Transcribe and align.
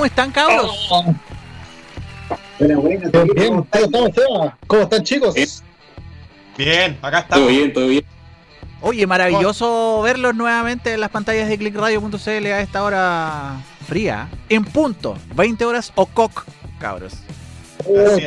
¿Cómo 0.00 0.06
están, 0.06 0.32
cabros? 0.32 0.88
Bueno, 2.58 2.80
bueno, 2.80 3.10
Bien, 3.12 3.28
bien. 3.34 3.66
¿Cómo 4.66 4.82
están, 4.84 5.04
chicos? 5.04 5.34
Bien, 6.56 6.98
acá 7.02 7.26
Todo 7.28 7.40
estamos. 7.40 7.48
bien, 7.48 7.72
todo 7.74 7.86
bien. 7.86 8.04
Oye, 8.80 9.06
maravilloso 9.06 10.00
verlos 10.00 10.34
nuevamente 10.34 10.94
en 10.94 11.00
las 11.00 11.10
pantallas 11.10 11.50
de 11.50 11.58
clickradio.cl 11.58 12.46
a 12.46 12.60
esta 12.62 12.82
hora 12.82 13.60
fría. 13.86 14.30
En 14.48 14.64
punto, 14.64 15.18
20 15.34 15.66
horas 15.66 15.92
o 15.94 16.06
coc, 16.06 16.46
cabros. 16.78 17.12
Uy. 17.84 18.26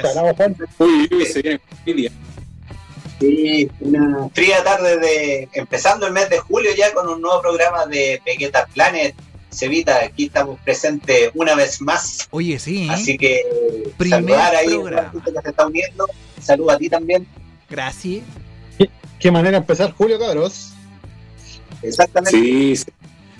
Uy, 0.77 1.09
uy, 1.11 1.25
se 1.25 1.41
viene 1.41 1.59
el 1.87 1.95
día. 1.95 2.11
Sí, 3.19 3.71
una 3.79 4.29
fría 4.31 4.63
tarde 4.63 4.99
de 4.99 5.49
empezando 5.53 6.05
el 6.05 6.13
mes 6.13 6.29
de 6.29 6.37
julio 6.37 6.69
ya 6.77 6.93
con 6.93 7.09
un 7.09 7.19
nuevo 7.19 7.41
programa 7.41 7.87
de 7.87 8.21
Vegeta 8.23 8.67
Planet. 8.75 9.15
Cevita, 9.53 10.03
aquí 10.03 10.25
estamos 10.25 10.59
presentes 10.61 11.31
una 11.33 11.55
vez 11.55 11.81
más. 11.81 12.27
Oye, 12.31 12.59
sí. 12.59 12.85
¿eh? 12.85 12.91
Así 12.91 13.17
que 13.17 13.41
Primer 13.97 14.21
saludar 14.21 14.55
ahí 14.55 14.67
a 14.67 14.69
programa. 14.71 15.01
la 15.01 15.11
gente 15.11 15.31
que 15.33 15.41
se 15.41 15.49
está 15.49 15.67
uniendo. 15.67 16.05
Saludo 16.41 16.71
a 16.71 16.77
ti 16.77 16.89
también. 16.89 17.27
Gracias. 17.69 18.23
Qué 19.19 19.31
manera 19.31 19.51
de 19.51 19.57
empezar 19.57 19.93
julio, 19.93 20.19
cabros. 20.19 20.73
Exactamente. 21.81 22.37
Sí, 22.37 22.75
sí. 22.75 22.85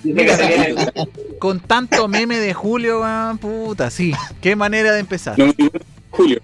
Con 1.38 1.60
tanto 1.60 2.08
meme 2.08 2.38
de 2.38 2.52
Julio, 2.54 3.00
weón, 3.00 3.38
puta, 3.38 3.90
sí. 3.90 4.12
Qué 4.40 4.56
manera 4.56 4.92
de 4.92 5.00
empezar. 5.00 5.38
No, 5.38 5.52
Julio. 6.10 6.40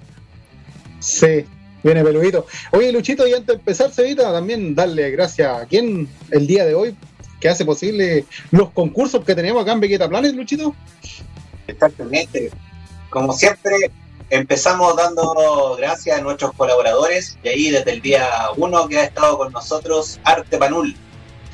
Sí, 0.99 1.45
viene 1.83 2.03
peludito. 2.03 2.47
Oye, 2.73 2.93
Luchito, 2.93 3.27
y 3.27 3.33
antes 3.33 3.49
de 3.49 3.55
empezar, 3.55 3.91
Cevita, 3.91 4.33
también 4.33 4.75
darle 4.75 5.11
gracias 5.11 5.63
a 5.63 5.67
quien 5.67 6.09
el 6.31 6.47
día 6.47 6.65
de 6.65 6.75
hoy 6.75 6.95
que 7.41 7.49
hace 7.49 7.65
posible 7.65 8.27
los 8.51 8.71
concursos 8.71 9.25
que 9.25 9.35
tenemos 9.35 9.63
acá 9.63 9.73
en 9.73 9.81
Vegeta 9.81 10.09
Planet, 10.09 10.35
Luchito. 10.35 10.75
Exactamente. 11.67 12.51
Como 13.09 13.33
siempre, 13.33 13.91
empezamos 14.29 14.95
dando 14.97 15.77
gracias 15.79 16.19
a 16.19 16.23
nuestros 16.23 16.53
colaboradores 16.53 17.39
y 17.43 17.49
ahí 17.49 17.71
desde 17.71 17.93
el 17.93 18.03
día 18.03 18.29
uno 18.57 18.87
que 18.87 18.99
ha 18.99 19.05
estado 19.05 19.39
con 19.39 19.53
nosotros 19.53 20.21
Arte 20.25 20.59
Panul, 20.59 20.95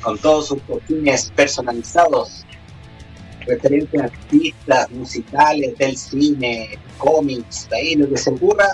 con 0.01 0.17
todos 0.19 0.49
sus 0.49 0.61
cojines 0.63 1.31
personalizados, 1.35 2.45
referentes 3.45 3.99
a 3.99 4.05
artistas, 4.05 4.91
musicales, 4.91 5.77
del 5.77 5.97
cine, 5.97 6.77
cómics, 6.97 7.67
de 7.69 7.77
ahí 7.77 7.95
lo 7.95 8.09
que 8.09 8.17
se 8.17 8.29
ocurra. 8.29 8.67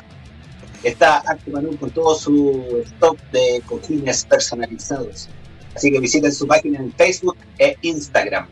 Está 0.84 1.18
Arte 1.20 1.52
Panul 1.52 1.78
con 1.78 1.92
todo 1.92 2.16
su 2.16 2.84
stock 2.86 3.18
de 3.32 3.62
cojines 3.66 4.26
personalizados. 4.26 5.30
Así 5.76 5.92
que 5.92 6.00
visiten 6.00 6.32
su 6.32 6.48
página 6.48 6.80
en 6.80 6.92
Facebook 6.94 7.38
e 7.58 7.76
Instagram. 7.82 8.48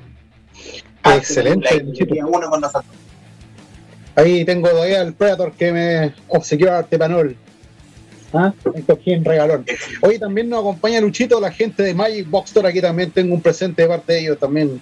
Excelente, 1.04 1.84
uno 2.26 2.50
con 2.50 2.62
nosotros. 2.62 2.96
Ahí 4.16 4.44
tengo 4.46 4.70
todavía 4.70 5.02
el 5.02 5.14
Predator 5.14 5.54
que 5.54 5.72
me 5.72 6.14
obsequió 6.28 6.74
Arte 6.74 6.98
Panol. 6.98 7.36
¿Ah? 8.34 8.54
Un 8.64 8.82
cojín 8.84 9.26
regalón. 9.26 9.66
Hoy 10.02 10.18
también 10.18 10.50
nos 10.50 10.60
acompaña 10.62 11.02
Luchito, 11.02 11.40
la 11.40 11.52
gente 11.52 11.84
de 11.84 11.94
Magic 11.94 12.30
Box 12.30 12.50
Store. 12.50 12.70
Aquí 12.70 12.82
también 12.82 13.12
tengo 13.12 13.34
un 13.34 13.42
presente 13.42 13.82
de 13.82 13.88
parte 13.88 14.14
de 14.14 14.20
ellos, 14.20 14.40
también 14.40 14.82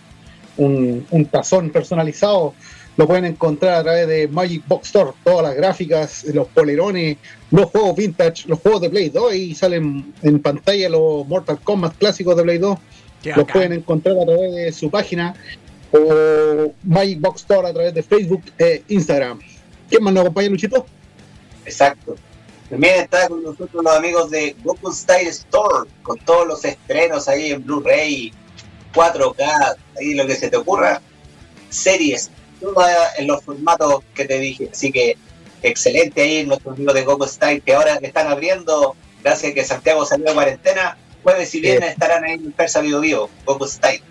un, 0.57 1.05
un 1.09 1.25
tazón 1.25 1.69
personalizado. 1.69 2.53
Lo 2.99 3.07
pueden 3.07 3.23
encontrar 3.23 3.75
a 3.75 3.83
través 3.83 4.09
de 4.09 4.27
Magic 4.27 4.61
Box 4.67 4.87
Store. 4.87 5.11
Todas 5.23 5.41
las 5.41 5.55
gráficas, 5.55 6.25
los 6.25 6.49
polerones, 6.49 7.15
los 7.49 7.67
juegos 7.67 7.95
vintage, 7.95 8.43
los 8.45 8.59
juegos 8.59 8.81
de 8.81 8.89
Play 8.89 9.07
2. 9.07 9.35
Y 9.35 9.55
salen 9.55 10.13
en 10.21 10.41
pantalla 10.41 10.89
los 10.89 11.25
Mortal 11.25 11.61
Kombat 11.61 11.95
clásicos 11.97 12.35
de 12.35 12.43
Play 12.43 12.57
2. 12.57 12.77
Qué 13.23 13.31
Los 13.37 13.49
pueden 13.49 13.71
encontrar 13.71 14.17
a 14.17 14.25
través 14.25 14.53
de 14.53 14.73
su 14.73 14.91
página 14.91 15.33
o 15.93 16.73
Magic 16.83 17.21
Box 17.21 17.39
Store 17.39 17.69
a 17.69 17.73
través 17.73 17.93
de 17.93 18.03
Facebook 18.03 18.43
e 18.57 18.83
Instagram. 18.89 19.39
¿Quién 19.89 20.03
más 20.03 20.13
nos 20.13 20.23
acompaña, 20.23 20.49
Luchito? 20.49 20.85
Exacto. 21.63 22.17
También 22.69 22.95
está 23.03 23.29
con 23.29 23.41
nosotros 23.41 23.81
los 23.81 23.95
amigos 23.95 24.29
de 24.29 24.57
Goku 24.61 24.91
Style 24.91 25.29
Store, 25.29 25.89
con 26.03 26.19
todos 26.19 26.45
los 26.45 26.65
estrenos 26.65 27.29
ahí 27.29 27.51
en 27.51 27.63
Blu-ray, 27.63 28.33
4K, 28.93 29.75
ahí 29.97 30.15
lo 30.15 30.27
que 30.27 30.35
se 30.35 30.49
te 30.49 30.57
ocurra, 30.57 31.01
series, 31.69 32.29
en 33.17 33.27
los 33.27 33.43
formatos 33.43 34.03
que 34.13 34.25
te 34.25 34.39
dije. 34.39 34.69
Así 34.71 34.91
que 34.91 35.17
excelente 35.61 36.21
ahí 36.21 36.45
nuestros 36.45 36.75
amigos 36.75 36.93
de 36.93 37.03
Goku 37.03 37.25
Style 37.27 37.61
que 37.61 37.73
ahora 37.73 37.99
están 38.01 38.27
abriendo, 38.27 38.95
gracias 39.23 39.51
a 39.51 39.55
que 39.55 39.63
Santiago 39.65 40.05
salió 40.05 40.27
de 40.27 40.33
cuarentena, 40.33 40.97
jueves 41.23 41.53
y 41.55 41.61
viernes 41.61 41.91
estarán 41.91 42.23
ahí 42.23 42.33
en 42.33 42.51
Persa 42.51 42.81
Vivo 42.81 42.99
Vivo, 43.01 43.29
Goku 43.45 43.67
Style. 43.67 44.01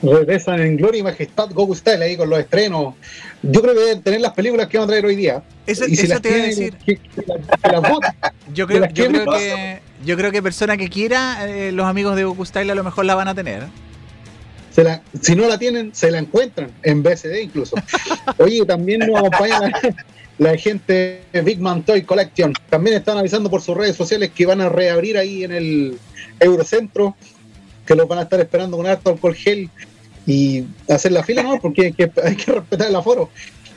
Regresan 0.00 0.60
en 0.60 0.76
Gloria 0.76 1.00
y 1.00 1.02
Majestad 1.02 1.50
Goku 1.50 1.74
Style 1.74 2.00
ahí 2.02 2.16
con 2.16 2.30
los 2.30 2.38
estrenos. 2.38 2.94
Yo 3.42 3.60
creo 3.62 3.74
que 3.74 3.80
deben 3.80 4.02
tener 4.02 4.20
las 4.20 4.32
películas 4.32 4.68
que 4.68 4.78
van 4.78 4.84
a 4.84 4.88
traer 4.90 5.04
hoy 5.06 5.16
día. 5.16 5.42
Eso, 5.66 5.86
y 5.86 5.96
si 5.96 6.04
eso 6.04 6.14
las 6.14 6.22
te 6.22 6.28
iba 6.28 6.38
a 6.38 6.46
decir. 6.46 6.74
que, 6.86 6.96
que 6.98 7.22
las- 7.26 7.60
que 7.60 7.68
las 7.72 7.90
voten. 7.90 8.10
Yo 8.54 8.66
creo, 8.68 8.86
yo 8.86 9.08
que 9.32 9.80
yo 10.04 10.16
creo 10.16 10.30
que 10.30 10.40
persona 10.40 10.76
que 10.76 10.88
quiera, 10.88 11.44
eh, 11.48 11.72
los 11.72 11.86
amigos 11.86 12.14
de 12.14 12.22
Goku 12.24 12.44
Style 12.46 12.70
a 12.70 12.76
lo 12.76 12.84
mejor 12.84 13.06
la 13.06 13.16
van 13.16 13.26
a 13.26 13.34
tener. 13.34 13.64
Se 14.78 14.84
la- 14.84 15.02
si 15.20 15.34
no 15.34 15.48
la 15.48 15.58
tienen, 15.58 15.92
se 15.92 16.08
la 16.08 16.18
encuentran 16.20 16.70
en 16.84 17.02
BSD 17.02 17.42
incluso. 17.42 17.74
Oye, 18.38 18.64
también 18.64 19.00
nos 19.00 19.18
acompaña 19.18 19.58
la, 19.58 19.94
la 20.38 20.56
gente 20.56 21.22
de 21.32 21.42
Big 21.42 21.58
Man 21.58 21.82
Toy 21.82 22.02
Collection. 22.02 22.52
También 22.70 22.94
están 22.94 23.18
avisando 23.18 23.50
por 23.50 23.60
sus 23.60 23.76
redes 23.76 23.96
sociales 23.96 24.30
que 24.32 24.46
van 24.46 24.60
a 24.60 24.68
reabrir 24.68 25.18
ahí 25.18 25.42
en 25.42 25.50
el 25.50 25.98
Eurocentro, 26.38 27.16
que 27.84 27.96
los 27.96 28.06
van 28.06 28.20
a 28.20 28.22
estar 28.22 28.38
esperando 28.38 28.76
con 28.76 28.86
harto 28.86 29.10
alcohol 29.10 29.34
gel 29.34 29.68
y 30.28 30.62
hacer 30.88 31.10
la 31.10 31.24
fila, 31.24 31.42
¿no? 31.42 31.58
Porque 31.58 31.86
hay 31.86 31.92
que, 31.92 32.08
hay 32.22 32.36
que 32.36 32.52
respetar 32.52 32.88
el 32.88 32.94
aforo. 32.94 33.30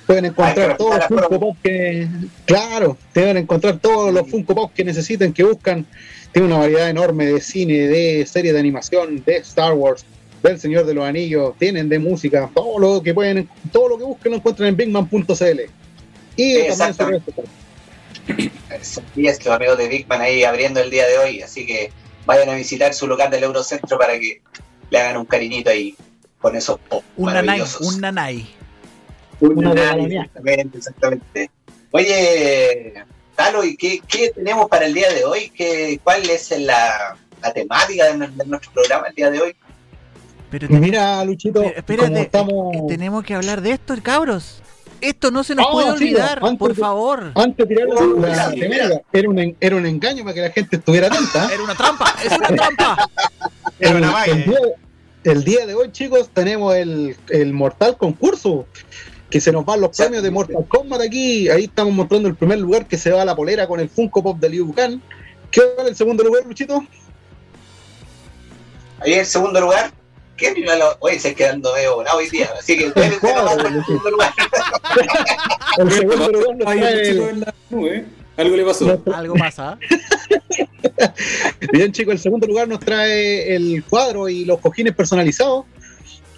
Pueden 0.06 0.26
encontrar 0.26 0.78
todos 0.78 0.98
los 0.98 1.06
Funko. 1.08 1.40
Pop 1.40 1.58
que. 1.64 2.08
Claro, 2.46 2.96
deben 3.16 3.38
encontrar 3.38 3.80
todos 3.80 4.14
los 4.14 4.30
Funko 4.30 4.54
Pop 4.54 4.72
que 4.76 4.84
necesiten, 4.84 5.34
que 5.34 5.44
buscan. 5.46 5.84
Tiene 6.32 6.48
una 6.48 6.60
variedad 6.60 6.92
enorme 6.92 7.26
de 7.26 7.42
cine, 7.42 7.74
de 7.88 8.24
series 8.28 8.54
de 8.54 8.60
animación, 8.60 9.24
de 9.26 9.38
Star 9.38 9.74
Wars, 9.74 10.06
del 10.42 10.60
Señor 10.60 10.86
de 10.86 10.94
los 10.94 11.06
Anillos, 11.06 11.54
tienen 11.58 11.88
de 11.90 12.00
música, 12.00 12.50
todo 12.54 12.80
lo 12.80 13.04
que 13.04 13.14
pueden, 13.14 13.48
todo 13.72 13.90
lo 13.90 13.98
que 13.98 14.04
busquen 14.04 14.32
lo 14.32 14.38
encuentran 14.38 14.70
en 14.70 14.78
bigman.cl. 14.78 15.62
Y 16.36 16.68
también. 16.98 17.24
Y 19.16 19.28
es 19.28 19.46
los 19.46 19.54
amigos 19.56 19.78
de 19.78 19.88
Big 19.88 20.08
Man 20.08 20.22
ahí 20.22 20.44
abriendo 20.44 20.80
el 20.80 20.90
día 20.90 21.08
de 21.08 21.18
hoy, 21.18 21.42
así 21.42 21.66
que 21.66 21.92
vayan 22.26 22.50
a 22.50 22.56
visitar 22.56 22.94
su 22.94 23.08
local 23.08 23.30
del 23.30 23.44
Eurocentro 23.44 23.98
para 23.98 24.14
que 24.20 24.42
le 24.90 25.00
hagan 25.00 25.18
un 25.18 25.26
cariñito 25.26 25.70
ahí 25.70 25.96
con 26.40 26.56
esos 26.56 26.80
pop 26.80 27.04
Un 27.18 27.28
nanay, 27.28 27.46
maravillosos. 27.46 27.96
un 27.96 28.02
nanay. 28.02 28.48
Un 29.40 29.58
Una 29.58 29.74
nanay, 29.74 30.18
exactamente, 30.18 30.78
exactamente. 30.78 31.52
Oye, 31.92 32.94
Talo, 33.36 33.64
¿y 33.64 33.76
qué, 33.76 34.02
qué 34.08 34.30
tenemos 34.30 34.70
para 34.70 34.86
el 34.86 34.94
día 34.94 35.12
de 35.12 35.26
hoy? 35.26 35.50
¿Qué, 35.50 36.00
¿Cuál 36.04 36.30
es 36.30 36.52
la, 36.60 37.18
la 37.42 37.54
temática 37.54 38.06
de, 38.06 38.28
de 38.28 38.46
nuestro 38.46 38.72
programa 38.72 39.08
el 39.08 39.16
día 39.16 39.30
de 39.30 39.42
hoy? 39.42 39.56
Pero 40.52 40.66
Y 40.66 40.70
te- 40.70 40.80
mira, 40.80 41.24
Luchito, 41.26 41.62
Pero, 41.62 41.76
espérate, 41.78 42.22
estamos. 42.22 42.88
tenemos 42.88 43.24
que 43.24 43.34
hablar 43.34 43.62
de 43.62 43.72
esto, 43.72 43.96
cabros. 44.04 44.62
Esto 45.00 45.32
no 45.32 45.44
se 45.44 45.56
nos 45.56 45.66
puede 45.72 45.88
sí, 45.88 45.94
olvidar, 45.94 46.40
antes 46.44 46.60
por 46.60 46.76
favor. 46.76 47.32
Antes 47.34 47.68
de 47.68 47.76
tirar 47.76 47.88
la, 47.90 47.96
Oh, 48.02 48.20
la 48.20 48.52
sí, 48.52 48.62
era 49.14 49.30
un, 49.30 49.40
en- 49.40 49.58
era 49.60 49.76
un 49.76 49.86
engaño 49.88 50.24
para 50.24 50.36
que 50.36 50.42
la 50.42 50.52
gente 50.52 50.76
estuviera 50.76 51.08
atenta. 51.08 51.50
Era 51.54 51.64
una 51.64 51.74
trampa, 51.74 52.14
es 52.24 52.32
una 52.38 52.48
trampa. 52.50 53.10
Era 53.80 53.90
el, 53.92 53.98
una 53.98 54.12
magia. 54.12 54.34
el 54.34 54.44
día, 54.46 54.60
el 55.24 55.44
día 55.44 55.66
de 55.66 55.74
hoy, 55.74 55.92
chicos, 55.92 56.30
tenemos 56.32 56.76
el, 56.76 57.16
el 57.30 57.52
Mortal 57.54 57.98
Concurso. 57.98 58.68
Que 59.32 59.40
se 59.40 59.52
nos 59.54 59.64
van 59.66 59.80
los 59.80 59.96
premios 59.98 60.22
de 60.22 60.30
Mortal 60.30 60.66
Kombat 60.68 61.00
aquí. 61.02 61.48
Ahí 61.50 61.64
estamos 61.64 61.94
mostrando 61.94 62.28
el 62.28 62.36
primer 62.36 62.60
lugar 62.60 62.86
que 62.86 62.98
se 62.98 63.12
va 63.12 63.22
a 63.22 63.26
la 63.26 63.34
polera 63.36 63.66
con 63.66 63.80
el 63.80 63.88
Funko 63.90 64.22
Pop 64.22 64.38
de 64.38 64.50
Liu 64.50 64.74
Kang. 64.74 65.00
¿Qué 65.50 65.62
vale 65.78 65.90
el 65.92 65.96
segundo 65.96 66.22
lugar, 66.24 66.46
Luchito? 66.46 66.86
Ahí 69.00 69.14
en 69.14 69.26
segundo 69.26 69.60
lugar, 69.62 69.92
¿qué 70.42 70.54
lo, 70.78 70.98
Oye, 71.00 71.20
se 71.20 71.36
quedando 71.36 71.74
medio 71.74 71.96
volado 71.96 72.18
hoy 72.18 72.30
día, 72.30 72.50
así 72.58 72.78
que 72.78 72.88
ustedes 72.88 73.14
el 73.14 73.20
segundo 73.86 74.12
lugar. 74.12 74.34
El 75.78 75.92
segundo 75.92 76.30
lugar 76.32 76.56
nos 76.56 76.66
trae 76.66 76.94
el 76.94 77.12
chico 77.12 77.24
el- 77.24 77.30
en 77.30 77.40
la 77.42 77.54
nube. 77.70 78.06
Algo 78.38 78.56
le 78.56 78.66
pasó. 78.66 79.04
Algo 79.14 79.36
pasa. 79.36 79.78
Bien, 81.72 81.92
chicos, 81.92 82.14
el 82.14 82.20
segundo 82.20 82.48
lugar 82.48 82.68
nos 82.68 82.80
trae 82.80 83.56
el 83.56 83.84
cuadro 83.84 84.28
y 84.30 84.46
los 84.46 84.60
cojines 84.60 84.96
personalizados. 84.96 85.66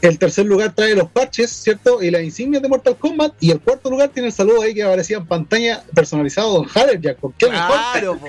El 0.01 0.19
tercer 0.19 0.45
lugar 0.45 0.73
trae 0.75 0.95
los 0.95 1.09
parches, 1.09 1.49
¿cierto? 1.49 2.03
Y 2.03 2.11
las 2.11 2.23
insignias 2.23 2.61
de 2.61 2.67
Mortal 2.67 2.97
Kombat. 2.97 3.35
Y 3.39 3.51
el 3.51 3.61
cuarto 3.61 3.89
lugar 3.89 4.09
tiene 4.09 4.27
el 4.27 4.33
saludo 4.33 4.63
ahí 4.63 4.73
que 4.73 4.83
aparecía 4.83 5.15
en 5.17 5.25
pantalla 5.25 5.81
personalizado 5.95 6.51
Don 6.53 6.67
Jack. 7.01 7.17
¿Por 7.19 7.33
qué 7.35 7.49
mejor? 7.49 7.77
Claro, 7.93 8.19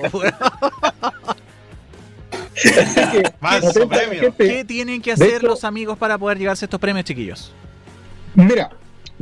¿Qué 4.38 4.64
tienen 4.64 5.02
que 5.02 5.12
hacer 5.12 5.36
hecho- 5.36 5.46
los 5.46 5.64
amigos 5.64 5.98
para 5.98 6.18
poder 6.18 6.38
llevarse 6.38 6.64
estos 6.64 6.80
premios, 6.80 7.04
chiquillos? 7.04 7.52
Mira, 8.34 8.70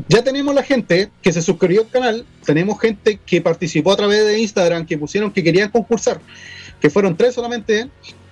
ya 0.08 0.23
tenemos 0.23 0.55
la 0.55 0.62
gente 0.62 1.11
que 1.20 1.32
se 1.32 1.43
suscribió 1.43 1.82
al 1.82 1.88
canal, 1.88 2.26
tenemos 2.44 2.81
gente 2.81 3.19
que 3.25 3.40
participó 3.40 3.93
a 3.93 3.96
través 3.96 4.25
de 4.25 4.38
Instagram, 4.38 4.87
que 4.87 4.96
pusieron 4.96 5.31
que 5.31 5.43
querían 5.43 5.70
concursar, 5.70 6.20
que 6.81 6.88
fueron 6.90 7.17
tres 7.17 7.34
solamente. 7.34 7.88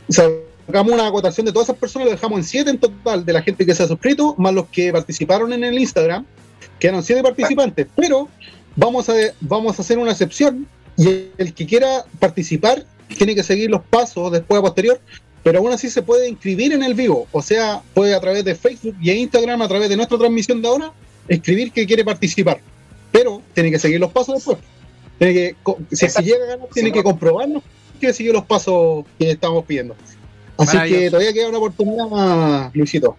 Sacamos 0.09 0.93
una 0.93 1.07
acotación 1.07 1.47
de 1.47 1.53
todas 1.53 1.69
esas 1.69 1.79
personas, 1.79 2.07
lo 2.07 2.13
dejamos 2.13 2.39
en 2.39 2.45
siete 2.45 2.71
en 2.71 2.79
total 2.79 3.25
de 3.25 3.33
la 3.33 3.43
gente 3.43 3.67
que 3.67 3.75
se 3.75 3.83
ha 3.83 3.89
suscrito, 3.89 4.35
más 4.39 4.55
los 4.55 4.69
que 4.69 4.93
participaron 4.93 5.53
en 5.53 5.65
el 5.65 5.79
Instagram. 5.79 6.25
quedaron 6.79 7.03
siete 7.03 7.23
participantes, 7.23 7.87
pero 7.95 8.29
vamos 8.77 9.09
a, 9.09 9.15
vamos 9.41 9.79
a 9.79 9.83
hacer 9.83 9.99
una 9.99 10.13
excepción 10.13 10.67
y 10.97 11.27
el 11.39 11.55
que 11.55 11.67
quiera 11.67 12.05
participar 12.19 12.85
tiene 13.17 13.35
que 13.35 13.43
seguir 13.43 13.71
los 13.71 13.83
pasos 13.83 14.33
después 14.33 14.59
a 14.59 14.63
posterior, 14.63 15.01
pero 15.43 15.59
aún 15.59 15.73
así 15.73 15.89
se 15.89 16.03
puede 16.03 16.29
inscribir 16.29 16.73
en 16.73 16.83
el 16.83 16.95
vivo, 16.95 17.27
o 17.33 17.43
sea, 17.43 17.83
puede 17.95 18.15
a 18.15 18.21
través 18.21 18.45
de 18.45 18.55
Facebook 18.55 18.97
y 19.01 19.11
Instagram, 19.11 19.63
a 19.63 19.69
través 19.69 19.89
de 19.89 19.97
nuestra 19.97 20.19
transmisión 20.19 20.61
de 20.61 20.69
ahora, 20.69 20.93
escribir 21.29 21.73
que 21.73 21.87
quiere 21.87 22.05
participar, 22.05 22.61
pero 23.11 23.43
tiene 23.55 23.71
que 23.71 23.79
seguir 23.79 24.01
los 24.01 24.13
pasos 24.13 24.37
después. 24.37 24.59
Tiene 25.19 25.35
que, 25.35 25.57
si, 25.93 26.09
si 26.09 26.23
llega 26.23 26.45
a 26.45 26.49
ganar, 26.49 26.69
tiene 26.73 26.93
que 26.93 27.03
comprobarnos 27.03 27.63
que 28.01 28.13
siguió 28.13 28.33
los 28.33 28.45
pasos 28.45 29.05
que 29.19 29.31
estamos 29.31 29.65
pidiendo. 29.67 29.95
Así 30.57 30.79
que 30.89 31.11
todavía 31.11 31.33
queda 31.33 31.49
una 31.49 31.59
oportunidad 31.59 32.09
más, 32.09 32.75
Luisito. 32.75 33.17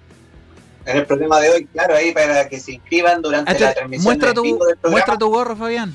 En 0.85 0.97
el 0.97 1.05
programa 1.05 1.39
de 1.39 1.49
hoy, 1.49 1.65
claro, 1.65 1.95
ahí 1.95 2.11
para 2.11 2.49
que 2.49 2.59
se 2.59 2.73
inscriban 2.73 3.21
durante 3.21 3.59
la 3.59 3.73
transmisión 3.73 4.03
muestra, 4.03 4.33
tu, 4.33 4.43
del 4.43 4.91
muestra 4.91 5.17
tu 5.17 5.29
gorro, 5.29 5.55
Fabián. 5.55 5.93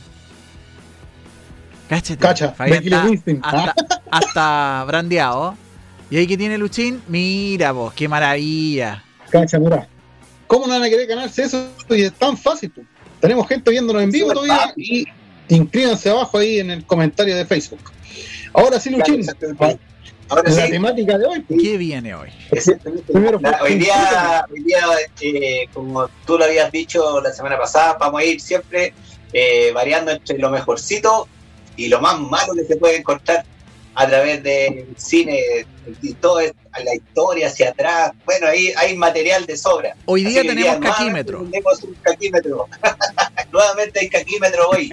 Cáchate. 1.88 2.19
Cacha, 2.19 2.55
está 2.59 3.05
Winston. 3.05 3.41
hasta, 3.43 4.03
hasta 4.11 4.85
brandeado. 4.87 5.56
Y 6.11 6.17
ahí 6.19 6.27
que 6.27 6.37
tiene 6.37 6.56
Luchín, 6.59 7.03
mira 7.09 7.73
vos, 7.73 7.93
qué 7.94 8.09
maravilla. 8.09 9.03
Cacha, 9.31 9.59
mira. 9.59 9.88
¿Cómo 10.47 10.67
no 10.67 10.75
van 10.75 10.85
a 10.85 10.88
querer 10.88 11.06
ganarse 11.06 11.43
eso? 11.44 11.69
Y 11.91 12.03
es 12.03 12.12
tan 12.12 12.37
fácil. 12.37 12.71
pues. 12.71 12.87
Tenemos 13.21 13.49
gente 13.49 13.71
viéndonos 13.71 14.03
en 14.03 14.11
vivo 14.11 14.33
todavía 14.33 14.73
y 14.77 15.05
inscríbanse 15.49 16.11
abajo 16.11 16.38
ahí 16.38 16.61
en 16.61 16.71
el 16.71 16.85
comentario 16.85 17.37
de 17.37 17.44
Facebook. 17.44 17.81
Ahora 18.53 18.79
sí, 18.79 18.91
Claro, 18.91 19.05
Luchín, 19.06 19.21
exactamente. 19.21 19.79
Ahora 20.29 20.43
la 20.50 20.67
sí, 20.67 20.71
temática 20.73 21.19
de 21.19 21.25
hoy. 21.27 21.44
¿Qué 21.49 21.77
viene 21.77 22.15
hoy? 22.15 22.31
Primero, 23.12 23.39
La- 23.41 23.61
hoy 23.62 23.75
día, 23.77 24.44
hoy 24.53 24.62
día 24.62 24.79
eh, 25.21 25.69
como 25.73 26.09
tú 26.27 26.37
lo 26.39 26.44
habías 26.44 26.71
dicho 26.73 27.21
la 27.21 27.32
semana 27.32 27.56
pasada, 27.59 27.97
vamos 27.99 28.21
a 28.21 28.25
ir 28.25 28.41
siempre 28.41 28.93
eh, 29.32 29.71
variando 29.73 30.11
entre 30.12 30.39
lo 30.39 30.50
mejorcito 30.50 31.29
y 31.76 31.88
lo 31.88 32.00
más 32.00 32.19
malo 32.20 32.55
que 32.55 32.64
se 32.64 32.76
puede 32.76 32.96
encontrar 32.96 33.44
a 33.94 34.06
través 34.06 34.43
del 34.43 34.87
cine 34.96 35.40
y 36.02 36.12
todo 36.14 36.40
es- 36.40 36.52
la 36.84 36.94
historia 36.94 37.46
hacia 37.46 37.70
atrás. 37.70 38.12
Bueno, 38.26 38.49
ahí 38.49 38.70
hay 38.76 38.94
material 38.96 39.46
de 39.46 39.56
sobra. 39.56 39.96
Hoy 40.05 40.25
día 40.25 40.40
Así 40.40 40.49
tenemos 40.49 40.76
caquímetro. 40.78 41.43
Tenemos 41.44 41.82
un 41.84 41.94
caquímetro. 42.02 42.69
nuevamente 43.52 44.00
hay 44.00 44.08
caquímetro 44.11 44.69
hoy. 44.69 44.93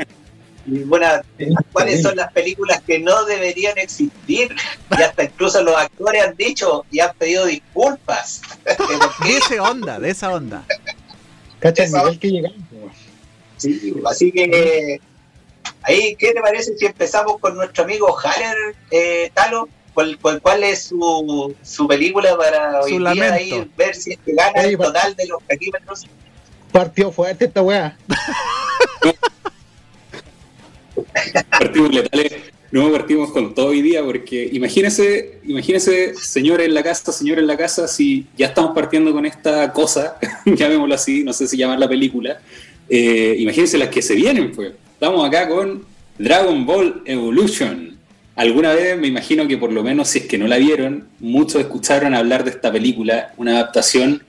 Y 0.66 0.78
bueno, 0.84 1.08
¿cuáles 1.74 2.02
son 2.02 2.16
las 2.16 2.32
películas 2.32 2.82
que 2.88 2.98
no 3.00 3.26
deberían 3.26 3.78
existir? 3.78 4.56
Y 4.98 5.02
hasta 5.02 5.26
incluso 5.26 5.62
los 5.62 5.76
actores 5.76 6.24
han 6.24 6.38
dicho 6.38 6.86
y 6.90 7.02
han 7.02 7.14
pedido 7.18 7.46
disculpas. 7.48 8.42
De 9.26 9.38
esa 9.38 9.62
onda, 9.70 10.00
de 10.00 10.10
esa 10.10 10.32
onda. 10.32 10.64
Cacha 11.60 11.84
el 11.84 11.90
Eso. 11.90 11.98
nivel 11.98 12.20
que 12.20 12.28
llegamos. 12.32 12.58
Sí, 13.58 13.94
así 14.10 14.32
que 14.32 15.02
ahí, 15.84 16.16
¿qué 16.16 16.34
te 16.34 16.42
parece 16.42 16.78
si 16.78 16.86
empezamos 16.86 17.40
con 17.40 17.56
nuestro 17.56 17.84
amigo 17.84 18.16
Haller 18.18 18.76
eh, 18.92 19.32
Talo? 19.34 19.70
¿Cuál, 19.94 20.18
cuál, 20.20 20.42
cuál 20.42 20.64
es 20.64 20.86
su, 20.86 21.56
su 21.62 21.88
película 21.88 22.36
para 22.36 22.82
Su 22.82 22.96
hoy 22.96 23.14
día 23.14 23.34
ahí 23.34 23.72
ver 23.78 23.94
si 23.96 24.14
es 24.14 24.20
que 24.26 24.34
gana 24.34 24.64
el 24.64 24.78
total 24.78 25.16
de 25.16 25.28
los 25.28 25.38
caquímetros? 25.46 26.06
Partió 26.72 27.12
fuerte 27.12 27.46
esta 27.46 27.62
weá. 27.62 27.96
Partimos 31.50 31.94
letales. 31.94 32.34
No 32.72 32.92
partimos 32.92 33.32
con 33.32 33.54
todo 33.54 33.68
hoy 33.68 33.84
día 33.84 34.04
porque 34.04 34.50
imagínese, 34.52 35.42
imagínese, 35.44 36.16
señor 36.16 36.60
en 36.60 36.74
la 36.74 36.82
casa, 36.82 37.12
señor 37.12 37.38
en 37.38 37.46
la 37.46 37.56
casa, 37.56 37.88
si 37.88 38.26
ya 38.36 38.48
estamos 38.48 38.74
partiendo 38.74 39.14
con 39.14 39.28
esta 39.28 39.72
cosa, 39.72 40.18
llamémoslo 40.48 40.96
así, 40.96 41.24
no 41.24 41.34
sé 41.34 41.48
si 41.48 41.56
llamar 41.56 41.78
la 41.78 41.88
película, 41.88 42.40
eh, 42.90 43.36
imagínense 43.38 43.78
las 43.78 43.90
que 43.90 44.02
se 44.02 44.16
vienen, 44.16 44.52
pues. 44.52 44.72
Estamos 45.04 45.28
acá 45.28 45.50
con 45.50 45.84
Dragon 46.18 46.66
Ball 46.66 47.02
Evolution. 47.04 47.98
Alguna 48.38 48.72
vez 48.74 48.98
me 48.98 49.08
imagino 49.08 49.46
que 49.50 49.58
por 49.58 49.70
lo 49.70 49.84
menos 49.84 50.08
si 50.08 50.20
es 50.20 50.28
que 50.28 50.38
no 50.38 50.48
la 50.48 50.56
vieron, 50.56 51.10
muchos 51.20 51.60
escucharon 51.60 52.16
hablar 52.16 52.46
de 52.46 52.52
esta 52.52 52.72
película, 52.72 53.34
una 53.36 53.52
adaptación 53.52 54.24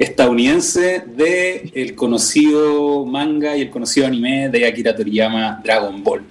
estadounidense 0.00 1.04
de 1.14 1.70
el 1.76 1.94
conocido 1.94 3.06
manga 3.06 3.56
y 3.56 3.60
el 3.60 3.70
conocido 3.70 4.08
anime 4.08 4.48
de 4.48 4.66
Akira 4.66 4.96
Toriyama 4.96 5.60
Dragon 5.62 6.02
Ball. 6.02 6.22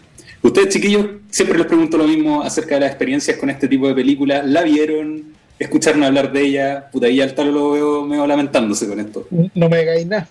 Ustedes, 0.41 0.73
chiquillos, 0.73 1.05
siempre 1.29 1.57
les 1.57 1.67
pregunto 1.67 1.97
lo 1.97 2.03
mismo 2.03 2.41
acerca 2.41 2.75
de 2.75 2.81
las 2.81 2.89
experiencias 2.89 3.37
con 3.37 3.49
este 3.49 3.69
tipo 3.69 3.87
de 3.87 3.95
películas. 3.95 4.45
¿La 4.45 4.63
vieron? 4.63 5.23
¿Escucharon 5.57 6.03
hablar 6.03 6.33
de 6.33 6.41
ella? 6.41 6.89
Puta, 6.91 7.07
ahí 7.07 7.21
al 7.21 7.33
talo 7.33 7.53
lo 7.53 7.71
veo 7.71 8.03
medio 8.03 8.27
lamentándose 8.27 8.89
con 8.89 8.99
esto. 8.99 9.25
No 9.31 9.69
me 9.69 9.79
digáis 9.79 10.05
nada. 10.05 10.27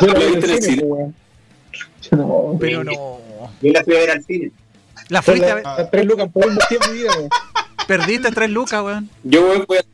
Yo 0.00 0.06
¿Lo 0.06 0.12
la 0.14 0.18
vi 0.20 0.26
viste 0.28 0.46
en 0.46 0.50
el 0.50 0.62
cine? 0.62 1.14
Weón. 2.12 2.26
No, 2.52 2.56
Pero 2.58 2.84
no. 2.84 2.92
Yo 3.62 3.72
la 3.72 3.84
fui 3.84 3.94
a 3.94 3.98
ver 3.98 4.10
al 4.10 4.24
cine. 4.24 4.50
La 5.08 5.22
fuiste 5.22 5.50
a 5.50 5.54
ver- 5.56 5.64
las 5.64 5.90
tres 5.90 6.06
lucas 6.06 6.28
por 6.32 6.46
invertir 6.46 6.78
en 6.84 6.92
mi 6.92 6.98
vida, 6.98 7.10
weón. 7.16 7.28
perdiste 7.86 8.30
tres 8.30 8.50
lucas, 8.50 8.82
weón. 8.82 9.08
Yo 9.22 9.64
voy 9.66 9.78
a, 9.78 9.84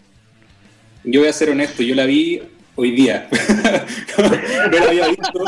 yo 1.04 1.20
voy 1.20 1.28
a 1.28 1.32
ser 1.32 1.50
honesto, 1.50 1.82
yo 1.82 1.94
la 1.94 2.04
vi 2.06 2.42
hoy 2.76 2.90
día. 2.92 3.28
no 4.18 4.78
la 4.78 4.84
había 4.86 5.08
visto. 5.08 5.44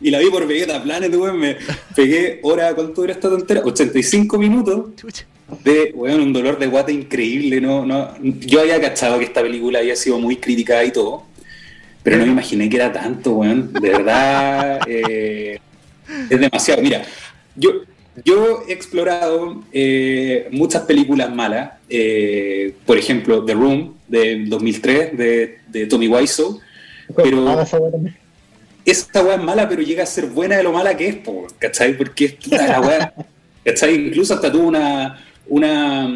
Y 0.00 0.10
la 0.12 0.20
vi 0.20 0.30
por 0.30 0.46
Vegeta 0.46 0.80
Planet, 0.82 1.12
weón. 1.14 1.38
Me 1.38 1.56
pegué 1.96 2.38
hora, 2.42 2.72
¿cuánto 2.74 3.00
dura 3.00 3.12
esta 3.12 3.28
tontera? 3.28 3.60
85 3.64 4.38
minutos 4.38 4.94
Chucha. 4.96 5.24
de, 5.64 5.90
weón, 5.94 6.20
un 6.20 6.32
dolor 6.32 6.58
de 6.58 6.66
guata 6.68 6.92
increíble. 6.92 7.60
No, 7.60 7.84
no, 7.84 8.14
yo 8.22 8.60
había 8.60 8.80
cachado 8.80 9.18
que 9.18 9.24
esta 9.24 9.42
película 9.42 9.80
había 9.80 9.96
sido 9.96 10.18
muy 10.20 10.36
criticada 10.36 10.84
y 10.84 10.92
todo, 10.92 11.24
pero 12.04 12.16
no 12.18 12.26
me 12.26 12.32
imaginé 12.32 12.68
que 12.70 12.76
era 12.76 12.92
tanto, 12.92 13.32
weón. 13.32 13.72
De 13.72 13.90
verdad, 13.90 14.80
eh, 14.86 15.58
es 16.30 16.40
demasiado. 16.40 16.82
Mira, 16.82 17.02
yo, 17.56 17.82
yo 18.24 18.64
he 18.68 18.72
explorado 18.72 19.62
eh, 19.72 20.48
muchas 20.50 20.82
películas 20.82 21.34
malas, 21.34 21.72
eh, 21.88 22.74
por 22.86 22.98
ejemplo, 22.98 23.44
The 23.44 23.54
Room, 23.54 23.94
del 24.08 24.48
2003, 24.48 25.16
de, 25.16 25.58
de 25.68 25.86
Tommy 25.86 26.08
Wiseau, 26.08 26.60
Pero- 27.14 27.60
esa 28.84 29.22
weá 29.22 29.34
es 29.34 29.42
mala, 29.42 29.68
pero 29.68 29.82
llega 29.82 30.02
a 30.02 30.06
ser 30.06 30.26
buena 30.26 30.56
de 30.56 30.62
lo 30.62 30.72
mala 30.72 30.96
que 30.96 31.08
es, 31.08 31.16
po, 31.16 31.46
¿cachai? 31.58 31.96
Porque 31.96 32.24
es 32.24 32.32
puta 32.34 32.66
la 32.66 32.80
weá, 32.80 33.14
¿cachai? 33.64 33.94
Incluso 34.06 34.32
hasta 34.34 34.50
tuvo 34.50 34.66
una, 34.66 35.22
una 35.48 36.10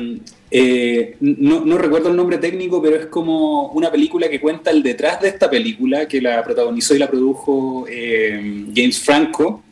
eh, 0.50 1.16
no, 1.20 1.64
no 1.64 1.76
recuerdo 1.78 2.08
el 2.08 2.16
nombre 2.16 2.38
técnico, 2.38 2.80
pero 2.82 2.96
es 2.96 3.06
como 3.06 3.68
una 3.72 3.90
película 3.90 4.28
que 4.28 4.40
cuenta 4.40 4.70
el 4.70 4.82
detrás 4.82 5.20
de 5.20 5.28
esta 5.28 5.50
película, 5.50 6.08
que 6.08 6.20
la 6.22 6.42
protagonizó 6.42 6.94
y 6.94 6.98
la 6.98 7.08
produjo 7.10 7.86
eh, 7.90 8.66
James 8.74 8.98
Franco. 9.00 9.64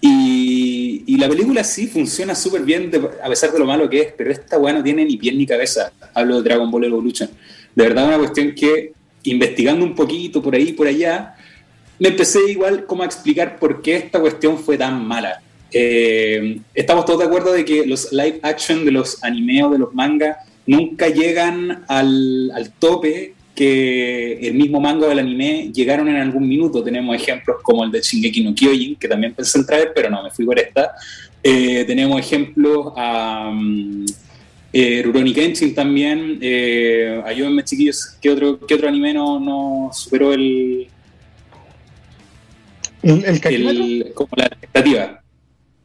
Y, 0.00 1.16
la 1.18 1.28
película 1.28 1.64
sí 1.64 1.88
funciona 1.88 2.32
súper 2.36 2.62
bien, 2.62 2.92
a 3.20 3.28
pesar 3.28 3.50
de 3.50 3.58
lo 3.58 3.66
malo 3.66 3.90
que 3.90 4.00
es, 4.00 4.12
pero 4.16 4.30
esta 4.30 4.56
weá 4.56 4.72
no 4.72 4.84
tiene 4.84 5.04
ni 5.04 5.16
pie 5.16 5.32
ni 5.32 5.44
cabeza. 5.44 5.92
Hablo 6.14 6.36
de 6.36 6.42
Dragon 6.48 6.70
Ball 6.70 6.84
Evolution. 6.84 7.28
De 7.74 7.82
verdad, 7.82 8.06
una 8.06 8.18
cuestión 8.18 8.54
que, 8.54 8.92
investigando 9.24 9.84
un 9.84 9.96
poquito 9.96 10.40
por 10.40 10.54
ahí 10.54 10.72
por 10.72 10.86
allá, 10.86 11.34
me 11.98 12.10
empecé 12.10 12.38
igual 12.48 12.86
como 12.86 13.02
a 13.02 13.06
explicar 13.06 13.58
por 13.58 13.82
qué 13.82 13.96
esta 13.96 14.20
cuestión 14.20 14.58
fue 14.58 14.78
tan 14.78 15.04
mala. 15.04 15.42
Eh, 15.72 16.60
estamos 16.72 17.04
todos 17.04 17.18
de 17.18 17.26
acuerdo 17.26 17.52
de 17.52 17.64
que 17.64 17.84
los 17.84 18.12
live 18.12 18.38
action 18.42 18.84
de 18.84 18.92
los 18.92 19.22
animes 19.24 19.64
o 19.64 19.70
de 19.70 19.78
los 19.78 19.92
mangas 19.92 20.36
nunca 20.66 21.08
llegan 21.08 21.84
al, 21.88 22.52
al 22.54 22.70
tope 22.72 23.34
que 23.58 24.34
el 24.46 24.54
mismo 24.54 24.80
manga 24.80 25.08
o 25.08 25.10
el 25.10 25.18
anime 25.18 25.70
llegaron 25.74 26.06
en 26.08 26.14
algún 26.16 26.46
minuto. 26.48 26.80
Tenemos 26.84 27.16
ejemplos 27.16 27.56
como 27.60 27.82
el 27.82 27.90
de 27.90 28.00
Shingeki 28.00 28.44
no 28.44 28.54
Kyojin, 28.54 28.94
que 28.94 29.08
también 29.08 29.34
pensé 29.34 29.58
en 29.58 29.66
traer, 29.66 29.90
pero 29.92 30.08
no, 30.08 30.22
me 30.22 30.30
fui 30.30 30.44
por 30.46 30.56
esta. 30.60 30.92
Eh, 31.42 31.82
tenemos 31.84 32.20
ejemplos 32.20 32.92
a 32.96 33.48
um, 33.52 34.06
eh, 34.72 35.02
Rurouni 35.04 35.32
Kenshin 35.34 35.74
también. 35.74 36.38
Eh, 36.40 37.20
ayúdenme, 37.26 37.64
chiquillos, 37.64 38.16
¿qué 38.20 38.30
otro, 38.30 38.60
qué 38.64 38.74
otro 38.74 38.88
anime 38.88 39.12
no, 39.14 39.40
no 39.40 39.90
superó 39.92 40.32
el, 40.32 40.86
El, 43.02 43.24
el 43.24 44.12
como 44.14 44.28
la 44.36 44.46
expectativa? 44.46 45.20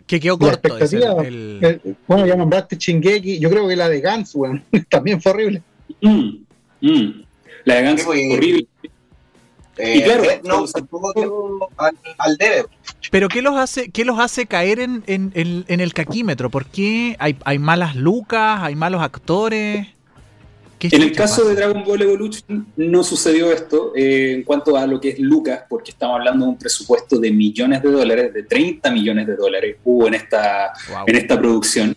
Que 0.05 0.19
quedó 0.19 0.37
La 0.39 0.51
corto. 0.51 0.77
dice 0.77 0.97
expectativa, 0.97 1.27
el- 1.27 1.57
el- 1.59 1.81
el- 1.85 1.95
bueno, 2.07 2.27
ya 2.27 2.35
nombraste 2.35 2.77
Chingeki, 2.77 3.39
yo 3.39 3.49
creo 3.49 3.67
que 3.67 3.75
la 3.75 3.89
de 3.89 3.99
Gans, 3.99 4.37
también 4.89 5.19
fue 5.19 5.31
horrible. 5.31 5.63
Mm, 6.01 6.29
mm. 6.81 7.23
La 7.65 7.75
de 7.75 7.81
Gans 7.83 8.01
Sí, 8.01 8.05
pues, 8.05 8.33
horrible. 8.33 8.67
Eh, 9.77 9.97
Y 9.97 10.03
claro, 10.03 10.21
Death 10.23 10.43
Note 10.43 10.71
tampoco 10.71 11.69
al, 11.77 11.97
al 12.19 12.37
debe. 12.37 12.65
Pero 13.09 13.27
¿qué 13.27 13.41
los 13.41 13.55
hace, 13.57 13.89
qué 13.89 14.05
los 14.05 14.19
hace 14.19 14.45
caer 14.45 14.79
en, 14.79 15.03
en- 15.07 15.31
en- 15.33 15.65
en 15.67 15.79
el 15.79 15.93
caquímetro? 15.93 16.49
¿Por 16.51 16.65
qué 16.67 17.15
hay, 17.19 17.35
hay 17.43 17.57
malas 17.59 17.95
lucas? 17.95 18.61
¿Hay 18.61 18.75
malos 18.75 19.01
actores? 19.01 19.87
¿Qué 20.77 20.89
En 20.91 21.01
el 21.01 21.11
caso 21.13 21.45
de? 21.47 21.55
Dragon 21.55 21.83
Ball 21.85 22.01
Evolution 22.01 22.67
no 22.75 23.03
sucedió 23.03 23.51
esto 23.51 23.93
eh, 23.95 24.33
en 24.35 24.43
cuanto 24.43 24.75
a 24.77 24.85
lo 24.85 24.99
que 24.99 25.09
es 25.09 25.19
Lucas, 25.19 25.61
porque 25.69 25.91
estamos 25.91 26.17
hablando 26.17 26.45
de 26.45 26.51
un 26.51 26.57
presupuesto 26.57 27.17
de 27.19 27.31
millones 27.31 27.81
de 27.81 27.89
dólares, 27.89 28.33
de 28.33 28.43
30 28.43 28.91
millones 28.91 29.25
de 29.27 29.35
dólares 29.37 29.77
hubo 29.85 30.07
en 30.07 30.13
esta, 30.15 30.73
Wow. 30.89 31.03
en 31.07 31.15
esta 31.15 31.39
producción. 31.39 31.95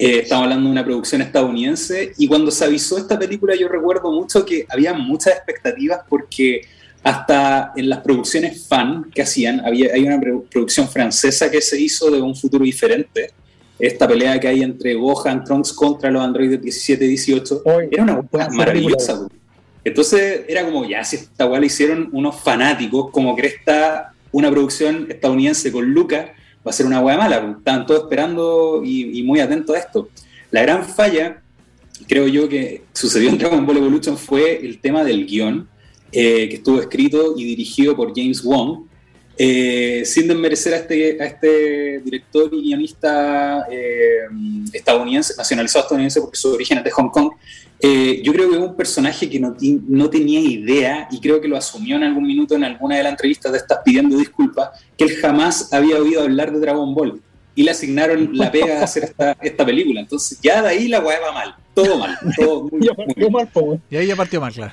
Eh, 0.00 0.20
estamos 0.20 0.44
hablando 0.44 0.66
de 0.66 0.72
una 0.72 0.84
producción 0.84 1.22
estadounidense 1.22 2.12
y 2.16 2.28
cuando 2.28 2.52
se 2.52 2.64
avisó 2.64 2.98
esta 2.98 3.18
película 3.18 3.56
yo 3.56 3.66
recuerdo 3.66 4.12
mucho 4.12 4.44
que 4.44 4.64
había 4.68 4.94
muchas 4.94 5.34
expectativas 5.34 6.02
porque 6.08 6.60
hasta 7.02 7.72
en 7.74 7.88
las 7.88 7.98
producciones 8.00 8.64
fan 8.68 9.10
que 9.12 9.22
hacían, 9.22 9.60
había, 9.66 9.92
hay 9.92 10.04
una 10.04 10.20
producción 10.20 10.88
francesa 10.88 11.50
que 11.50 11.60
se 11.60 11.80
hizo 11.80 12.10
de 12.12 12.20
un 12.20 12.36
futuro 12.36 12.64
diferente, 12.64 13.32
esta 13.78 14.06
pelea 14.06 14.38
que 14.38 14.46
hay 14.46 14.62
entre 14.62 14.94
Gohan, 14.94 15.42
Trunks 15.44 15.72
contra 15.72 16.10
los 16.10 16.22
androides 16.22 16.60
17 16.60 17.04
y 17.04 17.08
18, 17.08 17.62
era 17.90 18.02
una 18.02 18.22
cosa 18.22 18.50
maravillosa. 18.50 19.26
Entonces 19.84 20.42
era 20.48 20.64
como, 20.64 20.88
ya, 20.88 21.02
si 21.04 21.16
esta 21.16 21.46
weá 21.46 21.60
la 21.60 21.66
hicieron 21.66 22.08
unos 22.12 22.40
fanáticos, 22.40 23.10
como 23.10 23.34
que 23.34 23.46
esta, 23.46 24.12
una 24.32 24.50
producción 24.50 25.06
estadounidense 25.08 25.72
con 25.72 25.90
Lucas, 25.90 26.30
va 26.66 26.70
a 26.70 26.72
ser 26.72 26.86
una 26.86 27.00
weá 27.00 27.16
mala. 27.16 27.56
Estaban 27.58 27.86
todos 27.86 28.02
esperando 28.02 28.82
y, 28.84 29.22
muy 29.22 29.40
atentos 29.40 29.74
a 29.74 29.78
esto. 29.78 30.08
La 30.50 30.62
gran 30.62 30.84
falla, 30.84 31.42
creo 32.06 32.26
yo, 32.26 32.48
que 32.48 32.82
sucedió 32.92 33.28
en 33.28 33.38
Dragon 33.38 33.66
Ball 33.66 33.78
Evolution 33.78 34.16
fue 34.16 34.64
el 34.64 34.80
tema 34.80 35.04
del 35.04 35.26
guion, 35.26 35.68
eh, 36.12 36.48
que 36.48 36.56
estuvo 36.56 36.80
escrito 36.80 37.34
y 37.36 37.44
dirigido 37.44 37.94
por 37.94 38.12
James 38.14 38.42
Wong, 38.42 38.86
eh, 39.40 40.02
sin 40.04 40.26
desmerecer 40.26 40.74
a 40.74 40.78
este, 40.78 41.22
a 41.22 41.26
este 41.26 42.00
director 42.00 42.50
y 42.52 42.60
guionista 42.60 43.66
eh, 43.70 44.22
estadounidense, 44.72 45.34
nacionalizado 45.36 45.84
estadounidense 45.84 46.20
porque 46.20 46.36
su 46.36 46.52
origen 46.52 46.78
es 46.78 46.84
de 46.84 46.90
Hong 46.90 47.08
Kong, 47.10 47.30
eh, 47.80 48.20
yo 48.24 48.32
creo 48.32 48.50
que 48.50 48.56
es 48.56 48.62
un 48.62 48.74
personaje 48.74 49.30
que 49.30 49.38
no, 49.38 49.56
no, 49.88 50.10
tenía 50.10 50.40
idea 50.40 51.06
y 51.12 51.20
creo 51.20 51.40
que 51.40 51.46
lo 51.46 51.56
asumió 51.56 51.96
en 51.96 52.02
algún 52.02 52.26
minuto 52.26 52.56
en 52.56 52.64
alguna 52.64 52.96
de 52.96 53.04
las 53.04 53.12
entrevistas 53.12 53.52
de 53.52 53.58
estas 53.58 53.78
pidiendo 53.84 54.16
disculpas, 54.16 54.70
que 54.96 55.04
él 55.04 55.16
jamás 55.16 55.72
había 55.72 55.96
oído 55.96 56.22
hablar 56.22 56.52
de 56.52 56.58
Dragon 56.58 56.92
Ball 56.92 57.20
y 57.54 57.62
le 57.62 57.70
asignaron 57.70 58.30
la 58.34 58.50
pega 58.50 58.66
de 58.66 58.82
hacer 58.82 59.04
esta, 59.04 59.36
esta 59.40 59.64
película. 59.64 60.00
Entonces 60.00 60.40
ya 60.42 60.60
de 60.62 60.68
ahí 60.68 60.88
la 60.88 61.00
weá 61.00 61.20
va 61.20 61.32
mal, 61.32 61.54
todo 61.72 61.98
mal, 61.98 62.18
todo 62.36 62.68
muy, 62.70 63.30
mal. 63.30 63.48
Y 63.90 63.96
ahí 63.96 64.06
ya 64.08 64.16
partió 64.16 64.40
mal, 64.40 64.52
claro. 64.52 64.72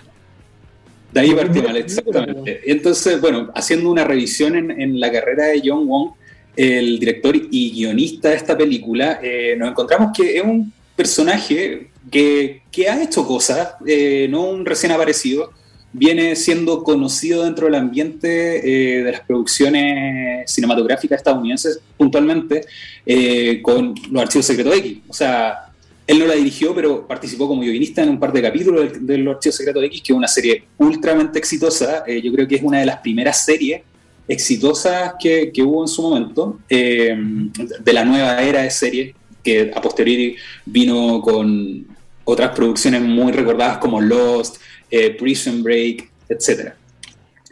De 1.11 1.19
ahí 1.19 1.31
partió 1.31 1.63
mal, 1.63 1.77
exactamente. 1.77 2.61
Entonces, 2.65 3.21
bueno, 3.21 3.51
haciendo 3.55 3.89
una 3.89 4.03
revisión 4.03 4.71
en, 4.71 4.99
la 4.99 5.11
carrera 5.11 5.45
de 5.45 5.61
John 5.63 5.87
Wong, 5.87 6.11
el 6.55 6.99
director 6.99 7.35
y 7.35 7.71
guionista 7.71 8.29
de 8.29 8.35
esta 8.35 8.57
película, 8.57 9.19
eh, 9.21 9.55
nos 9.57 9.69
encontramos 9.69 10.11
que 10.15 10.37
es 10.37 10.43
un 10.43 10.73
personaje 10.95 11.89
que, 12.11 12.61
ha 12.89 13.01
hecho 13.01 13.25
cosas, 13.25 13.73
eh, 13.85 14.27
no 14.29 14.43
un 14.43 14.65
recién 14.65 14.91
aparecido, 14.91 15.51
viene 15.93 16.35
siendo 16.35 16.83
conocido 16.83 17.45
dentro 17.45 17.67
del 17.67 17.75
ambiente 17.75 18.97
eh, 18.97 19.03
de 19.03 19.11
las 19.11 19.21
producciones 19.21 20.51
cinematográficas 20.51 21.17
estadounidenses, 21.17 21.79
puntualmente 21.97 22.65
eh, 23.05 23.61
con 23.61 23.95
los 24.11 24.21
archivos 24.21 24.45
secretos 24.45 24.77
X. 24.77 24.97
O 25.07 25.13
sea, 25.13 25.67
él 26.05 26.19
no 26.19 26.27
la 26.27 26.35
dirigió, 26.35 26.75
pero 26.75 27.07
participó 27.07 27.47
como 27.47 27.61
guionista 27.61 28.03
en 28.03 28.09
un 28.09 28.19
par 28.19 28.31
de 28.33 28.41
capítulos 28.41 28.91
de, 28.99 29.17
los 29.17 29.35
archivos 29.35 29.55
secretos 29.55 29.83
X, 29.85 30.01
que 30.01 30.13
es 30.13 30.17
una 30.17 30.27
serie 30.27 30.63
ultramente 30.77 31.39
exitosa. 31.39 32.03
yo 32.07 32.31
creo 32.33 32.47
que 32.47 32.55
es 32.55 32.63
una 32.63 32.79
de 32.79 32.85
las 32.85 32.97
primeras 32.97 33.43
series 33.43 33.81
exitosas 34.27 35.13
que, 35.19 35.51
que 35.51 35.63
hubo 35.63 35.83
en 35.83 35.87
su 35.87 36.01
momento, 36.01 36.59
de 36.69 37.93
la 37.93 38.03
nueva 38.03 38.41
era 38.43 38.63
de 38.63 38.69
series 38.69 39.15
que 39.45 39.71
a 39.73 39.79
posteriori 39.79 40.35
vino 40.65 41.21
con 41.21 41.94
otras 42.25 42.51
producciones 42.55 43.01
muy 43.01 43.31
recordadas 43.31 43.77
como 43.77 44.01
Lost, 44.01 44.57
eh, 44.91 45.11
Prison 45.11 45.63
Break, 45.63 46.09
etc. 46.27 46.73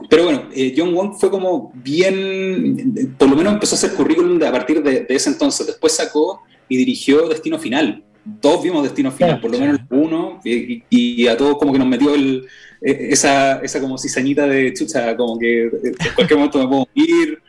Pero 0.09 0.25
bueno, 0.25 0.49
eh, 0.53 0.73
John 0.75 0.93
Wong 0.93 1.15
fue 1.17 1.29
como 1.29 1.71
bien, 1.75 3.13
por 3.17 3.29
lo 3.29 3.35
menos 3.35 3.53
empezó 3.53 3.75
a 3.75 3.77
hacer 3.77 3.93
currículum 3.93 4.41
a 4.43 4.51
partir 4.51 4.81
de, 4.81 5.05
ese 5.07 5.29
entonces. 5.29 5.67
Después 5.67 5.93
sacó 5.93 6.41
y 6.67 6.77
dirigió 6.77 7.27
Destino 7.29 7.59
Final. 7.59 8.03
Todos 8.41 8.63
vimos 8.63 8.83
Destino 8.83 9.11
Final, 9.11 9.39
por 9.39 9.51
lo 9.51 9.59
menos 9.59 9.81
uno, 9.89 10.39
y, 10.43 11.27
a 11.27 11.37
todos 11.37 11.57
como 11.57 11.73
que 11.73 11.79
nos 11.79 11.87
metió 11.87 12.15
el, 12.15 12.47
e, 12.81 13.09
esa, 13.11 13.59
esa 13.59 13.79
como 13.81 13.97
cizañita 13.97 14.47
de 14.47 14.73
chucha, 14.73 15.15
como 15.15 15.37
que 15.37 15.63
en 15.63 15.95
cualquier 16.15 16.37
momento 16.39 16.59
me 16.59 16.67
puedo 16.67 16.87
ir. 16.95 17.39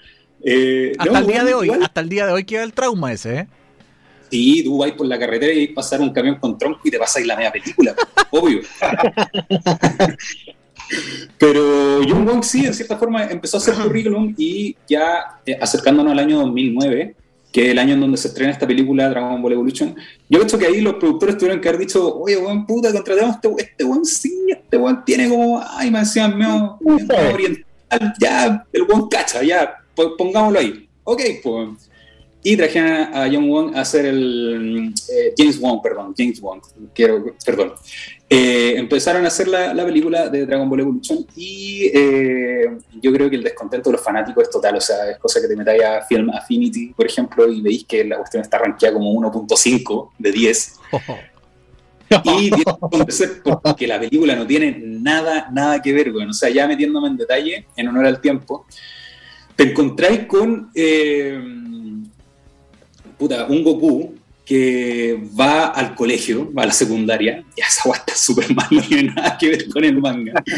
Eh, 0.44 0.92
hasta 0.98 1.18
el 1.20 1.26
día 1.26 1.44
de 1.44 1.54
hoy, 1.54 1.70
hasta 1.70 2.00
el 2.00 2.08
día 2.08 2.26
de 2.26 2.32
hoy 2.32 2.44
queda 2.44 2.64
el 2.64 2.74
trauma 2.74 3.12
ese, 3.12 3.38
¿eh? 3.38 3.46
Sí, 4.34 4.64
tú 4.64 4.78
vas 4.78 4.90
por 4.90 5.06
la 5.06 5.16
carretera 5.16 5.52
y 5.52 5.68
pasar 5.68 6.00
un 6.00 6.12
camión 6.12 6.40
con 6.40 6.58
tronco 6.58 6.80
y 6.82 6.90
te 6.90 6.98
pasáis 6.98 7.24
la 7.24 7.36
media 7.36 7.52
película, 7.52 7.94
obvio. 8.32 8.62
Pero 11.38 12.02
John 12.02 12.26
Wong 12.26 12.42
sí, 12.42 12.66
en 12.66 12.74
cierta 12.74 12.98
forma, 12.98 13.26
empezó 13.26 13.58
a 13.58 13.60
hacer 13.60 13.74
currículum 13.74 14.34
y 14.36 14.74
ya 14.88 15.38
eh, 15.46 15.56
acercándonos 15.60 16.10
al 16.10 16.18
año 16.18 16.40
2009, 16.40 17.14
que 17.52 17.66
es 17.66 17.70
el 17.70 17.78
año 17.78 17.94
en 17.94 18.00
donde 18.00 18.16
se 18.16 18.26
estrena 18.26 18.50
esta 18.50 18.66
película 18.66 19.08
Dragon 19.08 19.40
Ball 19.40 19.52
Evolution, 19.52 19.94
yo 20.28 20.42
he 20.42 20.58
que 20.58 20.66
ahí 20.66 20.80
los 20.80 20.94
productores 20.94 21.38
tuvieron 21.38 21.60
que 21.60 21.68
haber 21.68 21.82
dicho, 21.82 22.18
oye, 22.18 22.34
buen 22.34 22.66
puta, 22.66 22.92
contratamos 22.92 23.36
este, 23.36 23.48
este 23.56 23.84
buen 23.84 24.04
sí, 24.04 24.46
este 24.48 24.76
buen 24.76 25.04
tiene 25.04 25.28
como, 25.28 25.62
ay, 25.64 25.92
me 25.92 26.00
decían, 26.00 26.36
medio 26.36 26.76
oriental, 27.32 28.14
ya, 28.18 28.66
el 28.72 28.82
buen 28.82 29.06
cacha, 29.06 29.44
ya, 29.44 29.76
pongámoslo 29.94 30.58
ahí. 30.58 30.88
Ok, 31.04 31.22
pues 31.40 31.88
y 32.46 32.58
trajeron 32.58 33.14
a 33.14 33.26
John 33.32 33.48
Wong 33.48 33.74
a 33.74 33.80
hacer 33.80 34.04
el. 34.04 34.92
Eh, 35.10 35.32
James 35.36 35.58
Wong, 35.58 35.80
perdón, 35.82 36.14
James 36.16 36.38
Wong, 36.42 36.60
quiero, 36.94 37.24
perdón. 37.44 37.72
Eh, 38.28 38.74
empezaron 38.76 39.24
a 39.24 39.28
hacer 39.28 39.48
la, 39.48 39.72
la, 39.72 39.82
película 39.84 40.28
de 40.28 40.44
Dragon 40.44 40.68
Ball 40.68 40.80
Evolution 40.80 41.26
y 41.34 41.90
eh, 41.94 42.66
yo 43.00 43.12
creo 43.12 43.30
que 43.30 43.36
el 43.36 43.44
descontento 43.44 43.88
de 43.88 43.96
los 43.96 44.04
fanáticos 44.04 44.44
es 44.44 44.50
total, 44.50 44.76
o 44.76 44.80
sea, 44.80 45.10
es 45.10 45.18
cosa 45.18 45.40
que 45.40 45.48
te 45.48 45.56
metáis 45.56 45.82
a 45.84 46.02
Film 46.02 46.30
Affinity, 46.30 46.92
por 46.92 47.06
ejemplo, 47.06 47.50
y 47.50 47.62
veis 47.62 47.86
que 47.86 48.04
la 48.04 48.18
cuestión 48.18 48.42
está 48.42 48.58
rankeada 48.58 48.92
como 48.92 49.10
1.5 49.14 50.10
de 50.18 50.32
10. 50.32 50.74
y 52.24 52.50
tiene 52.50 52.64
porque 53.62 53.86
la 53.86 53.98
película 53.98 54.36
no 54.36 54.46
tiene 54.46 54.82
nada, 54.82 55.48
nada 55.50 55.80
que 55.80 55.94
ver, 55.94 56.12
bueno, 56.12 56.32
o 56.32 56.34
sea, 56.34 56.50
ya 56.50 56.68
metiéndome 56.68 57.08
en 57.08 57.16
detalle, 57.16 57.66
en 57.74 57.88
honor 57.88 58.04
al 58.04 58.20
tiempo, 58.20 58.66
te 59.56 59.70
encontráis 59.70 60.26
con 60.26 60.70
puta, 63.18 63.46
un 63.46 63.62
Goku 63.62 64.14
que 64.44 65.18
va 65.38 65.68
al 65.68 65.94
colegio, 65.94 66.52
va 66.52 66.64
a 66.64 66.66
la 66.66 66.72
secundaria, 66.72 67.42
ya 67.56 67.64
esa 67.66 67.82
guay 67.86 67.98
está 67.98 68.14
súper 68.14 68.54
mal, 68.54 68.66
no 68.70 68.82
tiene 68.82 69.04
nada 69.14 69.38
que 69.38 69.48
ver 69.48 69.68
con 69.68 69.84
el 69.84 69.98
manga. 69.98 70.42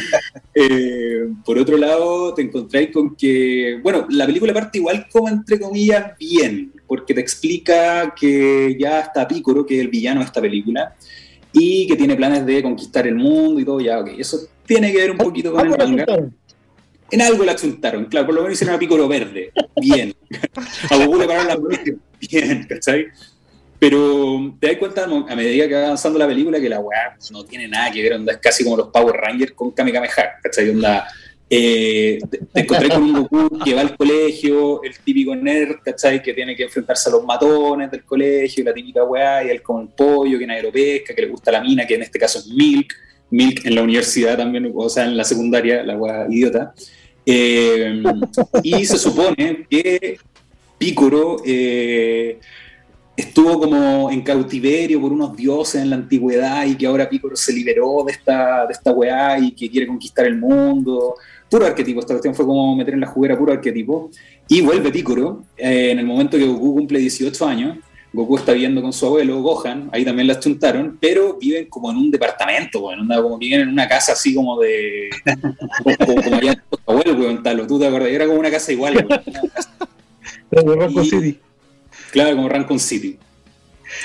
Eh, 0.59 1.29
por 1.45 1.59
otro 1.59 1.77
lado, 1.77 2.33
te 2.33 2.41
encontráis 2.41 2.91
con 2.91 3.15
que, 3.15 3.79
bueno, 3.83 4.07
la 4.09 4.25
película 4.25 4.55
parte 4.55 4.79
igual 4.79 5.07
como 5.13 5.29
entre 5.29 5.61
comillas 5.61 6.17
bien, 6.19 6.73
porque 6.87 7.13
te 7.13 7.21
explica 7.21 8.15
que 8.19 8.75
ya 8.81 9.01
está 9.01 9.29
Picoro, 9.29 9.67
que 9.67 9.75
es 9.75 9.81
el 9.83 9.89
villano 9.89 10.21
de 10.21 10.27
esta 10.27 10.41
película, 10.41 10.97
y 11.53 11.87
que 11.87 11.95
tiene 11.95 12.17
planes 12.17 12.47
de 12.47 12.63
conquistar 12.63 13.07
el 13.07 13.17
mundo 13.17 13.61
y 13.61 13.67
todo, 13.67 13.81
ya, 13.81 14.01
ok, 14.01 14.13
eso 14.17 14.49
tiene 14.65 14.91
que 14.91 14.97
ver 14.97 15.11
un 15.11 15.19
poquito 15.19 15.53
con 15.53 15.67
el 15.67 15.77
manga. 15.77 16.07
En 17.11 17.21
algo 17.21 17.45
la 17.45 17.55
chuntaron, 17.55 18.07
claro, 18.07 18.25
por 18.25 18.35
lo 18.35 18.41
menos 18.41 18.55
hicieron 18.55 18.77
a 18.77 18.79
Picoro 18.79 19.07
verde, 19.07 19.53
bien. 19.79 20.15
a 20.91 20.97
Goku 20.97 21.19
le 21.19 21.27
pararon 21.27 21.49
la 21.49 21.57
bien, 22.21 22.65
¿cachai? 22.69 23.07
Pero 23.79 24.55
te 24.59 24.69
das 24.69 24.77
cuenta 24.79 25.05
a 25.05 25.37
medida 25.37 25.69
que 25.69 25.75
va 25.75 25.85
avanzando 25.85 26.19
la 26.19 26.27
película 26.27 26.59
que 26.59 26.69
la 26.69 26.81
weá 26.81 27.17
no 27.31 27.45
tiene 27.45 27.69
nada 27.69 27.91
que 27.91 28.03
ver, 28.03 28.15
onda, 28.15 28.33
es 28.33 28.39
casi 28.39 28.65
como 28.65 28.77
los 28.77 28.89
Power 28.89 29.15
Rangers 29.15 29.53
con 29.53 29.71
Kamehameha, 29.71 30.39
¿cachai? 30.43 30.71
Onda, 30.71 31.07
eh, 31.49 32.19
te, 32.29 32.61
encontré 32.61 32.89
con 32.89 33.03
un 33.03 33.13
Goku 33.23 33.59
que 33.63 33.75
va 33.75 33.83
al 33.83 33.97
colegio, 33.97 34.83
el 34.83 34.99
típico 34.99 35.37
nerd, 35.37 35.77
¿cachai? 35.85 36.23
Que 36.23 36.33
tiene 36.33 36.57
que 36.57 36.65
enfrentarse 36.65 37.09
a 37.09 37.13
los 37.13 37.25
matones 37.25 37.91
del 37.91 38.05
colegio, 38.05 38.65
la 38.65 38.73
típica 38.73 39.05
weá, 39.05 39.45
y 39.45 39.51
él 39.51 39.63
con 39.63 39.83
el 39.83 39.89
pollo, 39.89 40.39
que 40.39 40.47
nadie 40.47 40.63
lo 40.63 40.73
pesca, 40.73 41.15
que 41.15 41.23
le 41.23 41.29
gusta 41.29 41.53
la 41.53 41.61
mina, 41.61 41.87
que 41.87 41.95
en 41.95 42.03
este 42.03 42.19
caso 42.19 42.39
es 42.39 42.49
Milk, 42.49 42.95
Milk 43.31 43.67
en 43.67 43.75
la 43.75 43.83
universidad 43.83 44.37
también, 44.37 44.73
o 44.75 44.89
sea, 44.89 45.05
en 45.05 45.17
la 45.17 45.25
secundaria, 45.25 45.83
la 45.85 45.97
weá 45.97 46.27
idiota. 46.31 46.73
Eh, 47.25 48.03
y 48.63 48.85
se 48.87 48.99
supone 48.99 49.67
que 49.69 50.19
Pícoro 50.79 51.39
eh, 51.45 52.39
estuvo 53.17 53.59
como 53.59 54.11
en 54.11 54.21
cautiverio 54.23 55.01
por 55.01 55.13
unos 55.13 55.37
dioses 55.37 55.83
en 55.83 55.91
la 55.91 55.97
antigüedad 55.97 56.67
y 56.67 56.77
que 56.77 56.87
ahora 56.87 57.09
Pícoro 57.09 57.35
se 57.35 57.53
liberó 57.53 58.05
de 58.07 58.13
esta, 58.13 58.67
de 58.67 58.73
esta 58.73 58.93
weá 58.93 59.39
y 59.39 59.53
que 59.53 59.71
quiere 59.71 59.87
conquistar 59.87 60.27
el 60.27 60.37
mundo. 60.37 61.15
Puro 61.49 61.65
arquetipo, 61.65 62.01
esta 62.01 62.15
cuestión 62.15 62.35
fue 62.35 62.45
como 62.45 62.77
meter 62.77 62.95
en 62.95 63.01
la 63.01 63.07
juguera 63.07 63.39
puro 63.39 63.53
arquetipo. 63.53 64.11
Y 64.49 64.61
vuelve 64.61 64.91
Pícoro 64.91 65.45
eh, 65.57 65.91
en 65.93 65.99
el 65.99 66.07
momento 66.07 66.37
que 66.37 66.47
Goku 66.47 66.75
cumple 66.75 66.99
18 66.99 67.47
años. 67.47 67.79
Goku 68.13 68.37
está 68.37 68.53
viviendo 68.53 68.81
con 68.81 68.93
su 68.93 69.05
abuelo, 69.05 69.43
Gohan, 69.43 69.91
ahí 69.93 70.03
también 70.03 70.29
las 70.29 70.41
chuntaron, 70.41 70.97
pero 70.99 71.37
viven 71.39 71.67
como 71.67 71.91
en 71.91 71.99
un 71.99 72.11
departamento, 72.11 72.81
bueno, 72.81 73.03
como 73.23 73.37
viven 73.37 73.61
en 73.61 73.69
una 73.69 73.87
casa 73.87 74.13
así 74.13 74.35
como 74.35 74.59
de. 74.59 75.11
como, 76.07 76.23
como, 76.23 76.37
allá 76.37 76.55
tu 76.55 76.79
abuelo, 76.87 77.43
tal, 77.43 77.67
tú 77.67 77.79
te 77.79 78.15
era 78.15 78.27
como 78.27 78.41
una 78.41 78.51
casa 78.51 78.73
igual. 78.73 79.07
Como 80.61 80.75
Rancon 80.75 81.05
City. 81.05 81.39
Claro, 82.11 82.37
como 82.37 82.49
Rancon 82.49 82.79
City. 82.81 83.19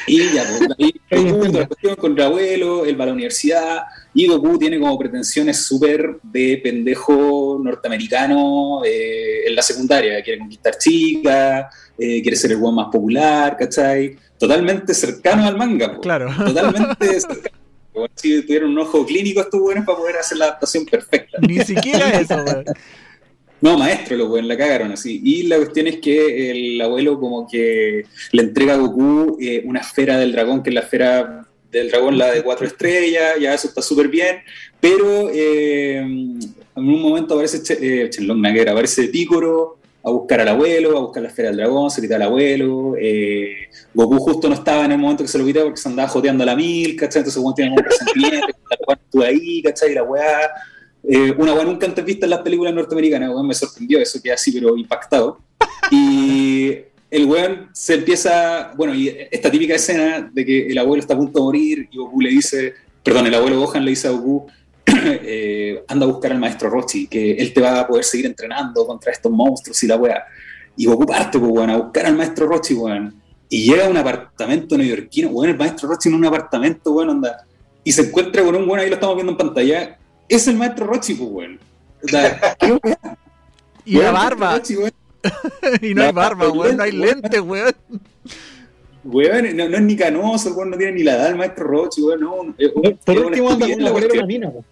Y 0.07 0.33
ya, 0.33 0.45
pues, 0.45 0.69
ahí 0.77 0.93
la 1.51 1.67
cuestión 1.67 1.95
con 1.95 2.13
el 2.13 2.21
abuelo, 2.21 2.85
él 2.85 2.99
va 2.99 3.03
a 3.05 3.07
la 3.07 3.13
universidad, 3.13 3.83
y 4.13 4.27
Goku 4.27 4.57
tiene 4.57 4.79
como 4.79 4.97
pretensiones 4.97 5.65
súper 5.65 6.17
de 6.21 6.59
pendejo 6.63 7.59
norteamericano 7.63 8.83
eh, 8.85 9.47
en 9.47 9.55
la 9.55 9.61
secundaria, 9.61 10.21
quiere 10.23 10.39
conquistar 10.39 10.77
chicas, 10.77 11.73
eh, 11.97 12.21
quiere 12.21 12.35
ser 12.35 12.51
el 12.51 12.57
guan 12.57 12.75
más 12.75 12.87
popular, 12.91 13.57
¿cachai? 13.57 14.17
Totalmente 14.37 14.93
cercano 14.93 15.45
al 15.45 15.57
manga, 15.57 15.99
claro. 15.99 16.29
Totalmente 16.45 17.19
cercano. 17.19 17.57
Si 18.15 18.41
tuvieron 18.43 18.71
un 18.71 18.79
ojo 18.79 19.05
clínico 19.05 19.41
estos 19.41 19.59
buenos 19.59 19.85
para 19.85 19.97
poder 19.97 20.15
hacer 20.17 20.37
la 20.37 20.45
adaptación 20.45 20.85
perfecta. 20.85 21.37
Ni 21.41 21.59
siquiera 21.59 22.09
eso, 22.19 22.35
weón. 22.35 22.65
No, 23.61 23.77
maestro, 23.77 24.25
weón, 24.27 24.47
la 24.47 24.57
cagaron 24.57 24.91
así. 24.91 25.21
Y 25.23 25.43
la 25.43 25.57
cuestión 25.57 25.85
es 25.87 25.97
que 25.97 26.51
el 26.51 26.81
abuelo 26.81 27.19
como 27.19 27.47
que 27.47 28.05
le 28.31 28.41
entrega 28.41 28.73
a 28.73 28.77
Goku 28.77 29.37
eh, 29.39 29.61
una 29.65 29.81
esfera 29.81 30.17
del 30.17 30.31
dragón, 30.31 30.63
que 30.63 30.71
es 30.71 30.73
la 30.73 30.81
esfera 30.81 31.47
del 31.71 31.89
dragón, 31.89 32.17
la 32.17 32.31
de 32.31 32.43
cuatro 32.43 32.65
estrellas, 32.65 33.39
ya 33.39 33.53
eso 33.53 33.67
está 33.67 33.81
súper 33.81 34.07
bien, 34.07 34.37
pero 34.79 35.29
eh, 35.31 35.97
en 35.97 36.49
un 36.75 37.01
momento 37.01 37.35
aparece 37.35 37.61
eh, 37.79 38.09
Chenlong 38.09 38.41
Nagger, 38.41 38.69
aparece 38.69 39.07
Picoro 39.07 39.77
a 40.03 40.09
buscar 40.09 40.41
al 40.41 40.47
abuelo, 40.47 40.97
a 40.97 41.01
buscar 41.01 41.21
la 41.21 41.29
esfera 41.29 41.49
del 41.49 41.57
dragón, 41.57 41.91
se 41.91 42.01
quita 42.01 42.15
al 42.15 42.23
abuelo, 42.23 42.95
eh, 42.99 43.69
Goku 43.93 44.17
justo 44.17 44.49
no 44.49 44.55
estaba 44.55 44.85
en 44.85 44.93
el 44.93 44.97
momento 44.97 45.23
que 45.23 45.29
se 45.29 45.37
lo 45.37 45.45
quitó 45.45 45.63
porque 45.63 45.79
se 45.79 45.87
andaba 45.87 46.09
joteando 46.09 46.43
a 46.43 46.47
la 46.47 46.55
mil, 46.55 46.95
¿cachai? 46.95 47.19
Entonces 47.19 47.41
Goku 47.41 47.53
tiene 47.53 47.71
un 47.71 47.77
presentimiento, 47.77 48.47
la 49.13 49.25
ahí, 49.27 49.61
¿cachai? 49.61 49.91
Y 49.91 49.95
la 49.95 50.03
weá... 50.03 50.49
Eh, 51.03 51.33
una 51.37 51.53
weá 51.53 51.63
nunca 51.63 51.87
antes 51.87 52.05
vista 52.05 52.25
en 52.25 52.29
las 52.29 52.41
películas 52.41 52.73
norteamericanas, 52.73 53.29
weón, 53.29 53.47
me 53.47 53.53
sorprendió 53.53 53.99
eso, 53.99 54.21
que 54.21 54.31
así, 54.31 54.51
pero 54.51 54.77
impactado. 54.77 55.39
Y 55.89 56.77
el 57.09 57.25
weón 57.25 57.69
se 57.73 57.95
empieza, 57.95 58.71
bueno, 58.75 58.93
y 58.93 59.09
esta 59.29 59.51
típica 59.51 59.75
escena 59.75 60.29
de 60.31 60.45
que 60.45 60.67
el 60.67 60.77
abuelo 60.77 61.01
está 61.01 61.13
a 61.13 61.17
punto 61.17 61.39
de 61.39 61.43
morir 61.43 61.89
y 61.91 61.97
Goku 61.97 62.21
le 62.21 62.29
dice, 62.29 62.73
perdón, 63.03 63.27
el 63.27 63.35
abuelo 63.35 63.59
Gohan 63.59 63.83
le 63.83 63.91
dice 63.91 64.07
a 64.07 64.11
Goku, 64.11 64.47
eh, 64.85 65.83
anda 65.87 66.05
a 66.05 66.09
buscar 66.09 66.31
al 66.31 66.39
maestro 66.39 66.69
Rochi, 66.69 67.07
que 67.07 67.33
él 67.33 67.53
te 67.53 67.61
va 67.61 67.81
a 67.81 67.87
poder 67.87 68.05
seguir 68.05 68.27
entrenando 68.27 68.85
contra 68.85 69.11
estos 69.11 69.31
monstruos 69.31 69.83
y 69.83 69.87
la 69.87 69.97
weá. 69.97 70.23
Y 70.77 70.85
Goku 70.85 71.05
parte, 71.05 71.37
pues, 71.37 71.51
weón, 71.51 71.69
a 71.69 71.77
buscar 71.77 72.05
al 72.05 72.15
maestro 72.15 72.47
Rochi, 72.47 72.73
weón. 72.73 73.21
Y 73.49 73.65
llega 73.65 73.87
a 73.87 73.89
un 73.89 73.97
apartamento 73.97 74.77
neoyorquino, 74.77 75.29
weón, 75.29 75.49
el 75.49 75.57
maestro 75.57 75.89
Rochi 75.89 76.07
en 76.07 76.15
un 76.15 76.25
apartamento, 76.25 76.93
weón, 76.93 77.09
anda. 77.09 77.45
Y 77.83 77.91
se 77.91 78.03
encuentra 78.03 78.43
con 78.43 78.55
un 78.55 78.63
weón, 78.63 78.79
ahí 78.79 78.87
lo 78.87 78.95
estamos 78.95 79.15
viendo 79.15 79.33
en 79.33 79.37
pantalla, 79.37 79.97
es 80.35 80.47
el 80.47 80.55
maestro 80.57 80.85
Rochi, 80.87 81.13
pues, 81.15 81.29
weón. 81.31 81.59
O 82.03 82.07
sea, 82.07 82.39
¿qué? 82.59 82.77
Y 83.85 83.93
la 83.95 83.99
Weón, 84.01 84.13
barba. 84.13 84.53
Rochi, 84.57 84.75
weón. 84.77 84.91
y 85.81 85.93
no 85.93 86.01
hay 86.01 86.07
La 86.07 86.11
barba, 86.11 86.45
barba, 86.45 86.53
weón. 86.59 86.77
No 86.77 86.83
hay 86.83 86.91
weón. 86.91 87.01
lente, 87.21 87.39
weón. 87.39 87.73
Weón, 89.03 89.57
no, 89.57 89.67
no 89.69 89.77
es 89.77 89.81
ni 89.83 89.95
canoso, 89.95 90.49
el 90.49 90.55
weón 90.55 90.69
no 90.71 90.77
tiene 90.77 90.93
ni 90.93 91.03
la 91.03 91.13
edad 91.15 91.27
del 91.29 91.35
maestro 91.35 91.65
Rochi, 91.65 92.01
weón, 92.01 92.19
no. 92.21 92.55
es- 92.57 92.69
Por 92.71 93.17
es 93.17 93.23
último 93.23 93.49
anda 93.51 93.67
con 93.67 93.83
la 93.83 93.91
cuestión. 93.91 94.17
una 94.19 94.27
mina, 94.27 94.51
po. 94.51 94.63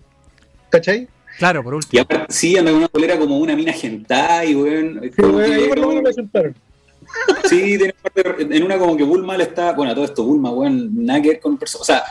¿cachai? 0.70 1.08
Claro, 1.40 1.64
por 1.64 1.74
último. 1.74 1.98
Y 1.98 2.00
aparte, 2.00 2.32
sí, 2.34 2.58
anda 2.58 2.70
con 2.72 2.78
una 2.80 2.88
polera 2.90 3.18
como 3.18 3.38
una 3.40 3.56
mina 3.56 3.72
hentai, 3.74 4.56
weón. 4.56 5.02
Sí, 5.16 5.22
weón, 5.22 5.42
ahí 5.52 5.68
por 5.70 5.80
lo 5.80 5.88
no- 5.88 5.94
menos 5.96 6.16
sentaron. 6.16 6.56
Sí, 7.46 7.76
tiene 7.78 7.94
parte- 8.04 8.56
en 8.56 8.64
una 8.64 8.78
como 8.78 8.96
que 8.96 9.04
Bulma 9.04 9.36
le 9.36 9.46
está, 9.46 9.72
bueno, 9.74 9.96
todo 9.96 10.06
esto, 10.06 10.24
Bulma, 10.24 10.52
weón, 10.52 10.92
nada 11.06 11.20
que 11.24 11.30
ver 11.30 11.40
con 11.40 11.58
personas, 11.58 11.82
o 11.82 11.86
sea, 11.86 12.04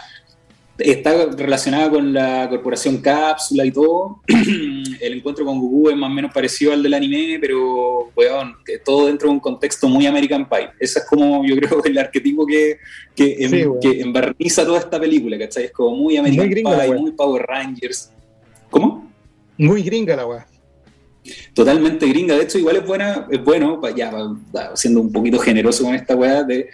está 0.79 1.27
relacionada 1.37 1.91
con 1.91 2.13
la 2.13 2.49
corporación 2.49 2.99
Cápsula 2.99 3.65
y 3.65 3.71
todo. 3.73 4.21
El 5.01 5.13
encuentro 5.15 5.45
con 5.45 5.61
Goku 5.61 5.91
es 5.91 5.97
más 5.97 6.11
o 6.11 6.15
menos 6.15 6.33
parecido 6.33 6.73
al 6.73 6.83
del 6.83 6.95
anime, 6.95 7.39
pero, 7.41 8.11
weón, 8.17 8.55
todo 8.85 9.07
dentro 9.07 9.29
de 9.29 9.35
un 9.35 9.41
contexto 9.41 9.89
muy 9.89 10.07
American 10.07 10.49
Pie. 10.49 10.71
Ese 10.81 11.01
es 11.01 11.05
como, 11.07 11.45
yo 11.45 11.57
creo, 11.57 11.83
el 11.85 11.99
arquetipo 11.99 12.47
que, 12.47 12.79
que, 13.15 13.37
em- 13.41 13.51
Sí, 13.51 13.67
weón. 13.67 13.81
que 13.81 14.01
embarniza 14.01 14.65
toda 14.65 14.79
esta 14.79 14.99
película, 14.99 15.39
¿cachai? 15.39 15.65
Es 15.67 15.73
como 15.73 15.97
muy 15.97 16.17
American 16.17 16.47
Muy 16.47 16.55
gringa 16.55 16.79
Pie, 16.81 16.95
muy 16.95 17.13
Power 17.13 17.43
Rangers. 17.47 18.11
¿Cómo? 18.71 19.11
Muy 19.57 19.83
gringa 19.83 20.15
la 20.17 20.27
weá. 20.27 20.47
totalmente 21.55 22.07
gringa. 22.07 22.37
De 22.37 22.43
hecho, 22.45 22.59
igual 22.59 22.77
es 22.77 22.87
buena, 22.87 23.27
es 23.31 23.43
bueno, 23.43 23.81
ya 23.97 24.11
siendo 24.75 25.01
un 25.01 25.13
poquito 25.13 25.39
generoso 25.39 25.85
con 25.85 25.95
esta 25.95 26.15
weá, 26.17 26.43
de 26.43 26.69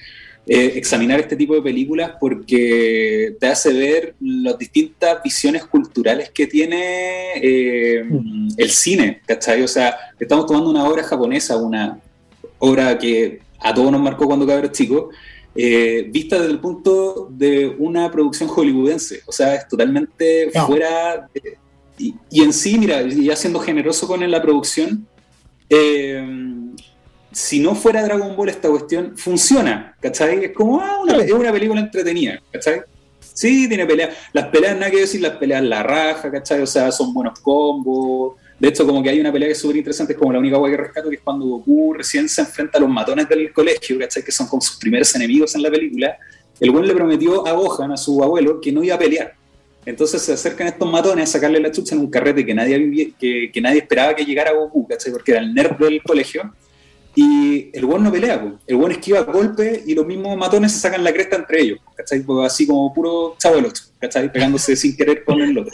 eh, 0.47 0.73
examinar 0.77 1.21
este 1.21 1.37
tipo 1.37 1.55
de 1.55 1.63
películas 1.63 2.13
porque 2.21 3.35
te 3.41 3.47
hace 3.47 3.73
ver 3.73 4.15
las 4.21 4.59
distintas 4.59 5.23
visiones 5.23 5.65
culturales 5.65 6.31
que 6.31 6.47
tiene 6.47 7.33
eh, 7.37 8.05
el 8.57 8.71
cine, 8.71 9.21
¿cachai? 9.27 9.63
O 9.63 9.69
sea, 9.69 9.97
estamos 10.21 10.47
tomando 10.47 10.71
una 10.71 10.85
obra 10.89 11.03
japonesa, 11.03 11.57
una 11.57 11.99
obra 12.59 12.99
que 12.99 13.41
a 13.59 13.73
todos 13.73 13.91
nos 13.91 14.01
marcó 14.03 14.27
cuando 14.27 14.47
cabros 14.47 14.73
chicos, 14.73 15.15
eh, 15.55 16.07
vista 16.11 16.37
desde 16.39 16.51
el 16.53 16.59
punto 16.61 17.29
de 17.31 17.69
una 17.79 18.11
producción 18.11 18.49
hollywoodense. 18.49 19.21
O 19.27 19.33
sea, 19.33 19.55
es 19.55 19.67
totalmente 19.69 20.51
No. 20.55 20.67
fuera. 20.67 21.29
de- 21.33 21.57
y, 21.97 22.13
y 22.29 22.43
en 22.43 22.53
sí, 22.53 22.77
mira, 22.77 23.03
ya 23.03 23.37
siendo 23.37 23.61
generoso 23.61 24.07
con 24.09 24.29
la 24.29 24.43
producción, 24.43 25.07
eh, 25.71 26.27
si 27.35 27.61
no 27.61 27.75
fuera 27.75 28.03
Dragon 28.03 28.37
Ball 28.37 28.49
esta 28.49 28.69
cuestión, 28.69 29.19
funciona, 29.19 29.97
¿cachai? 30.01 30.45
Es 30.45 30.53
como, 30.53 30.81
ah, 30.81 31.01
una, 31.03 31.17
es 31.17 31.33
una 31.33 31.53
película 31.53 31.81
entretenida, 31.81 32.41
¿cachai? 32.53 32.83
Sí, 33.21 33.69
tiene 33.69 33.85
peleas. 33.85 34.17
Las 34.33 34.47
peleas, 34.47 34.77
nada 34.77 34.91
que 34.91 35.01
decir, 35.01 35.21
las 35.21 35.37
peleas 35.37 35.63
la 35.63 35.83
raja, 35.83 36.31
¿cachai? 36.31 36.63
O 36.63 36.67
sea, 36.67 36.93
son 36.93 37.13
buenos 37.13 37.41
combos. 37.41 38.37
De 38.59 38.69
hecho, 38.69 38.87
como 38.87 39.03
que 39.03 39.11
hay 39.11 39.21
una 39.21 39.33
pelea 39.33 39.49
que 39.49 39.53
es 39.53 39.59
súper 39.59 39.79
interesante, 39.79 40.13
es 40.13 40.19
como 40.19 40.33
la 40.33 40.39
única 40.39 40.57
guay 40.57 40.71
que 40.71 40.79
rescato, 40.79 41.11
que 41.11 41.17
es 41.17 41.23
cuando 41.23 41.45
Goku 41.45 41.95
recién 41.95 42.29
se 42.29 42.43
enfrenta 42.43 42.79
a 42.79 42.81
los 42.81 42.89
matones 42.89 43.29
del 43.29 43.53
colegio, 43.53 43.99
¿cachai? 43.99 44.23
Que 44.23 44.31
son 44.31 44.47
como 44.47 44.63
sus 44.63 44.77
primeros 44.77 45.13
enemigos 45.17 45.55
en 45.57 45.63
la 45.63 45.71
película. 45.71 46.17
El 46.61 46.71
buen 46.71 46.87
le 46.87 46.95
prometió 46.95 47.45
a 47.47 47.53
Gohan, 47.53 47.91
a 47.91 47.97
su 47.97 48.23
abuelo, 48.23 48.61
que 48.61 48.71
no 48.71 48.85
iba 48.85 48.95
a 48.95 48.99
pelear. 48.99 49.35
Entonces 49.85 50.23
se 50.23 50.33
acercan 50.33 50.69
estos 50.69 50.91
matones 50.91 51.29
a 51.29 51.33
sacarle 51.33 51.59
la 51.59 51.73
chucha 51.73 51.97
en 51.97 52.01
un 52.03 52.11
carrete 52.11 52.47
que 52.47 52.55
nadie, 52.55 53.13
que, 53.19 53.51
que 53.53 53.61
nadie 53.61 53.81
esperaba 53.81 54.15
que 54.15 54.25
llegara 54.25 54.53
Goku, 54.53 54.87
¿cachai? 54.87 55.13
Porque 55.13 55.33
era 55.33 55.41
el 55.41 55.53
nerd 55.53 55.77
del 55.77 56.01
colegio. 56.03 56.55
Y 57.17 57.71
el 57.73 57.87
buen 57.87 58.03
no 58.03 58.11
pelea, 58.11 58.43
po. 58.43 58.59
el 58.67 58.77
buen 58.77 58.93
esquiva 58.93 59.21
golpes 59.21 59.83
y 59.87 59.95
los 59.95 60.05
mismos 60.05 60.37
matones 60.37 60.73
se 60.73 60.81
sacan 60.81 61.05
la 61.05 61.13
cresta 61.13 61.37
entre 61.37 61.61
ellos, 61.63 61.79
¿cachai? 61.97 62.21
Pues 62.21 62.47
así 62.53 62.67
como 62.67 62.93
puro 62.93 63.37
chavo 63.39 63.55
del 63.57 63.67
ocho, 63.67 63.85
¿cachai? 64.01 64.33
Pegándose 64.33 64.75
sin 64.75 64.97
querer 64.97 65.23
con 65.25 65.41
el 65.41 65.57
otro. 65.59 65.73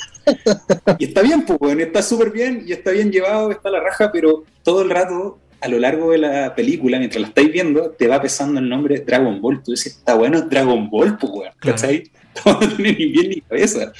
Y 0.98 1.07
está 1.07 1.22
bien, 1.22 1.44
pues, 1.46 1.79
está 1.79 2.03
súper 2.03 2.31
bien 2.31 2.64
y 2.66 2.72
está 2.72 2.90
bien 2.90 3.11
llevado, 3.11 3.50
está 3.50 3.70
la 3.70 3.81
raja, 3.81 4.11
pero 4.12 4.44
todo 4.62 4.83
el 4.83 4.90
rato, 4.90 5.38
a 5.62 5.68
lo 5.68 5.79
largo 5.79 6.12
de 6.12 6.18
la 6.18 6.55
película, 6.55 6.98
mientras 6.98 7.22
la 7.22 7.29
estáis 7.29 7.50
viendo, 7.50 7.90
te 7.90 8.07
va 8.07 8.20
pesando 8.20 8.61
el 8.61 8.68
nombre 8.68 9.00
Dragon 9.00 9.40
Ball. 9.40 9.62
Tú 9.62 9.70
dices, 9.72 9.96
está 9.96 10.14
bueno 10.14 10.42
Dragon 10.42 10.90
Ball, 10.90 11.16
pues, 11.16 11.33
weón, 11.33 11.53
Claro. 11.59 11.76
¿cachai? 11.76 12.11
No 12.44 12.59
tiene 12.59 12.92
ni 12.92 13.07
bien 13.07 13.29
ni 13.31 13.40
cabeza. 13.40 13.92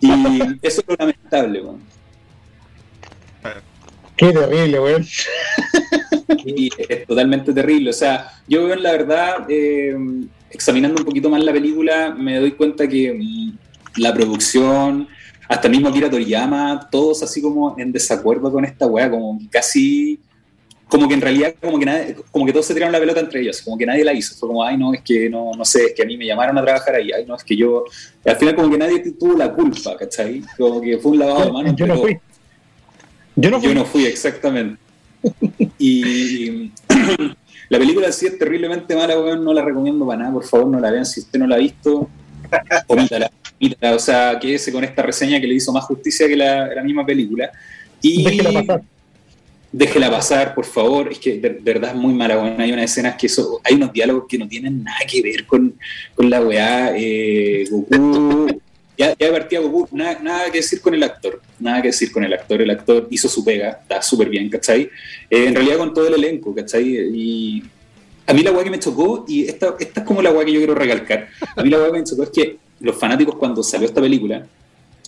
Y 0.00 0.10
eso 0.62 0.80
es 0.80 0.84
lo 0.88 0.96
lamentable, 0.98 1.60
weón. 1.62 1.97
Qué 4.18 4.32
terrible, 4.32 4.80
weón. 4.80 5.06
Y 6.44 6.68
es 6.88 7.06
totalmente 7.06 7.52
terrible. 7.52 7.90
O 7.90 7.94
sea, 7.94 8.30
yo 8.46 8.64
veo 8.64 8.74
en 8.74 8.82
la 8.82 8.92
verdad, 8.92 9.46
eh, 9.48 9.96
examinando 10.50 11.00
un 11.00 11.06
poquito 11.06 11.30
más 11.30 11.42
la 11.42 11.52
película, 11.52 12.14
me 12.16 12.38
doy 12.38 12.52
cuenta 12.52 12.86
que 12.88 13.12
mm, 13.14 14.00
la 14.00 14.12
producción, 14.12 15.08
hasta 15.48 15.68
mismo 15.68 15.88
Akira 15.88 16.10
Toriyama, 16.10 16.88
todos 16.90 17.22
así 17.22 17.40
como 17.40 17.76
en 17.78 17.92
desacuerdo 17.92 18.50
con 18.52 18.64
esta 18.64 18.86
weá, 18.86 19.10
como 19.10 19.38
casi, 19.50 20.18
como 20.88 21.06
que 21.08 21.14
en 21.14 21.20
realidad, 21.20 21.54
como 21.62 21.78
que, 21.78 21.86
nadie- 21.86 22.16
como 22.30 22.44
que 22.46 22.52
todos 22.52 22.66
se 22.66 22.74
tiraron 22.74 22.92
la 22.92 22.98
pelota 23.00 23.20
entre 23.20 23.40
ellos, 23.40 23.62
como 23.62 23.76
que 23.78 23.86
nadie 23.86 24.04
la 24.04 24.12
hizo. 24.12 24.34
Fue 24.36 24.48
como, 24.48 24.62
ay, 24.64 24.76
no, 24.76 24.92
es 24.94 25.02
que 25.02 25.28
no, 25.30 25.52
no 25.56 25.64
sé, 25.64 25.86
es 25.86 25.94
que 25.94 26.02
a 26.02 26.06
mí 26.06 26.16
me 26.16 26.26
llamaron 26.26 26.56
a 26.58 26.62
trabajar 26.62 26.94
ahí, 26.96 27.10
ay, 27.12 27.24
no, 27.26 27.36
es 27.36 27.44
que 27.44 27.56
yo. 27.56 27.84
al 28.24 28.36
final, 28.36 28.54
como 28.54 28.70
que 28.70 28.78
nadie 28.78 29.00
tuvo 29.18 29.36
la 29.36 29.52
culpa, 29.52 29.96
¿cachai? 29.96 30.42
Como 30.56 30.80
que 30.80 30.98
fue 30.98 31.12
un 31.12 31.18
lavado 31.20 31.44
de 31.46 31.52
manos. 31.52 31.74
Yo 31.76 31.86
no 31.86 31.94
pero- 31.94 32.02
fui. 32.06 32.18
Yo 33.40 33.50
no 33.50 33.60
fui. 33.60 33.68
yo 33.68 33.74
no 33.74 33.84
fui, 33.84 34.04
exactamente. 34.06 34.80
Y 35.78 36.72
la 37.68 37.78
película 37.78 38.10
sí 38.10 38.26
es 38.26 38.38
terriblemente 38.38 38.96
mala, 38.96 39.18
weón, 39.18 39.44
no 39.44 39.52
la 39.52 39.64
recomiendo 39.64 40.06
para 40.06 40.20
nada, 40.20 40.32
por 40.32 40.44
favor, 40.44 40.66
no 40.68 40.80
la 40.80 40.90
vean. 40.90 41.06
Si 41.06 41.20
usted 41.20 41.38
no 41.38 41.46
la 41.46 41.54
ha 41.56 41.58
visto, 41.58 42.08
omítala, 42.88 43.30
omítala. 43.60 43.94
O 43.94 43.98
sea, 43.98 44.38
quédese 44.40 44.72
con 44.72 44.82
esta 44.82 45.02
reseña 45.02 45.40
que 45.40 45.46
le 45.46 45.54
hizo 45.54 45.72
más 45.72 45.84
justicia 45.84 46.26
que 46.26 46.36
la, 46.36 46.74
la 46.74 46.82
misma 46.82 47.06
película. 47.06 47.50
Y 48.02 48.24
Déjela 48.24 48.52
pasar. 48.52 48.82
déjela 49.70 50.10
pasar, 50.10 50.54
por 50.54 50.64
favor. 50.64 51.12
Es 51.12 51.18
que 51.18 51.38
de, 51.38 51.50
de 51.50 51.72
verdad 51.72 51.90
es 51.90 51.96
muy 51.96 52.14
mala, 52.14 52.38
weón. 52.38 52.60
Hay 52.60 52.72
unas 52.72 52.86
escenas 52.86 53.14
que 53.16 53.26
eso, 53.26 53.60
hay 53.62 53.76
unos 53.76 53.92
diálogos 53.92 54.24
que 54.28 54.38
no 54.38 54.48
tienen 54.48 54.82
nada 54.82 54.98
que 55.08 55.22
ver 55.22 55.46
con, 55.46 55.74
con 56.14 56.28
la 56.28 56.40
weá. 56.42 56.92
Eh, 56.96 57.66
Goku. 57.70 58.60
Ya, 58.98 59.16
ya 59.16 59.60
Goku, 59.60 59.88
nada, 59.92 60.18
nada 60.20 60.50
que 60.50 60.58
decir 60.58 60.80
con 60.80 60.92
el 60.92 61.04
actor. 61.04 61.40
Nada 61.60 61.80
que 61.80 61.88
decir 61.88 62.10
con 62.10 62.24
el 62.24 62.32
actor. 62.32 62.60
El 62.60 62.70
actor 62.70 63.06
hizo 63.10 63.28
su 63.28 63.44
pega, 63.44 63.78
está 63.82 64.02
súper 64.02 64.28
bien, 64.28 64.48
¿cachai? 64.50 64.90
Eh, 65.30 65.46
en 65.46 65.54
realidad 65.54 65.76
con 65.78 65.94
todo 65.94 66.08
el 66.08 66.14
elenco, 66.14 66.52
¿cachai? 66.52 66.84
Y 67.14 67.62
a 68.26 68.34
mí 68.34 68.42
la 68.42 68.50
weá 68.50 68.64
que 68.64 68.70
me 68.70 68.80
chocó, 68.80 69.24
y 69.28 69.46
esta, 69.46 69.76
esta 69.78 70.00
es 70.00 70.06
como 70.06 70.20
la 70.20 70.32
weá 70.32 70.44
que 70.44 70.52
yo 70.52 70.58
quiero 70.58 70.74
recalcar. 70.74 71.28
A 71.54 71.62
mí 71.62 71.70
la 71.70 71.78
weá 71.78 71.92
que 71.92 71.98
me 72.00 72.04
chocó 72.04 72.24
es 72.24 72.30
que 72.30 72.56
los 72.80 72.96
fanáticos, 72.96 73.36
cuando 73.36 73.62
salió 73.62 73.86
esta 73.86 74.00
película, 74.00 74.44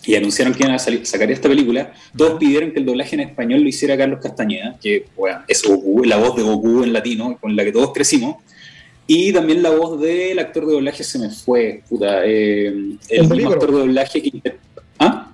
y 0.03 0.15
anunciaron 0.15 0.53
que 0.53 0.63
iban 0.63 0.73
a 0.73 0.79
salir- 0.79 1.05
sacar 1.05 1.29
esta 1.29 1.47
película, 1.49 1.93
todos 2.17 2.39
pidieron 2.39 2.71
que 2.71 2.79
el 2.79 2.85
doblaje 2.85 3.15
en 3.15 3.21
español 3.21 3.61
lo 3.61 3.67
hiciera 3.69 3.97
Carlos 3.97 4.19
Castañeda, 4.21 4.77
que 4.81 5.05
es 5.47 5.63
Goku, 5.63 6.03
la 6.05 6.15
voz 6.17 6.35
de 6.37 6.43
Goku 6.43 6.83
en 6.83 6.93
latino, 6.93 7.37
con 7.39 7.55
la 7.55 7.63
que 7.65 7.71
todos 7.71 7.91
crecimos, 7.93 8.37
y 9.13 9.33
también 9.33 9.61
la 9.61 9.71
voz 9.71 9.99
del 9.99 10.39
actor 10.39 10.65
de 10.65 10.71
doblaje 10.71 11.03
se 11.03 11.19
me 11.19 11.29
fue, 11.29 11.83
puta, 11.89 12.23
eh, 12.23 12.67
el, 12.67 12.99
El 13.09 13.27
mismo 13.27 13.51
actor 13.51 13.69
de 13.73 13.79
doblaje 13.79 14.21
que 14.21 14.53
¿Ah? 14.99 15.33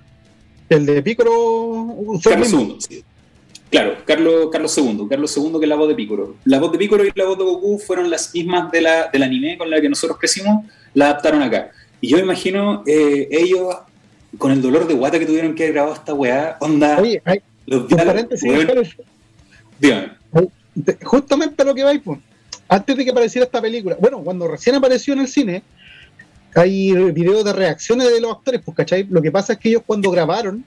El 0.68 0.88
de 0.88 0.98
el 0.98 1.06
Carlos. 1.06 2.54
II, 2.54 2.78
sí. 2.80 3.04
Claro, 3.70 3.98
Carlos, 4.04 4.50
Carlos 4.52 4.76
II, 4.76 5.06
Carlos 5.08 5.38
II 5.38 5.52
que 5.60 5.66
es 5.66 5.70
la 5.70 5.76
voz 5.76 5.90
de 5.90 5.94
Piccolo. 5.94 6.38
La 6.46 6.60
voz 6.60 6.72
de 6.72 6.80
Piccolo 6.80 7.06
y 7.06 7.12
la 7.14 7.26
voz 7.26 7.38
de 7.38 7.44
Goku 7.44 7.78
fueron 7.78 8.10
las 8.10 8.34
mismas 8.34 8.72
de 8.72 8.82
la, 8.82 9.10
del 9.14 9.22
anime 9.22 9.60
con 9.60 9.70
la 9.70 9.80
que 9.80 9.90
nosotros 9.90 10.18
crecimos, 10.18 10.66
la 10.96 11.12
adaptaron 11.12 11.44
acá. 11.44 11.70
Y 12.02 12.08
yo 12.08 12.18
me 12.18 12.24
imagino 12.24 12.84
eh, 12.88 13.28
ellos 13.30 13.76
con 14.40 14.52
el 14.54 14.60
dolor 14.60 14.88
de 14.88 14.96
guata 14.96 15.20
que 15.20 15.28
tuvieron 15.28 15.54
que 15.54 15.66
haber 15.66 15.74
grabado 15.76 15.94
esta 15.94 16.16
weá, 16.16 16.58
onda. 16.62 16.98
Oye, 17.00 17.22
hay, 17.24 17.42
los 17.68 17.88
diálogos, 17.88 18.26
Dígame. 19.80 20.14
justamente 21.04 21.64
lo 21.64 21.76
que 21.76 21.84
vais, 21.84 22.02
pues. 22.04 22.18
Antes 22.70 22.98
de 22.98 23.06
que 23.06 23.12
apareciera 23.12 23.46
esta 23.46 23.62
película, 23.62 23.98
bueno, 24.00 24.20
cuando 24.20 24.48
recién 24.48 24.76
apareció 24.76 25.14
en 25.14 25.20
el 25.22 25.28
cine, 25.28 25.64
hay 26.56 26.94
videos 27.12 27.46
de 27.46 27.54
reacciones 27.54 28.12
de 28.12 28.20
los 28.20 28.32
actores, 28.32 28.62
pues, 28.64 28.76
¿cachai? 28.76 29.06
Lo 29.10 29.22
que 29.22 29.32
pasa 29.32 29.54
es 29.54 29.60
que 29.60 29.70
ellos 29.70 29.84
cuando 29.86 30.12
grabaron, 30.12 30.66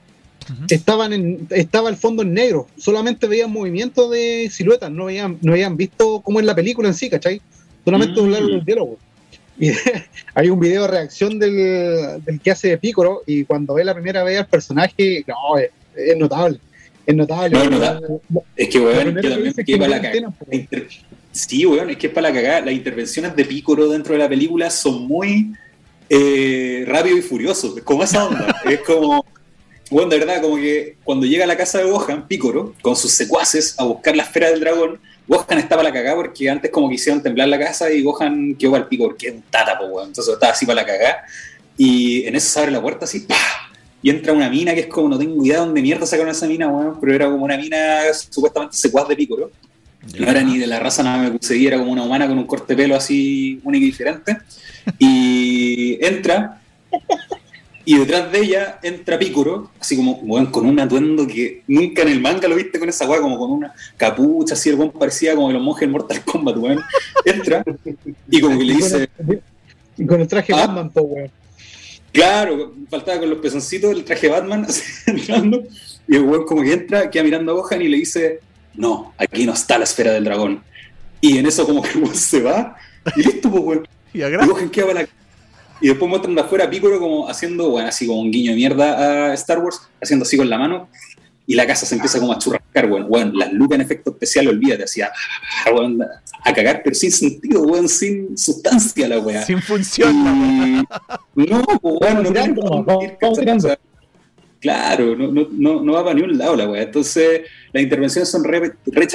estaban 0.69 1.13
en, 1.13 1.47
estaba 1.51 1.89
el 1.89 1.97
fondo 1.97 2.23
en 2.23 2.33
negro, 2.33 2.67
solamente 2.77 3.27
veían 3.27 3.51
movimientos 3.51 4.09
de 4.09 4.49
siluetas, 4.51 4.91
no 4.91 5.05
veían, 5.05 5.37
no 5.41 5.53
habían 5.53 5.77
visto 5.77 6.21
cómo 6.21 6.39
es 6.39 6.45
la 6.45 6.55
película 6.55 6.87
en 6.87 6.93
sí, 6.93 7.09
¿cachai? 7.09 7.41
Solamente 7.85 8.19
Mm. 8.19 8.23
un 8.23 8.31
lado 8.31 8.47
del 8.47 8.65
diálogo. 8.65 8.97
Y 9.59 9.69
hay 10.33 10.49
un 10.49 10.59
video 10.59 10.83
de 10.83 10.87
reacción 10.87 11.37
del, 11.37 12.23
del 12.23 12.39
que 12.41 12.51
hace 12.51 12.69
de 12.69 12.77
Pícoro 12.77 13.21
y 13.27 13.43
cuando 13.45 13.75
ve 13.75 13.83
la 13.83 13.93
primera 13.93 14.23
vez 14.23 14.39
al 14.39 14.47
personaje, 14.47 15.23
no, 15.27 15.57
es, 15.57 15.69
es 15.95 16.17
notable. 16.17 16.59
Es 17.05 17.15
notable. 17.15 17.57
No, 18.29 18.43
es 18.55 18.69
que, 18.69 18.79
primero 18.79 19.21
yo 19.21 19.29
también 19.29 19.53
que 19.53 19.77
no 19.77 19.87
la. 19.87 19.97
La 19.99 20.11
Sí, 21.31 21.65
weón, 21.65 21.89
es 21.89 21.97
que 21.97 22.07
es 22.07 22.13
para 22.13 22.29
la 22.29 22.35
cagada. 22.35 22.61
Las 22.61 22.73
intervenciones 22.73 23.35
de 23.35 23.45
Pícoro 23.45 23.87
dentro 23.87 24.13
de 24.13 24.19
la 24.19 24.27
película 24.27 24.69
son 24.69 25.07
muy 25.07 25.53
eh, 26.09 26.83
rápido 26.87 27.17
y 27.17 27.21
furioso. 27.21 27.73
Es 27.77 27.83
como 27.83 28.03
esa 28.03 28.27
onda. 28.27 28.53
es 28.65 28.81
como, 28.81 29.25
weón, 29.89 30.09
de 30.09 30.19
verdad, 30.19 30.41
como 30.41 30.57
que 30.57 30.97
cuando 31.03 31.25
llega 31.25 31.45
a 31.45 31.47
la 31.47 31.55
casa 31.55 31.77
de 31.77 31.85
Gohan, 31.85 32.27
Pícoro, 32.27 32.75
con 32.81 32.95
sus 32.95 33.11
secuaces 33.11 33.75
a 33.79 33.85
buscar 33.85 34.15
la 34.15 34.23
esfera 34.23 34.49
del 34.49 34.59
dragón, 34.59 34.99
Gohan 35.27 35.59
estaba 35.59 35.81
para 35.81 35.89
la 35.89 35.93
cagada 35.93 36.15
porque 36.17 36.49
antes 36.49 36.69
como 36.69 36.89
que 36.89 36.95
hicieron 36.95 37.23
temblar 37.23 37.47
la 37.47 37.57
casa 37.57 37.89
y 37.89 38.01
Gohan 38.03 38.55
quedó 38.55 38.71
para 38.71 38.83
el 38.83 38.89
pico 38.89 39.05
porque 39.05 39.27
es 39.27 39.33
un 39.35 39.41
tata, 39.43 39.77
po, 39.77 39.85
weón. 39.85 40.09
Entonces 40.09 40.33
estaba 40.33 40.51
así 40.51 40.65
para 40.65 40.81
la 40.81 40.85
cagada. 40.85 41.23
Y 41.77 42.25
en 42.25 42.35
eso 42.35 42.49
se 42.49 42.59
abre 42.59 42.71
la 42.71 42.81
puerta 42.81 43.05
así, 43.05 43.21
¡pah! 43.21 43.35
Y 44.03 44.09
entra 44.09 44.33
una 44.33 44.49
mina 44.49 44.73
que 44.73 44.81
es 44.81 44.87
como, 44.87 45.07
no 45.07 45.17
tengo 45.17 45.45
idea 45.45 45.59
dónde 45.59 45.81
mierda 45.81 46.05
sacaron 46.05 46.31
esa 46.31 46.47
mina, 46.47 46.67
weón, 46.67 46.99
pero 46.99 47.13
era 47.13 47.25
como 47.29 47.45
una 47.45 47.55
mina 47.55 48.01
supuestamente 48.13 48.75
secuaz 48.75 49.07
de 49.07 49.15
No 50.17 50.27
era 50.27 50.41
ni 50.41 50.57
de 50.57 50.67
la 50.67 50.79
raza 50.79 51.03
Namekusei, 51.03 51.65
era 51.65 51.77
como 51.77 51.91
una 51.91 52.03
humana 52.03 52.27
con 52.27 52.37
un 52.37 52.47
corte 52.47 52.75
de 52.75 52.83
pelo 52.83 52.95
así 52.95 53.59
único 53.63 53.83
y 53.83 53.87
diferente. 53.87 54.37
Y 54.97 56.03
entra, 56.03 56.59
y 57.85 57.97
detrás 57.97 58.31
de 58.31 58.39
ella 58.39 58.79
entra 58.81 59.19
Picoro, 59.19 59.69
así 59.79 59.95
como 59.95 60.13
weón, 60.23 60.47
con 60.47 60.65
un 60.65 60.79
atuendo 60.79 61.27
que 61.27 61.61
nunca 61.67 62.01
en 62.01 62.09
el 62.09 62.21
manga 62.21 62.47
lo 62.47 62.55
viste 62.55 62.79
con 62.79 62.89
esa 62.89 63.07
weá, 63.07 63.21
como 63.21 63.37
con 63.37 63.51
una 63.51 63.73
capucha, 63.97 64.55
así 64.55 64.69
el 64.69 64.75
weón 64.75 64.91
parecía 64.91 65.35
como 65.35 65.47
de 65.49 65.53
los 65.55 65.63
monjes 65.63 65.83
en 65.83 65.91
Mortal 65.91 66.23
Kombat, 66.25 66.57
weón. 66.57 66.81
Entra 67.25 67.63
y 68.29 68.41
como 68.41 68.57
que 68.57 68.65
le 68.65 68.73
dice, 68.73 69.09
Y 69.97 70.05
con 70.05 70.19
el 70.21 70.27
traje 70.27 70.53
Ah. 70.53 70.65
Batman, 70.67 70.89
po, 70.89 71.01
weón. 71.01 71.31
Claro, 72.11 72.73
faltaba 72.89 73.19
con 73.19 73.29
los 73.29 73.39
pezoncitos 73.39 73.91
el 73.91 74.03
traje 74.03 74.27
Batman 74.27 74.65
así, 74.69 74.83
entrando, 75.05 75.63
y 76.07 76.15
el 76.15 76.23
weón 76.23 76.45
como 76.45 76.63
que 76.63 76.73
entra, 76.73 77.09
queda 77.09 77.23
mirando 77.23 77.51
a 77.51 77.55
Gohan 77.55 77.81
y 77.81 77.87
le 77.87 77.97
dice, 77.97 78.39
no, 78.75 79.13
aquí 79.17 79.45
no 79.45 79.53
está 79.53 79.77
la 79.77 79.83
esfera 79.83 80.11
del 80.13 80.23
dragón. 80.23 80.63
Y 81.19 81.37
en 81.37 81.45
eso 81.45 81.65
como 81.65 81.81
que 81.81 81.89
el 81.97 82.15
se 82.15 82.41
va, 82.41 82.75
y 83.15 83.23
listo, 83.23 83.49
pues 83.49 83.63
weón. 83.63 83.87
Y 84.13 84.19
Y 84.19 84.23
agra- 84.23 84.45
Gohan 84.45 84.69
queda 84.69 84.87
para 84.87 85.01
la... 85.03 85.07
Y 85.79 85.87
después 85.87 86.09
muestran 86.09 86.35
de 86.35 86.41
afuera 86.41 86.65
a 86.65 86.69
Piccolo 86.69 86.99
como 86.99 87.29
haciendo, 87.29 87.69
bueno, 87.69 87.87
así 87.87 88.05
como 88.05 88.19
un 88.19 88.29
guiño 88.29 88.51
de 88.51 88.57
mierda 88.57 89.29
a 89.29 89.33
Star 89.33 89.59
Wars, 89.59 89.81
haciendo 90.01 90.23
así 90.23 90.35
con 90.35 90.49
la 90.49 90.57
mano, 90.57 90.89
y 91.47 91.55
la 91.55 91.65
casa 91.65 91.85
se 91.85 91.95
empieza 91.95 92.19
como 92.19 92.33
a 92.33 92.37
churrascar, 92.37 92.91
weón. 92.91 93.05
Weón, 93.09 93.37
las 93.37 93.51
lucas 93.53 93.77
en 93.77 93.81
efecto 93.81 94.11
especial, 94.11 94.47
olvídate, 94.49 94.83
así 94.83 95.01
a, 95.01 95.11
cagar, 96.53 96.81
pero 96.83 96.93
sin 96.95 97.11
sentido, 97.11 97.61
weón, 97.61 97.87
sin 97.87 98.37
sustancia 98.37 99.07
la 99.07 99.19
weá. 99.19 99.43
Sin 99.43 99.61
función. 99.61 100.23
la 100.23 100.85
No, 101.35 101.63
weón, 101.81 102.23
no 102.23 102.31
tiene 102.31 102.53
tirando, 102.53 102.85
por 103.19 103.90
Claro, 104.61 105.15
no, 105.15 105.31
no, 105.31 105.81
no, 105.81 105.93
va 105.93 106.03
para 106.03 106.13
ni 106.13 106.21
un 106.21 106.37
lado 106.37 106.55
la 106.55 106.69
weá. 106.69 106.83
Entonces, 106.83 107.41
las 107.73 107.81
intervenciones 107.81 108.29
son 108.29 108.43
re, 108.43 108.59
re. 108.85 109.07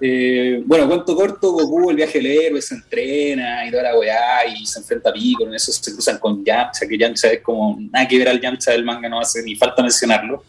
Eh, 0.00 0.62
bueno, 0.64 0.88
cuento 0.88 1.14
corto, 1.14 1.52
Goku, 1.52 1.90
el 1.90 1.96
viaje 1.96 2.18
del 2.18 2.26
héroe, 2.28 2.62
se 2.62 2.76
entrena 2.76 3.66
y 3.66 3.70
toda 3.70 3.82
la 3.82 3.98
weá, 3.98 4.46
y 4.46 4.64
se 4.64 4.78
enfrenta 4.78 5.10
a 5.10 5.12
Piccolo, 5.12 5.50
en 5.50 5.56
eso 5.56 5.70
se 5.70 5.92
cruzan 5.92 6.18
con 6.18 6.42
Yamcha, 6.42 6.88
que 6.88 6.96
Yamcha 6.96 7.30
es 7.30 7.42
como 7.42 7.78
nada 7.78 8.08
que 8.08 8.16
ver 8.16 8.30
al 8.30 8.40
Yamcha 8.40 8.72
del 8.72 8.86
manga, 8.86 9.06
no 9.06 9.20
hace 9.20 9.42
ni 9.42 9.54
falta 9.54 9.82
mencionarlo. 9.82 10.44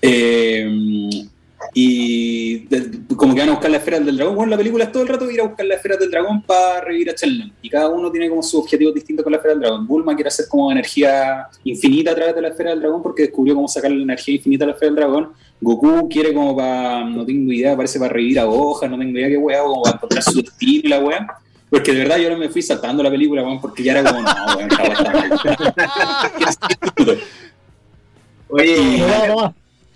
Eh, 0.00 1.26
y 1.74 2.60
de- 2.66 3.00
como 3.16 3.34
que 3.34 3.40
van 3.40 3.48
a 3.50 3.52
buscar 3.52 3.70
la 3.70 3.78
esfera 3.78 4.00
del 4.00 4.16
dragón. 4.16 4.36
Bueno, 4.36 4.50
la 4.50 4.56
película 4.56 4.84
es 4.84 4.92
todo 4.92 5.02
el 5.02 5.08
rato 5.08 5.30
ir 5.30 5.40
a 5.40 5.44
buscar 5.44 5.66
la 5.66 5.74
esfera 5.74 5.96
del 5.96 6.10
dragón 6.10 6.42
para 6.42 6.80
revivir 6.82 7.10
a 7.10 7.14
Chelnong. 7.14 7.50
Y 7.62 7.68
cada 7.68 7.88
uno 7.88 8.10
tiene 8.10 8.28
como 8.28 8.42
sus 8.42 8.60
objetivos 8.60 8.94
distintos 8.94 9.24
con 9.24 9.32
la 9.32 9.38
esfera 9.38 9.54
del 9.54 9.62
dragón. 9.62 9.86
Bulma 9.86 10.14
quiere 10.14 10.28
hacer 10.28 10.46
como 10.48 10.70
energía 10.70 11.48
infinita 11.64 12.12
a 12.12 12.14
través 12.14 12.34
de 12.34 12.42
la 12.42 12.48
esfera 12.48 12.70
del 12.70 12.80
dragón 12.80 13.02
porque 13.02 13.22
descubrió 13.22 13.54
cómo 13.54 13.68
sacar 13.68 13.90
la 13.90 14.02
energía 14.02 14.34
infinita 14.36 14.64
a 14.64 14.68
la 14.68 14.72
esfera 14.74 14.90
del 14.90 14.96
dragón. 14.96 15.28
Goku 15.60 16.08
quiere 16.08 16.32
como 16.32 16.56
para, 16.56 17.04
no 17.04 17.26
tengo 17.26 17.52
idea, 17.52 17.76
parece 17.76 17.98
para 17.98 18.12
revivir 18.12 18.38
a 18.38 18.44
Gohan, 18.44 18.90
no 18.92 18.98
tengo 18.98 19.18
idea 19.18 19.28
qué 19.28 19.36
weá, 19.36 19.62
como 19.62 19.82
para 19.82 19.96
encontrar 19.96 20.22
su 20.22 20.40
destino 20.40 20.82
y 20.84 20.88
la 20.88 21.00
weá. 21.00 21.26
Porque 21.68 21.92
de 21.92 21.98
verdad 21.98 22.18
yo 22.18 22.30
no 22.30 22.38
me 22.38 22.48
fui 22.48 22.62
saltando 22.62 23.02
la 23.02 23.10
película, 23.10 23.42
weón, 23.42 23.60
porque 23.60 23.82
ya 23.82 23.98
era 23.98 24.08
como, 24.10 24.22
no, 24.22 24.28
weón. 24.56 24.68
Oye. 28.48 29.04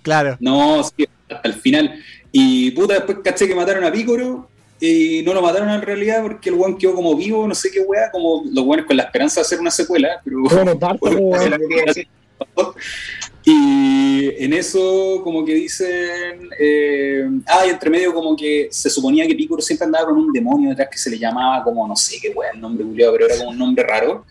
Claro. 0.03 0.37
No, 0.39 0.83
sí, 0.83 1.07
hasta 1.29 1.47
el 1.47 1.55
final. 1.55 1.99
Y 2.31 2.71
puta, 2.71 2.93
después 2.95 3.19
caché 3.23 3.47
que 3.47 3.55
mataron 3.55 3.83
a 3.83 3.91
Pícoro 3.91 4.49
y 4.79 5.23
no 5.23 5.33
lo 5.33 5.41
mataron 5.41 5.69
en 5.69 5.81
realidad 5.81 6.21
porque 6.21 6.49
el 6.49 6.55
weón 6.55 6.77
quedó 6.77 6.93
como 6.93 7.15
vivo, 7.15 7.47
no 7.47 7.55
sé 7.55 7.71
qué 7.71 7.79
weá, 7.79 8.11
como 8.11 8.43
los 8.51 8.65
weones 8.65 8.85
con 8.85 8.97
la 8.97 9.03
esperanza 9.03 9.39
de 9.39 9.45
hacer 9.45 9.59
una 9.59 9.71
secuela, 9.71 10.21
pero 10.23 10.41
Bueno, 10.99 11.57
quería 11.57 11.85
decir. 11.85 12.07
Y 13.45 14.41
en 14.41 14.53
eso 14.53 15.19
como 15.21 15.43
que 15.43 15.53
dicen, 15.53 16.49
eh, 16.57 17.29
ah, 17.47 17.65
y 17.65 17.71
entre 17.71 17.89
medio 17.89 18.13
como 18.13 18.37
que 18.37 18.69
se 18.71 18.89
suponía 18.89 19.27
que 19.27 19.35
Picoro 19.35 19.61
siempre 19.61 19.85
andaba 19.85 20.05
con 20.05 20.17
un 20.17 20.31
demonio 20.31 20.69
detrás 20.69 20.87
que 20.89 20.97
se 20.97 21.09
le 21.09 21.19
llamaba 21.19 21.61
como, 21.61 21.85
no 21.85 21.93
sé 21.93 22.19
qué 22.21 22.29
weá 22.29 22.51
el 22.51 22.61
nombre 22.61 22.85
culiado, 22.85 23.11
pero 23.11 23.25
era 23.25 23.37
como 23.37 23.49
un 23.49 23.57
nombre 23.57 23.85
raro. 23.85 24.25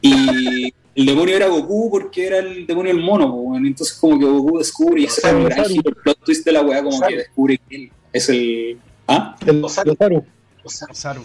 Y 0.00 0.72
el 0.94 1.06
demonio 1.06 1.36
era 1.36 1.48
Goku 1.48 1.90
porque 1.90 2.26
era 2.26 2.38
el 2.38 2.66
demonio 2.66 2.94
del 2.94 3.02
mono, 3.02 3.56
entonces 3.56 3.96
como 3.96 4.18
que 4.18 4.24
Goku 4.24 4.58
descubre 4.58 5.02
y 5.02 5.04
ese 5.04 5.20
es 5.20 5.26
el 5.26 5.44
gran 5.44 5.70
el 5.70 5.82
plot 5.82 6.18
twist 6.24 6.44
de 6.44 6.52
la 6.52 6.62
weá, 6.62 6.82
como 6.82 7.00
que 7.00 7.16
descubre 7.16 7.60
que 7.68 7.76
él 7.76 7.92
es 8.12 8.28
el... 8.28 8.78
¿Ah? 9.08 9.36
El 9.44 9.62
Osaru. 9.62 9.96
Osaru. 10.62 11.22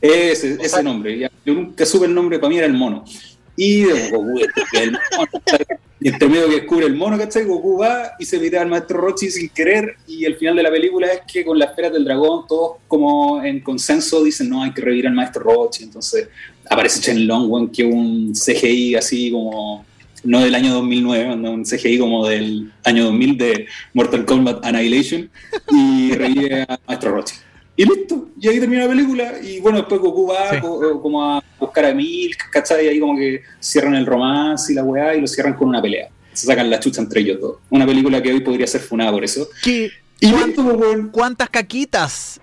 Ese, 0.00 0.56
ese 0.60 0.82
nombre. 0.82 1.18
ya. 1.18 1.30
Yo 1.44 1.52
nunca 1.52 1.84
supe 1.84 2.06
el 2.06 2.14
nombre, 2.14 2.38
para 2.38 2.48
mí 2.48 2.58
era 2.58 2.66
el 2.66 2.72
mono. 2.72 3.04
Y 3.56 3.82
de 3.82 4.10
Goku 4.10 4.38
descubre 4.38 4.82
el 4.84 4.92
mono. 4.92 5.28
Y 6.00 6.08
entre 6.08 6.28
medio 6.28 6.48
que 6.48 6.54
descubre 6.54 6.86
el 6.86 6.94
mono, 6.94 7.18
¿cachai? 7.18 7.44
Goku 7.44 7.78
va 7.78 8.12
y 8.20 8.24
se 8.24 8.38
mete 8.38 8.56
al 8.56 8.68
maestro 8.68 9.00
Rochi 9.00 9.30
sin 9.30 9.48
querer. 9.48 9.96
Y 10.06 10.24
el 10.24 10.36
final 10.36 10.54
de 10.54 10.62
la 10.62 10.70
película 10.70 11.08
es 11.08 11.22
que 11.30 11.44
con 11.44 11.58
las 11.58 11.70
esferas 11.70 11.92
del 11.92 12.04
dragón, 12.04 12.46
todos 12.46 12.76
como 12.86 13.42
en 13.42 13.60
consenso 13.60 14.22
dicen, 14.22 14.48
no, 14.48 14.62
hay 14.62 14.72
que 14.72 14.80
revivir 14.80 15.08
al 15.08 15.14
maestro 15.14 15.42
Rochi. 15.42 15.82
Entonces 15.82 16.28
aparece 16.70 17.00
Chen 17.00 17.26
Long, 17.26 17.70
que 17.70 17.86
es 17.88 17.94
un 17.94 18.32
CGI 18.34 18.94
así 18.96 19.30
como, 19.30 19.84
no 20.24 20.40
del 20.40 20.54
año 20.54 20.74
2009, 20.74 21.36
no, 21.36 21.52
un 21.52 21.64
CGI 21.64 21.98
como 21.98 22.26
del 22.26 22.72
año 22.84 23.04
2000 23.04 23.38
de 23.38 23.66
Mortal 23.94 24.24
Kombat 24.24 24.64
Annihilation. 24.64 25.30
Y 25.70 26.12
revive 26.12 26.62
a 26.62 26.78
maestro 26.86 27.12
Rochi. 27.12 27.34
Y 27.76 27.84
listo, 27.84 28.28
y 28.40 28.48
ahí 28.48 28.58
termina 28.58 28.82
la 28.82 28.88
película. 28.88 29.34
Y 29.40 29.60
bueno, 29.60 29.78
después 29.78 30.00
Goku 30.00 30.26
va 30.26 30.50
Sí. 30.54 30.60
co- 30.60 31.00
como 31.00 31.22
a 31.36 31.44
buscar 31.60 31.84
a 31.84 31.94
Milk, 31.94 32.50
¿cachai? 32.50 32.86
Y 32.86 32.88
ahí 32.88 32.98
como 33.00 33.16
que 33.16 33.42
cierran 33.60 33.94
el 33.94 34.04
romance 34.04 34.72
y 34.72 34.74
la 34.74 34.82
weá 34.82 35.14
y 35.14 35.20
lo 35.20 35.28
cierran 35.28 35.54
con 35.54 35.68
una 35.68 35.80
pelea. 35.80 36.08
Se 36.32 36.46
sacan 36.46 36.68
la 36.70 36.80
chucha 36.80 37.00
entre 37.00 37.20
ellos 37.20 37.40
dos. 37.40 37.56
Una 37.70 37.86
película 37.86 38.20
que 38.20 38.32
hoy 38.32 38.40
podría 38.40 38.66
ser 38.66 38.80
funada 38.80 39.12
por 39.12 39.22
eso. 39.24 39.48
¿Qué- 39.62 39.90
Y 40.20 40.30
¿Cuán- 40.32 40.46
listo, 40.48 40.76
pues. 40.76 40.98
¿Cuántas 41.12 41.48
caquitas 41.50 42.40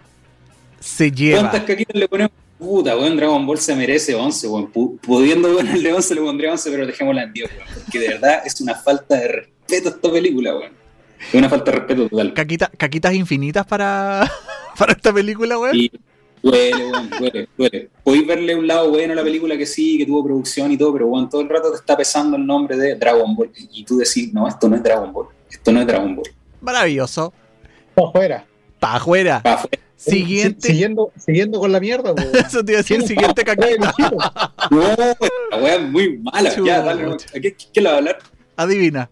se 0.79 1.11
lleva? 1.11 1.41
¿Cuántas 1.41 1.63
caquitas 1.63 1.95
le 1.97 2.07
ponemos? 2.07 2.31
Puta, 2.57 2.95
weón, 2.97 3.17
Dragon 3.17 3.45
Ball 3.45 3.57
se 3.57 3.75
merece 3.75 4.15
11, 4.15 4.47
weón. 4.47 4.71
Pu- 4.71 4.97
Pudiendo 4.99 5.53
ponerle 5.55 5.93
11 5.93 6.15
le 6.15 6.21
pondría 6.21 6.51
11, 6.51 6.71
pero 6.71 6.85
dejémosla 6.87 7.23
en 7.23 7.33
10, 7.33 7.51
weón. 7.51 7.67
Porque 7.83 7.99
de 7.99 8.07
verdad 8.09 8.41
es 8.45 8.59
una 8.61 8.75
falta 8.75 9.15
de 9.17 9.27
respeto 9.27 9.89
esta 9.89 10.11
película, 10.11 10.55
weón. 10.55 10.71
Es 11.29 11.33
una 11.35 11.49
falta 11.49 11.71
de 11.71 11.77
respeto 11.77 12.07
total. 12.09 12.33
Caquita- 12.33 12.71
¿Caquitas 12.77 13.13
infinitas 13.13 13.65
para, 13.65 14.29
para 14.77 14.93
esta 14.93 15.11
película, 15.13 15.59
weón? 15.59 15.75
Y 15.75 15.91
duele, 16.41 16.85
weón, 16.91 17.09
duele, 17.19 17.49
duele. 17.57 17.89
Podéis 18.03 18.27
verle 18.27 18.55
un 18.55 18.67
lado 18.67 18.89
bueno 18.89 19.13
a 19.13 19.15
la 19.17 19.23
película 19.23 19.57
que 19.57 19.65
sí, 19.65 19.97
que 19.97 20.05
tuvo 20.05 20.23
producción 20.23 20.71
y 20.71 20.77
todo, 20.77 20.93
pero 20.93 21.07
weón, 21.07 21.29
todo 21.29 21.41
el 21.41 21.49
rato 21.49 21.71
te 21.71 21.77
está 21.77 21.97
pesando 21.97 22.37
el 22.37 22.45
nombre 22.45 22.77
de 22.77 22.95
Dragon 22.95 23.35
Ball. 23.35 23.51
Y 23.73 23.83
tú 23.83 23.97
decís, 23.97 24.33
no, 24.33 24.47
esto 24.47 24.69
no 24.69 24.75
es 24.77 24.83
Dragon 24.83 25.11
Ball. 25.11 25.27
Esto 25.49 25.71
no 25.73 25.81
es 25.81 25.87
Dragon 25.87 26.15
Ball. 26.15 26.25
Maravilloso. 26.61 27.33
Pa' 27.93 28.07
afuera. 28.07 28.45
Pa' 28.79 28.95
afuera. 28.95 29.41
Pa' 29.43 29.53
afuera. 29.55 29.79
Siguiente. 29.97 30.61
Si- 30.61 30.67
Siguiendo, 30.73 31.11
siguiendo 31.17 31.59
con 31.59 31.71
la 31.71 31.79
mierda, 31.79 32.11
weón. 32.13 32.35
Eso 32.45 32.63
te 32.63 32.73
iba 32.73 32.79
a 32.79 32.83
decir, 32.83 33.01
siguiente 33.07 33.43
caquita. 33.43 33.93
No, 34.71 34.81
la 35.51 35.57
weá 35.57 35.75
es 35.75 35.81
muy 35.83 36.17
mala. 36.19 36.53
Ya, 36.63 36.81
dale, 36.81 37.03
no. 37.03 37.17
Chucha. 37.17 37.37
¿A 37.37 37.41
qué, 37.41 37.55
qué 37.73 37.81
la 37.81 37.89
va 37.91 37.95
a 37.95 37.99
hablar? 37.99 38.19
Adivina. 38.57 39.09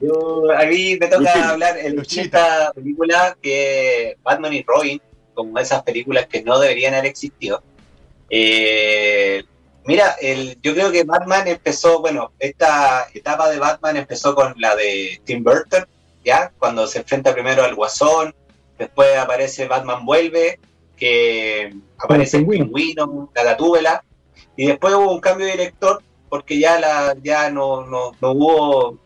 yo, 0.00 0.50
a 0.50 0.64
mí 0.66 0.96
me 1.00 1.06
toca 1.08 1.48
hablar 1.50 1.78
en 1.78 1.96
Luchito. 1.96 2.22
esta 2.22 2.72
película 2.74 3.36
que 3.40 4.16
Batman 4.22 4.52
y 4.52 4.62
Robin, 4.62 5.00
como 5.34 5.58
esas 5.58 5.82
películas 5.82 6.26
que 6.26 6.42
no 6.42 6.58
deberían 6.58 6.94
haber 6.94 7.06
existido. 7.06 7.62
Eh, 8.28 9.42
Mira, 9.86 10.14
el, 10.20 10.58
yo 10.62 10.74
creo 10.74 10.92
que 10.92 11.04
Batman 11.04 11.48
empezó, 11.48 12.00
bueno, 12.00 12.32
esta 12.38 13.06
etapa 13.14 13.48
de 13.50 13.58
Batman 13.58 13.96
empezó 13.96 14.34
con 14.34 14.54
la 14.58 14.76
de 14.76 15.20
Tim 15.24 15.42
Burton, 15.42 15.86
¿ya? 16.24 16.52
Cuando 16.58 16.86
se 16.86 16.98
enfrenta 16.98 17.32
primero 17.32 17.64
al 17.64 17.74
Guasón, 17.74 18.34
después 18.80 19.14
aparece 19.18 19.68
Batman 19.68 20.06
Vuelve, 20.06 20.58
que 20.96 21.74
aparece 21.98 22.38
el 22.38 22.46
pingüino. 22.46 23.30
la 23.34 23.44
gatúbela, 23.44 24.02
y 24.56 24.66
después 24.66 24.94
hubo 24.94 25.12
un 25.12 25.20
cambio 25.20 25.46
de 25.46 25.52
director 25.52 26.02
porque 26.30 26.58
ya 26.58 26.80
la 26.80 27.14
ya 27.22 27.50
no, 27.50 27.84
no, 27.86 28.12
no 28.20 28.30
hubo 28.32 28.98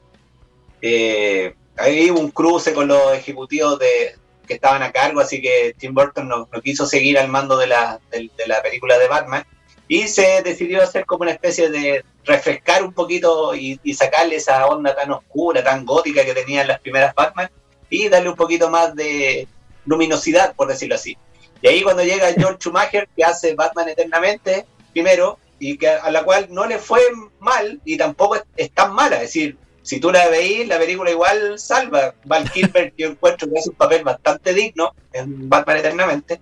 eh, 0.80 1.54
ahí 1.76 2.10
hubo 2.10 2.20
un 2.20 2.30
cruce 2.30 2.72
con 2.72 2.86
los 2.86 3.14
ejecutivos 3.14 3.78
de 3.80 4.16
que 4.46 4.54
estaban 4.54 4.82
a 4.82 4.92
cargo, 4.92 5.20
así 5.20 5.40
que 5.42 5.74
Tim 5.76 5.94
Burton 5.94 6.28
no, 6.28 6.48
no 6.52 6.60
quiso 6.60 6.86
seguir 6.86 7.18
al 7.18 7.28
mando 7.28 7.56
de 7.56 7.66
la, 7.66 7.98
de, 8.10 8.30
de 8.36 8.46
la 8.46 8.62
película 8.62 8.96
de 8.98 9.08
Batman 9.08 9.44
y 9.88 10.06
se 10.06 10.42
decidió 10.42 10.82
hacer 10.82 11.04
como 11.04 11.22
una 11.22 11.32
especie 11.32 11.68
de 11.70 12.04
refrescar 12.24 12.84
un 12.84 12.92
poquito 12.92 13.54
y, 13.56 13.80
y 13.82 13.94
sacarle 13.94 14.36
esa 14.36 14.66
onda 14.66 14.94
tan 14.94 15.10
oscura, 15.10 15.64
tan 15.64 15.84
gótica 15.84 16.24
que 16.24 16.34
tenían 16.34 16.68
las 16.68 16.80
primeras 16.80 17.14
Batman 17.14 17.50
y 17.90 18.08
darle 18.08 18.30
un 18.30 18.36
poquito 18.36 18.70
más 18.70 18.94
de 18.94 19.48
luminosidad, 19.86 20.54
por 20.54 20.68
decirlo 20.68 20.94
así. 20.96 21.16
Y 21.62 21.68
ahí 21.68 21.82
cuando 21.82 22.02
llega 22.02 22.32
George 22.36 22.58
Schumacher, 22.60 23.08
que 23.16 23.24
hace 23.24 23.54
Batman 23.54 23.88
eternamente, 23.88 24.66
primero, 24.92 25.38
y 25.58 25.78
que 25.78 25.88
a 25.88 26.10
la 26.10 26.24
cual 26.24 26.48
no 26.50 26.66
le 26.66 26.78
fue 26.78 27.00
mal 27.40 27.80
y 27.84 27.96
tampoco 27.96 28.36
es, 28.36 28.42
es 28.56 28.70
tan 28.72 28.92
mala. 28.92 29.16
Es 29.16 29.22
decir, 29.22 29.56
si 29.82 30.00
tú 30.00 30.10
la 30.10 30.28
veís, 30.28 30.66
la 30.66 30.78
película 30.78 31.10
igual 31.10 31.58
salva. 31.58 32.14
Val 32.24 32.50
Kilmer, 32.52 32.92
yo 32.96 33.08
encuentro 33.08 33.48
que 33.50 33.58
hace 33.58 33.70
un 33.70 33.76
papel 33.76 34.02
bastante 34.04 34.52
digno 34.52 34.92
en 35.12 35.48
Batman 35.48 35.76
eternamente. 35.78 36.40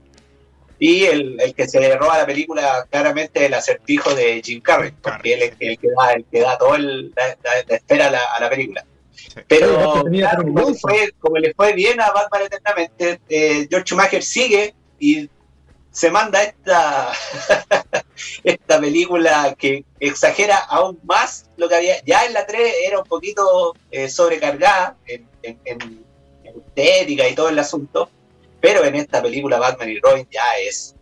Y 0.78 1.04
el, 1.04 1.40
el 1.40 1.54
que 1.54 1.68
se 1.68 1.96
roba 1.96 2.18
la 2.18 2.26
película 2.26 2.84
claramente 2.90 3.46
el 3.46 3.54
acertijo 3.54 4.14
de 4.16 4.42
Jim 4.44 4.60
Carrey, 4.60 4.90
porque 5.00 5.34
él 5.34 5.42
es 5.42 5.52
el 5.60 5.78
que 5.78 5.88
da, 5.96 6.12
el 6.14 6.24
que 6.24 6.40
da 6.40 6.58
todo 6.58 6.74
el, 6.74 7.12
la, 7.14 7.28
la- 7.28 7.64
la 7.68 7.76
esfera 7.76 8.06
a 8.06 8.10
la, 8.10 8.24
a 8.34 8.40
la 8.40 8.50
película. 8.50 8.84
Pero 9.48 10.02
claro, 10.04 10.42
como, 10.42 10.68
le 10.70 10.74
fue, 10.74 11.14
como 11.20 11.36
le 11.38 11.54
fue 11.54 11.72
bien 11.74 12.00
a 12.00 12.10
Batman 12.12 12.42
eternamente, 12.42 13.20
eh, 13.28 13.66
George 13.70 13.86
Schumacher 13.88 14.22
sigue 14.22 14.74
y 14.98 15.28
se 15.90 16.10
manda 16.10 16.42
esta, 16.42 17.12
esta 18.44 18.80
película 18.80 19.54
que 19.58 19.84
exagera 20.00 20.56
aún 20.58 20.98
más 21.04 21.46
lo 21.56 21.68
que 21.68 21.74
había. 21.76 22.02
Ya 22.04 22.24
en 22.24 22.32
la 22.32 22.46
3 22.46 22.74
era 22.86 22.98
un 22.98 23.04
poquito 23.06 23.74
eh, 23.90 24.08
sobrecargada 24.08 24.96
en, 25.06 25.28
en- 25.42 25.60
en- 25.64 26.02
estética 26.44 27.28
y 27.28 27.34
todo 27.34 27.48
el 27.48 27.58
asunto, 27.58 28.10
pero 28.60 28.84
en 28.84 28.94
esta 28.94 29.22
película 29.22 29.58
Batman 29.58 29.88
y 29.90 29.98
Robin 30.00 30.26
ya 30.30 30.58
es 30.58 30.94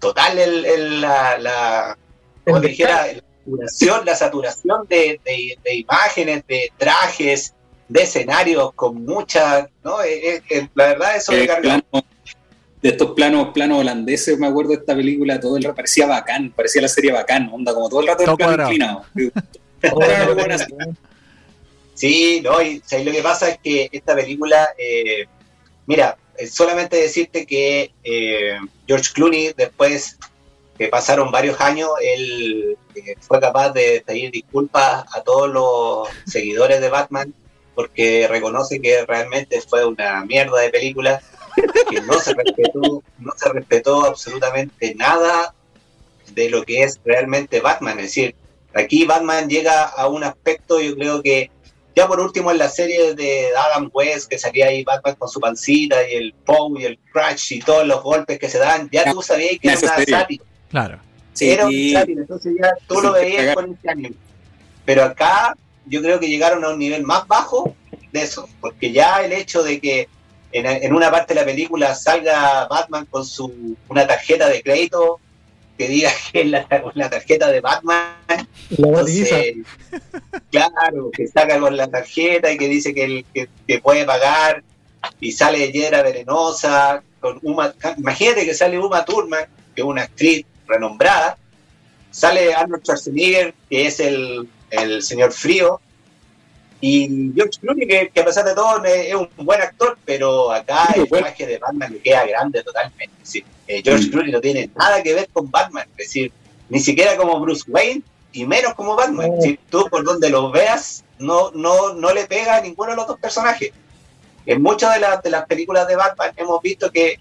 total 0.00 0.38
el, 0.38 0.64
el- 0.64 1.00
la, 1.00 1.38
la, 1.38 1.98
como 2.44 2.60
dijera, 2.60 3.06
la 3.06 3.22
saturación, 3.44 4.04
la 4.06 4.16
saturación 4.16 4.86
de, 4.88 5.20
de- 5.24 5.58
de 5.62 5.74
imágenes, 5.76 6.44
de 6.48 6.72
trajes, 6.76 7.54
de 7.88 8.02
escenarios 8.02 8.72
con 8.74 9.04
mucha, 9.04 9.68
¿no? 9.82 10.02
Eh, 10.02 10.36
eh, 10.36 10.42
eh, 10.50 10.68
la 10.74 10.86
verdad 10.88 11.16
es 11.16 11.24
sobrecargado. 11.24 11.82
plano- 11.90 12.04
de 12.80 12.90
estos 12.90 13.10
planos, 13.10 13.48
planos 13.52 13.80
holandeses, 13.80 14.38
me 14.38 14.46
acuerdo 14.46 14.70
de 14.70 14.76
esta 14.76 14.94
película, 14.94 15.40
todo 15.40 15.56
el 15.56 15.64
rato 15.64 15.74
parecía 15.74 16.06
bacán, 16.06 16.52
parecía 16.54 16.80
la 16.80 16.86
serie 16.88 17.10
bacán, 17.10 17.50
onda, 17.52 17.74
como 17.74 17.88
todo 17.88 18.02
el 18.02 18.06
rato 18.06 18.22
el 18.30 18.36
plano 18.36 18.56
cuadrado. 18.56 19.04
inclinado. 19.16 20.94
Sí, 21.94 22.40
no, 22.44 22.62
y 22.62 22.80
lo 23.04 23.10
que 23.12 23.22
pasa 23.22 23.48
es 23.48 23.58
que 23.58 23.88
esta 23.90 24.14
película, 24.14 24.68
eh, 24.78 25.26
mira, 25.86 26.16
solamente 26.48 26.96
decirte 26.96 27.44
que 27.44 27.90
eh, 28.04 28.56
George 28.86 29.10
Clooney, 29.12 29.52
después 29.56 30.16
que 30.78 30.86
pasaron 30.86 31.32
varios 31.32 31.60
años, 31.60 31.90
él 32.00 32.76
eh, 32.94 33.16
fue 33.20 33.40
capaz 33.40 33.70
de 33.70 34.04
pedir 34.06 34.30
disculpas 34.30 35.04
a 35.12 35.20
todos 35.22 35.48
los 35.50 36.08
seguidores 36.30 36.80
de 36.80 36.88
Batman 36.88 37.34
porque 37.78 38.26
reconoce 38.28 38.80
que 38.80 39.06
realmente 39.06 39.60
fue 39.60 39.84
una 39.84 40.24
mierda 40.24 40.62
de 40.62 40.70
película, 40.70 41.22
que 41.88 42.00
no 42.00 42.14
se 42.14 42.34
respetó, 42.34 43.04
no 43.20 43.32
se 43.36 43.48
respetó 43.50 44.04
absolutamente 44.04 44.96
nada 44.96 45.54
de 46.32 46.50
lo 46.50 46.64
que 46.64 46.82
es 46.82 46.98
realmente 47.04 47.60
Batman. 47.60 48.00
Es 48.00 48.06
decir, 48.06 48.34
aquí 48.74 49.04
Batman 49.04 49.48
llega 49.48 49.84
a 49.84 50.08
un 50.08 50.24
aspecto, 50.24 50.80
yo 50.80 50.96
creo 50.96 51.22
que 51.22 51.52
ya 51.94 52.08
por 52.08 52.18
último 52.18 52.50
en 52.50 52.58
la 52.58 52.68
serie 52.68 53.14
de 53.14 53.46
Adam 53.56 53.88
West, 53.94 54.28
que 54.28 54.40
salía 54.40 54.66
ahí 54.66 54.82
Batman 54.82 55.14
con 55.14 55.28
su 55.28 55.38
pancita 55.38 55.98
y 56.10 56.14
el 56.14 56.34
Poe 56.34 56.82
y 56.82 56.84
el 56.84 56.98
Crash 57.12 57.52
y 57.52 57.58
todos 57.60 57.86
los 57.86 58.02
golpes 58.02 58.40
que 58.40 58.48
se 58.48 58.58
dan, 58.58 58.88
ya 58.90 59.12
tú 59.12 59.22
sabías 59.22 59.52
que 59.60 59.68
era 59.68 59.78
una 59.78 59.88
sátira. 59.88 60.26
Claro. 60.68 60.98
Sí, 61.32 61.48
Era 61.48 61.66
un 61.66 61.92
sátira, 61.92 62.22
entonces 62.22 62.54
ya 62.60 62.72
tú 62.88 63.00
lo 63.00 63.12
veías 63.12 63.54
con 63.54 63.72
este 63.72 63.88
anime. 63.88 64.14
Pero 64.84 65.04
acá 65.04 65.54
yo 65.88 66.00
creo 66.02 66.20
que 66.20 66.28
llegaron 66.28 66.64
a 66.64 66.70
un 66.70 66.78
nivel 66.78 67.02
más 67.02 67.26
bajo 67.26 67.74
de 68.12 68.22
eso, 68.22 68.48
porque 68.60 68.92
ya 68.92 69.22
el 69.24 69.32
hecho 69.32 69.62
de 69.62 69.80
que 69.80 70.08
en, 70.52 70.64
en 70.66 70.94
una 70.94 71.10
parte 71.10 71.34
de 71.34 71.40
la 71.40 71.46
película 71.46 71.94
salga 71.94 72.66
Batman 72.68 73.06
con 73.06 73.24
su 73.24 73.76
una 73.88 74.06
tarjeta 74.06 74.48
de 74.48 74.62
crédito 74.62 75.20
que 75.76 75.88
diga 75.88 76.10
que 76.32 76.40
es 76.42 76.46
la, 76.48 76.66
la 76.94 77.10
tarjeta 77.10 77.50
de 77.50 77.60
Batman 77.60 78.14
La 78.70 78.88
entonces, 78.88 79.56
claro, 80.50 81.10
que 81.12 81.26
saca 81.28 81.58
con 81.58 81.76
la 81.76 81.88
tarjeta 81.88 82.50
y 82.50 82.56
que 82.58 82.68
dice 82.68 82.94
que, 82.94 83.04
el- 83.04 83.24
que, 83.34 83.48
que 83.66 83.78
puede 83.80 84.04
pagar 84.04 84.62
y 85.20 85.32
sale 85.32 85.70
Yera 85.70 86.02
Venenosa 86.02 87.02
con 87.20 87.38
Uma, 87.42 87.74
imagínate 87.96 88.44
que 88.44 88.54
sale 88.54 88.78
Uma 88.78 89.04
Thurman, 89.04 89.44
que 89.74 89.82
es 89.82 89.86
una 89.86 90.02
actriz 90.02 90.44
renombrada, 90.66 91.36
sale 92.10 92.54
Arnold 92.54 92.82
Schwarzenegger, 92.82 93.54
que 93.68 93.86
es 93.86 94.00
el, 94.00 94.48
el 94.70 95.02
señor 95.02 95.32
frío, 95.32 95.80
y 96.80 97.32
George 97.34 97.58
Clooney, 97.60 97.88
que, 97.88 98.08
que 98.14 98.20
a 98.20 98.24
pesar 98.24 98.44
de 98.44 98.54
todo 98.54 98.84
es, 98.84 99.08
es 99.08 99.14
un 99.14 99.28
buen 99.38 99.60
actor, 99.60 99.98
pero 100.04 100.52
acá 100.52 100.86
Sí, 100.94 101.00
el 101.00 101.06
bueno. 101.06 101.26
traje 101.26 101.46
de 101.46 101.58
Batman 101.58 101.92
le 101.92 101.98
queda 101.98 102.24
grande 102.24 102.62
totalmente. 102.62 103.10
Es 103.16 103.18
decir, 103.24 103.44
eh, 103.66 103.82
George 103.84 104.06
Mm. 104.06 104.10
Clooney 104.10 104.32
no 104.32 104.40
tiene 104.40 104.70
nada 104.76 105.02
que 105.02 105.12
ver 105.14 105.28
con 105.32 105.50
Batman, 105.50 105.88
es 105.92 105.96
decir, 105.96 106.32
ni 106.68 106.78
siquiera 106.78 107.16
como 107.16 107.40
Bruce 107.40 107.64
Wayne 107.68 108.02
y 108.32 108.46
menos 108.46 108.74
como 108.74 108.94
Batman. 108.94 109.32
Si 109.42 109.58
tú 109.70 109.86
por 109.90 110.04
donde 110.04 110.30
lo 110.30 110.52
veas, 110.52 111.02
no, 111.18 111.50
no, 111.52 111.94
no 111.94 112.14
le 112.14 112.26
pega 112.26 112.56
a 112.56 112.60
ninguno 112.60 112.90
de 112.90 112.96
los 112.96 113.08
dos 113.08 113.18
personajes. 113.18 113.72
En 114.46 114.62
muchas 114.62 114.94
de, 114.94 115.00
las 115.00 115.20
de 115.22 115.30
las 115.30 115.46
películas 115.46 115.88
de 115.88 115.96
Batman 115.96 116.30
hemos 116.36 116.62
visto 116.62 116.92
que 116.92 117.18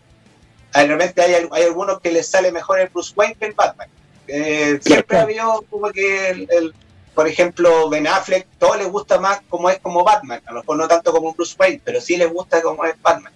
ah, 0.74 0.84
realmente 0.84 1.20
hay, 1.22 1.48
hay 1.52 1.64
algunos 1.64 2.00
que 2.00 2.12
les 2.12 2.28
sale 2.28 2.52
mejor 2.52 2.80
el 2.80 2.90
Bruce 2.90 3.12
Wayne 3.16 3.36
que 3.40 3.46
el 3.48 3.54
Batman. 3.54 3.88
Eh, 4.28 4.78
siempre 4.82 5.18
ha 5.18 5.22
habido 5.24 5.64
como 5.70 5.90
que, 5.90 6.30
el, 6.30 6.48
el- 6.52 6.76
por 7.18 7.28
ejemplo, 7.28 7.90
Ben 7.90 8.06
Affleck, 8.06 8.46
todo 8.60 8.76
les 8.78 8.88
gusta 8.88 9.20
más 9.20 9.42
como 9.50 9.72
es 9.72 9.80
como 9.80 10.04
Batman. 10.04 10.40
A 10.46 10.54
lo 10.54 10.60
mejor 10.60 10.78
no 10.78 10.88
tanto 10.88 11.12
como 11.12 11.34
Bruce 11.34 11.56
Wayne, 11.58 11.82
pero 11.84 12.00
sí 12.00 12.16
les 12.16 12.32
gusta 12.32 12.62
como 12.62 12.86
es 12.86 12.94
Batman. 13.02 13.34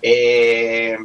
Eh, 0.00 0.96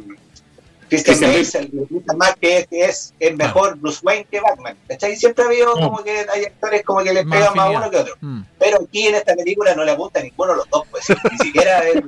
Christian 0.88 1.20
Bale 1.20 1.68
les 1.74 1.88
gusta 1.90 2.14
más 2.14 2.34
que 2.36 2.56
es, 2.56 2.66
que 2.68 2.84
es, 2.86 3.14
es 3.20 3.36
mejor 3.36 3.76
Bruce 3.76 4.00
Wayne 4.02 4.26
que 4.30 4.40
Batman. 4.40 4.78
¿Cachai? 4.88 5.14
Siempre 5.14 5.44
ha 5.44 5.48
habido 5.48 5.74
como 5.74 6.02
que 6.02 6.24
hay 6.32 6.44
actores 6.46 6.82
como 6.84 7.04
que 7.04 7.12
les 7.12 7.26
Más 7.26 7.38
pegan 7.38 7.54
más 7.54 7.66
afinidad. 7.66 7.82
uno 7.82 7.90
que 7.90 7.96
otro. 7.98 8.14
Mm. 8.22 8.42
Pero 8.58 8.78
aquí 8.82 9.08
en 9.08 9.14
esta 9.16 9.34
película 9.34 9.74
no 9.74 9.84
le 9.84 9.90
apunta 9.90 10.20
a 10.20 10.22
ninguno 10.22 10.52
de 10.52 10.56
los 10.56 10.70
dos, 10.70 10.84
pues. 10.90 11.04
Ni 11.32 11.36
siquiera 11.44 11.86
es 11.86 12.00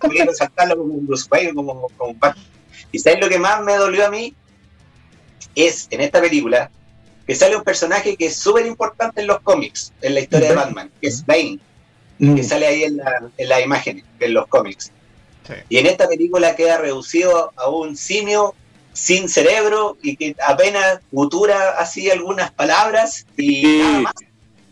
podría 0.00 0.24
resaltarlo 0.24 0.78
como 0.78 0.94
un 0.94 1.06
Bruce 1.06 1.28
Wayne 1.30 1.50
o 1.50 1.54
como, 1.56 1.88
como 1.98 2.12
un 2.12 2.18
Batman. 2.18 2.46
Y 2.92 2.98
¿sabes 2.98 3.20
lo 3.20 3.28
que 3.28 3.38
más 3.38 3.60
me 3.60 3.74
dolió 3.74 4.06
a 4.06 4.10
mí? 4.10 4.34
Es 5.54 5.86
en 5.90 6.00
esta 6.00 6.18
película 6.18 6.70
que 7.30 7.36
sale 7.36 7.54
un 7.56 7.62
personaje 7.62 8.16
que 8.16 8.26
es 8.26 8.34
súper 8.36 8.66
importante 8.66 9.20
en 9.20 9.28
los 9.28 9.38
cómics, 9.38 9.92
en 10.02 10.14
la 10.14 10.20
historia 10.20 10.48
de. 10.48 10.54
Batman, 10.56 10.90
que 11.00 11.06
es 11.06 11.24
Bane, 11.24 11.60
Mm. 12.18 12.34
que 12.34 12.42
sale 12.42 12.66
ahí 12.66 12.82
en 12.82 12.96
la, 12.96 13.22
en 13.38 13.48
la 13.48 13.60
imagen, 13.60 14.04
en 14.18 14.34
los 14.34 14.48
cómics. 14.48 14.90
Sí. 15.46 15.54
Y 15.68 15.78
en 15.78 15.86
esta 15.86 16.08
película 16.08 16.56
queda 16.56 16.76
reducido 16.78 17.52
a 17.54 17.68
un 17.70 17.96
simio 17.96 18.52
sin 18.92 19.28
cerebro 19.28 19.96
y 20.02 20.16
que 20.16 20.34
apenas 20.44 20.98
gutura 21.12 21.76
así 21.78 22.10
algunas 22.10 22.50
palabras 22.50 23.24
y 23.36 23.62
Sí. 23.62 23.78
nada 23.78 24.00
más. 24.00 24.14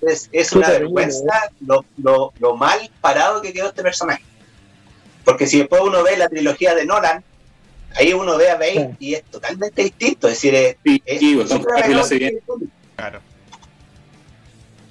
Es, 0.03 0.29
es 0.33 0.53
una 0.53 0.69
vergüenza 0.69 1.51
lo, 1.65 1.85
lo, 1.97 2.33
lo 2.41 2.57
mal 2.57 2.91
parado 3.01 3.41
que 3.41 3.53
quedó 3.53 3.69
este 3.69 3.83
personaje. 3.85 4.25
Porque 5.25 5.47
si 5.47 5.59
después 5.61 5.81
uno 5.85 6.03
ve 6.03 6.17
la 6.17 6.29
trilogía 6.29 6.75
de 6.75 6.85
Nolan, 6.87 7.23
ahí 7.97 8.13
uno 8.13 8.37
ve 8.37 8.51
a 8.51 8.55
Bane 8.57 8.97
y 8.99 9.15
es 9.15 9.25
totalmente 9.25 9.83
distinto. 9.85 10.29
Es 10.29 10.35
decir, 10.35 10.55
es, 10.55 10.77
Sí, 10.85 11.03
es. 11.07 12.35
Claro. 12.97 13.21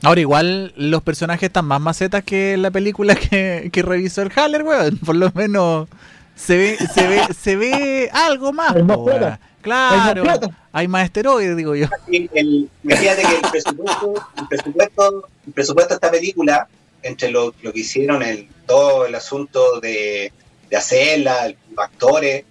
Ahora, 0.04 0.22
igual 0.22 0.74
los 0.76 1.02
personajes 1.02 1.48
están 1.48 1.66
más 1.66 1.82
macetas 1.82 2.24
que 2.24 2.56
la 2.58 2.70
película 2.72 3.16
que, 3.16 3.70
que 3.72 3.82
revisó 3.82 4.22
el 4.22 4.32
Haller, 4.36 4.64
weón. 4.64 4.98
Por 5.06 5.16
lo 5.16 5.32
menos 5.34 5.88
se 6.36 6.56
ve, 6.58 6.78
se 6.94 7.08
ve, 7.08 7.22
se 7.38 7.56
ve 7.56 8.10
algo 8.14 8.54
más. 8.54 8.76
Hay 8.76 8.84
más 8.84 8.98
po, 8.98 9.04
weón. 9.04 9.20
plata. 9.20 9.40
Claro, 9.62 10.22
Hay 10.22 10.28
más 10.28 10.40
plata. 10.40 10.58
hay 10.72 10.88
más 10.88 11.06
esteroides, 11.06 11.58
digo 11.58 11.76
yo. 11.76 11.88
El, 12.08 12.70
imagínate 12.84 13.22
que 13.24 13.36
el 13.36 13.52
presupuesto, 13.52 14.14
el 14.38 14.48
presupuesto, 14.48 15.28
el 15.48 15.54
presupuesto 15.54 15.90
de 15.90 15.96
esta 15.96 16.12
película, 16.12 16.68
entre 17.04 17.32
lo, 17.32 17.54
lo 17.62 17.74
que 17.74 17.80
hicieron 17.80 18.22
el, 18.24 18.48
todo 18.66 19.06
el 19.06 19.16
asunto 19.16 19.80
de, 19.82 20.32
de 20.70 20.78
hacerla, 20.78 21.48
los 21.48 21.80
actores, 21.86 22.46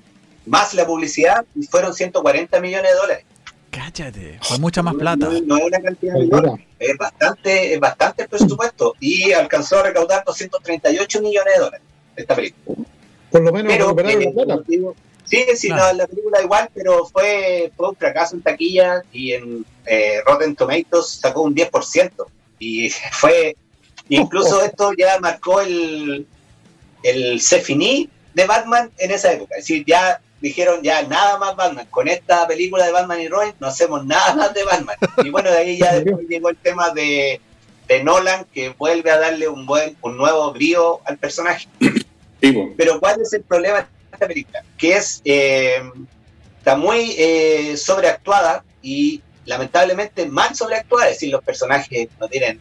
más 0.46 0.74
la 0.74 0.86
publicidad, 0.86 1.44
fueron 1.70 1.94
140 1.94 2.60
millones 2.60 2.90
de 2.92 2.96
dólares. 2.96 3.24
Cállate. 3.70 4.38
Fue 4.42 4.58
mucha 4.58 4.82
más 4.82 4.94
plata. 4.94 5.26
No, 5.26 5.40
no 5.42 5.56
es 5.58 5.64
una 5.64 5.80
cantidad 5.80 6.14
menor, 6.14 6.58
es 6.78 6.96
bastante, 6.96 7.74
es 7.74 7.80
bastante 7.80 8.22
el 8.22 8.28
presupuesto 8.28 8.94
y 9.00 9.32
alcanzó 9.32 9.80
a 9.80 9.82
recaudar 9.82 10.24
238 10.24 11.20
millones 11.20 11.54
de 11.54 11.60
dólares 11.60 11.86
esta 12.16 12.34
película. 12.34 12.78
Por 13.30 13.42
lo 13.42 13.52
menos 13.52 13.70
Pero, 13.72 13.84
recuperaron 13.88 14.22
eh, 14.22 14.32
la 14.34 14.44
plata. 14.44 14.62
sí, 15.26 15.44
sí, 15.56 15.68
Claro. 15.68 15.92
no, 15.92 15.98
la 15.98 16.06
película 16.06 16.42
igual, 16.42 16.70
pero 16.74 17.04
fue, 17.04 17.70
fue 17.76 17.90
un 17.90 17.96
fracaso 17.96 18.34
en 18.36 18.42
taquilla 18.42 19.02
y 19.12 19.32
en 19.32 19.66
eh, 19.84 20.20
Rotten 20.24 20.56
Tomatoes 20.56 21.18
sacó 21.20 21.42
un 21.42 21.54
10%. 21.54 22.12
Y 22.58 22.88
fue, 23.12 23.56
incluso 24.08 24.62
esto 24.62 24.92
ya 24.96 25.18
marcó 25.20 25.60
el, 25.60 26.26
el 27.02 27.40
se 27.42 27.60
finí 27.60 28.08
de 28.32 28.46
Batman 28.46 28.90
en 28.96 29.10
esa 29.10 29.32
época. 29.32 29.56
Es 29.56 29.64
decir, 29.64 29.84
ya 29.86 30.20
dijeron 30.40 30.82
ya 30.82 31.02
nada 31.02 31.38
más 31.38 31.56
Batman. 31.56 31.86
Con 31.90 32.08
esta 32.08 32.46
película 32.46 32.84
de 32.86 32.92
Batman 32.92 33.20
y 33.20 33.28
Robin 33.28 33.54
no 33.60 33.66
hacemos 33.68 34.04
nada 34.04 34.34
más 34.34 34.54
de 34.54 34.64
Batman. 34.64 34.96
Y 35.24 35.30
bueno, 35.30 35.50
de 35.50 35.58
ahí 35.58 35.78
ya 35.78 35.94
después 36.00 36.26
llegó 36.28 36.48
el 36.50 36.56
tema 36.56 36.90
de, 36.90 37.40
de 37.88 38.04
Nolan 38.04 38.44
que 38.52 38.70
vuelve 38.70 39.10
a 39.10 39.18
darle 39.18 39.48
un 39.48 39.66
buen, 39.66 39.96
un 40.02 40.16
nuevo 40.16 40.52
brío 40.52 41.00
al 41.04 41.18
personaje. 41.18 41.68
Pero 42.76 43.00
¿cuál 43.00 43.20
es 43.20 43.32
el 43.32 43.42
problema 43.42 43.78
de 43.80 43.86
esta 44.12 44.26
película? 44.28 44.62
Que 44.76 44.96
es 44.96 45.22
eh, 45.24 45.82
está 46.58 46.76
muy 46.76 47.14
eh, 47.18 47.76
sobreactuada 47.76 48.62
y 48.82 49.22
lamentablemente 49.46 50.26
mal 50.26 50.54
sobreactuada, 50.54 51.08
es 51.08 51.14
decir, 51.16 51.30
los 51.30 51.42
personajes 51.42 52.08
no 52.20 52.28
tienen 52.28 52.60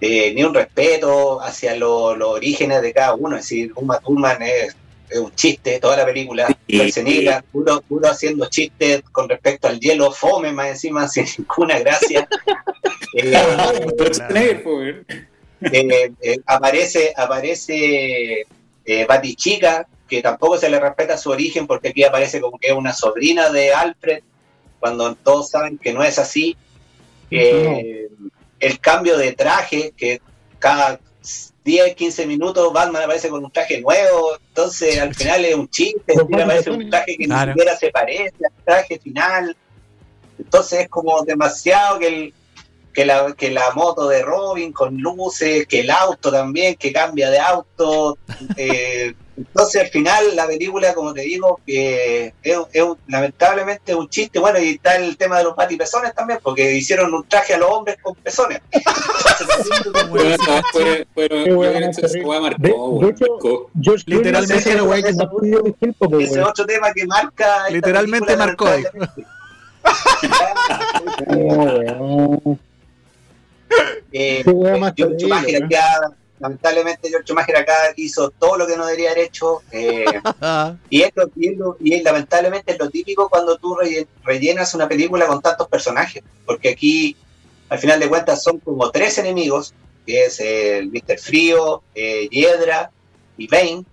eh, 0.00 0.32
ni 0.34 0.42
un 0.44 0.52
respeto 0.54 1.40
hacia 1.40 1.74
lo- 1.76 2.14
los 2.16 2.28
orígenes 2.30 2.82
de 2.82 2.92
cada 2.92 3.14
uno, 3.14 3.36
es 3.36 3.42
decir, 3.44 3.72
Uma 3.76 3.98
Thurman 4.00 4.42
es, 4.42 4.76
es 5.10 5.18
un 5.18 5.34
chiste 5.34 5.78
toda 5.80 5.96
la 5.96 6.04
película, 6.04 6.46
Sí. 6.68 6.76
Schwarzenegger, 6.76 7.42
puro, 7.50 7.80
puro 7.82 8.08
haciendo 8.08 8.46
chistes 8.48 9.02
con 9.10 9.28
respecto 9.28 9.68
al 9.68 9.80
hielo 9.80 10.12
fome 10.12 10.52
más 10.52 10.68
encima 10.68 11.08
sin 11.08 11.26
ninguna 11.38 11.78
gracia. 11.78 12.28
Eh, 13.14 14.62
weón. 14.64 15.06
eh, 15.72 16.12
eh, 16.20 16.38
aparece 16.44 17.12
aparece 17.16 18.46
eh, 18.84 19.06
Batichica, 19.06 19.86
que 20.08 20.20
tampoco 20.22 20.58
se 20.58 20.68
le 20.68 20.78
respeta 20.78 21.16
su 21.16 21.30
origen 21.30 21.66
porque 21.66 21.88
aquí 21.88 22.04
aparece 22.04 22.40
como 22.40 22.58
que 22.58 22.68
es 22.68 22.74
una 22.74 22.92
sobrina 22.92 23.48
de 23.50 23.72
Alfred, 23.72 24.20
cuando 24.78 25.14
todos 25.14 25.50
saben 25.50 25.78
que 25.78 25.92
no 25.92 26.02
es 26.04 26.18
así. 26.18 26.56
Eh, 27.30 28.08
El 28.60 28.78
cambio 28.80 29.16
de 29.16 29.32
traje, 29.32 29.92
que 29.96 30.20
cada 30.58 31.00
10, 31.68 31.94
15 31.96 32.26
minutos 32.26 32.72
Batman 32.72 33.02
aparece 33.02 33.28
con 33.28 33.44
un 33.44 33.50
traje 33.50 33.78
nuevo, 33.82 34.30
entonces 34.48 34.98
al 34.98 35.14
final 35.14 35.44
es 35.44 35.54
un 35.54 35.68
chiste, 35.68 36.14
aparece 36.18 36.70
un 36.70 36.88
traje 36.88 37.14
que 37.18 37.26
Claro. 37.26 37.52
ni 37.52 37.58
siquiera 37.60 37.76
se 37.78 37.90
parece 37.90 38.34
al 38.46 38.64
traje 38.64 38.98
final. 38.98 39.54
Entonces 40.38 40.80
es 40.80 40.88
como 40.88 41.22
demasiado 41.24 41.98
que 41.98 42.06
el, 42.08 42.34
que 42.94 43.04
la, 43.04 43.34
que 43.36 43.50
la 43.50 43.70
moto 43.72 44.08
de 44.08 44.22
Robin 44.22 44.72
con 44.72 44.96
luces, 44.96 45.66
que 45.66 45.80
el 45.80 45.90
auto 45.90 46.30
también, 46.32 46.74
que 46.76 46.90
cambia 46.90 47.28
de 47.28 47.38
auto. 47.38 48.16
eh, 48.56 49.12
entonces 49.38 49.82
al 49.82 49.88
final 49.88 50.34
la 50.36 50.46
película, 50.46 50.92
como 50.94 51.14
te 51.14 51.22
digo, 51.22 51.60
que 51.66 52.32
es, 52.42 52.58
es 52.72 52.82
un- 52.82 52.98
lamentablemente 53.06 53.94
un 53.94 54.08
chiste. 54.08 54.38
Bueno, 54.38 54.58
y 54.58 54.70
está 54.70 54.96
el 54.96 55.16
tema 55.16 55.38
de 55.38 55.44
los 55.44 55.54
patipezones 55.54 56.12
también, 56.14 56.40
porque 56.42 56.74
hicieron 56.74 57.14
un 57.14 57.26
traje 57.28 57.54
a 57.54 57.58
los 57.58 57.70
hombres 57.70 57.96
con 58.02 58.14
pezones. 58.16 58.60
Que 64.06 64.16
Literalmente 64.16 64.54
que 64.54 64.58
ese- 65.10 65.26
pues, 66.08 66.30
otro 66.50 66.66
tema 66.66 66.92
que 66.92 67.06
marca. 67.06 67.68
Literalmente 67.70 68.36
marcó. 68.36 68.66
Eh, 74.12 74.42
Qué 74.44 74.50
weá 74.50 74.76
más 74.78 74.92
George 74.96 75.26
lamentablemente 76.40 77.08
George 77.08 77.26
Schumacher 77.26 77.56
acá 77.56 77.74
hizo 77.96 78.30
todo 78.30 78.56
lo 78.56 78.66
que 78.66 78.76
no 78.76 78.86
debería 78.86 79.10
haber 79.12 79.24
hecho. 79.24 79.62
eh, 79.72 80.04
y, 80.90 81.02
es 81.02 81.10
lo- 81.14 81.30
y 81.36 81.48
es 81.48 81.56
lo- 81.58 81.76
y 81.80 81.94
es 81.94 82.02
lamentablemente 82.02 82.72
es 82.72 82.78
lo 82.78 82.88
típico 82.90 83.28
cuando 83.28 83.56
tú 83.58 83.74
relle- 83.76 84.06
rellenas 84.24 84.74
una 84.74 84.88
película 84.88 85.26
con 85.26 85.40
tantos 85.40 85.68
personajes. 85.68 86.22
Porque 86.46 86.70
aquí, 86.70 87.16
al 87.68 87.78
final 87.78 88.00
de 88.00 88.08
cuentas, 88.08 88.42
son 88.42 88.58
como 88.60 88.90
tres 88.90 89.18
enemigos, 89.18 89.74
que 90.06 90.24
es 90.26 90.40
el 90.40 90.88
Mr. 90.90 91.18
Frío, 91.18 91.82
eh, 91.94 92.28
Hiedra 92.30 92.90
y 93.36 93.46
Bane. 93.48 93.84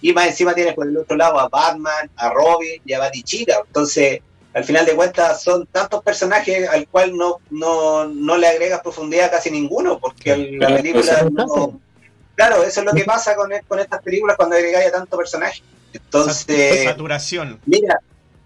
Y 0.00 0.12
más 0.12 0.28
encima 0.28 0.54
tienes 0.54 0.74
por 0.74 0.86
el 0.86 0.96
otro 0.96 1.16
lado 1.16 1.38
a 1.40 1.48
Batman, 1.48 2.08
a 2.16 2.30
Robin 2.30 2.80
y 2.86 2.92
a 2.92 3.00
Batichica. 3.00 3.56
Entonces, 3.66 4.20
al 4.54 4.64
final 4.64 4.86
de 4.86 4.94
cuentas, 4.94 5.42
son 5.42 5.66
tantos 5.66 6.02
personajes 6.02 6.68
al 6.68 6.86
cual 6.88 7.16
no, 7.16 7.38
no, 7.50 8.06
no 8.06 8.36
le 8.38 8.46
agregas 8.46 8.80
profundidad 8.80 9.26
a 9.26 9.30
casi 9.32 9.50
ninguno, 9.50 9.98
porque 9.98 10.32
la 10.58 10.68
película 10.76 11.02
no- 11.32 11.80
Claro, 12.38 12.62
eso 12.62 12.80
es 12.80 12.86
lo 12.86 12.92
que 12.92 13.02
pasa 13.02 13.34
con, 13.34 13.50
con 13.66 13.80
estas 13.80 14.00
películas 14.00 14.36
cuando 14.36 14.54
agregáis 14.54 14.86
a 14.86 14.92
tanto 14.92 15.16
personaje. 15.16 15.60
Entonces, 15.92 16.84
Saturación. 16.84 17.58
mira, 17.66 17.98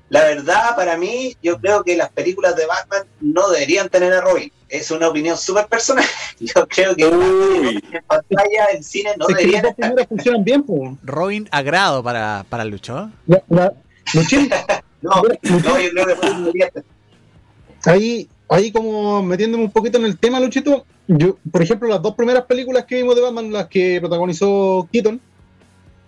la 0.09 0.25
verdad 0.25 0.75
para 0.75 0.97
mí, 0.97 1.37
yo 1.43 1.59
creo 1.61 1.85
que 1.85 1.95
las 1.95 2.09
películas 2.11 2.57
de 2.57 2.65
Batman 2.65 3.03
no 3.21 3.51
deberían 3.51 3.91
tener 3.91 4.15
a 4.15 4.23
Robin. 4.23 4.51
Es 4.71 4.91
una 4.91 5.09
opinión 5.09 5.37
súper 5.37 5.67
personal. 5.67 6.07
Yo 6.41 6.67
creo 6.67 6.97
que 6.97 7.05
Uy. 7.05 7.85
en 7.93 8.03
pantalla, 8.07 8.69
en 8.73 8.83
cine, 8.83 9.11
no 9.19 9.27
deberían 9.27 9.67
estar. 9.67 10.09
funcionan 10.09 10.43
bien, 10.43 10.63
pues. 10.63 10.93
Robin 11.03 11.47
agrado 11.53 12.03
para, 12.03 12.47
para 12.49 12.65
Lucho. 12.65 13.11
La- 13.27 13.43
la- 13.51 13.73
Luchín, 14.15 14.49
No, 15.03 15.11
no, 15.23 15.23
yo 15.43 15.59
creo 15.61 16.07
que 16.07 16.15
Robin 16.15 16.45
debería 16.45 16.67
estar. 16.69 16.83
ahí, 17.85 18.27
ahí 18.49 18.73
como 18.73 19.23
metiéndome 19.23 19.65
un 19.65 19.71
poquito 19.71 19.99
en 19.99 20.07
el 20.07 20.17
tema, 20.17 20.41
Luchito, 20.41 20.87
yo, 21.19 21.37
por 21.51 21.63
ejemplo, 21.63 21.89
las 21.89 22.03
dos 22.03 22.15
primeras 22.15 22.45
películas 22.45 22.85
que 22.85 22.97
vimos 22.97 23.15
de 23.17 23.23
Batman, 23.23 23.53
las 23.53 23.67
que 23.69 23.99
protagonizó 24.01 24.89
Keaton, 24.93 25.21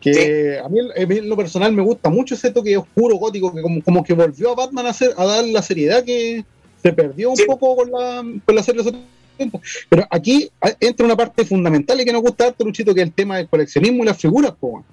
que 0.01 0.59
a, 0.63 0.69
mí, 0.69 0.81
a 0.81 1.07
mí 1.07 1.17
en 1.19 1.29
lo 1.29 1.37
personal 1.37 1.73
me 1.73 1.83
gusta 1.83 2.11
mucho 2.11 2.35
ese 2.35 2.51
toque 2.51 2.77
oscuro, 2.77 3.17
gótico, 3.17 3.55
que 3.55 3.63
como, 3.63 3.83
como 3.83 4.05
que 4.05 4.13
volvió 4.13 4.51
a 4.53 4.55
Batman 4.55 4.87
a, 4.87 4.91
hacer, 4.91 5.13
a 5.17 5.25
dar 5.25 5.45
la 5.45 5.63
seriedad 5.63 6.05
que 6.05 6.45
se 6.83 6.93
perdió 6.93 7.31
un 7.31 7.37
Sí. 7.37 7.45
poco 7.47 7.75
con 7.77 7.91
la, 7.91 8.23
con 8.45 8.55
la 8.55 8.63
serie 8.63 8.83
de 8.83 8.91
los 8.93 9.01
70. 9.39 9.59
Pero 9.89 10.07
aquí 10.11 10.51
entra 10.81 11.07
una 11.07 11.17
parte 11.17 11.45
fundamental 11.45 12.01
y 12.01 12.05
que 12.05 12.13
nos 12.13 12.23
gusta 12.23 12.47
harto, 12.49 12.65
Luchito, 12.65 12.95
que 12.95 13.01
es 13.01 13.07
el 13.07 13.13
tema 13.15 13.39
del 13.39 13.49
coleccionismo 13.49 14.03
y 14.03 14.07
las 14.07 14.19
figuras, 14.19 14.53
po. 14.53 14.85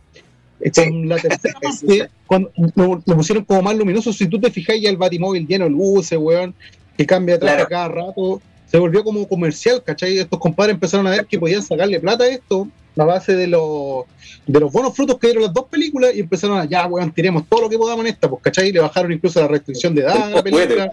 Eh, 0.62 0.72
Sí. 0.74 0.84
Con 0.86 1.10
la 1.10 1.18
tercera 1.18 1.40
Sí, 1.74 1.86
parte, 1.88 1.88
sí. 1.88 2.02
cuando 2.26 2.52
lo, 2.76 3.02
lo 3.06 3.16
pusieron 3.18 3.44
como 3.44 3.62
más 3.64 3.76
luminoso, 3.76 4.14
si 4.14 4.28
tú 4.28 4.40
te 4.40 4.50
fijas 4.52 4.80
ya 4.80 4.90
el 4.90 4.98
batimóvil 4.98 5.46
lleno 5.46 5.66
de 5.66 5.72
luces, 5.72 6.18
weón, 6.18 6.54
que 6.98 7.06
cambia 7.06 7.38
traje 7.40 7.56
Claro. 7.56 7.66
a 7.66 7.70
cada 7.70 7.88
rato, 8.08 8.42
se 8.72 8.78
volvió 8.78 9.04
como 9.04 9.28
comercial, 9.28 9.84
¿cachai? 9.84 10.18
Estos 10.18 10.40
compadres 10.40 10.76
empezaron 10.76 11.06
a 11.06 11.10
ver 11.10 11.26
que 11.26 11.38
podían 11.38 11.62
sacarle 11.62 12.00
plata 12.00 12.24
a 12.24 12.28
esto 12.30 12.70
a 12.98 13.04
base 13.04 13.36
de 13.36 13.48
los 13.48 14.06
de 14.48 14.60
los 14.60 14.72
buenos 14.72 14.96
frutos 14.96 15.18
que 15.18 15.28
dieron 15.28 15.44
las 15.44 15.54
dos 15.54 15.66
películas 15.66 16.12
y 16.16 16.22
empezaron 16.22 16.58
a, 16.58 16.66
ya, 16.66 16.86
weón, 16.88 17.12
tiremos 17.12 17.44
todo 17.50 17.62
lo 17.62 17.70
que 17.70 17.78
podamos 17.78 18.06
en 18.06 18.12
esta, 18.14 18.30
pues, 18.30 18.42
¿cachai? 18.42 18.72
Le 18.72 18.80
bajaron 18.80 19.12
incluso 19.12 19.42
la 19.42 19.48
restricción 19.48 19.94
de 19.94 20.02
edad 20.02 20.24
a 20.24 20.30
la 20.30 20.44
película, 20.44 20.92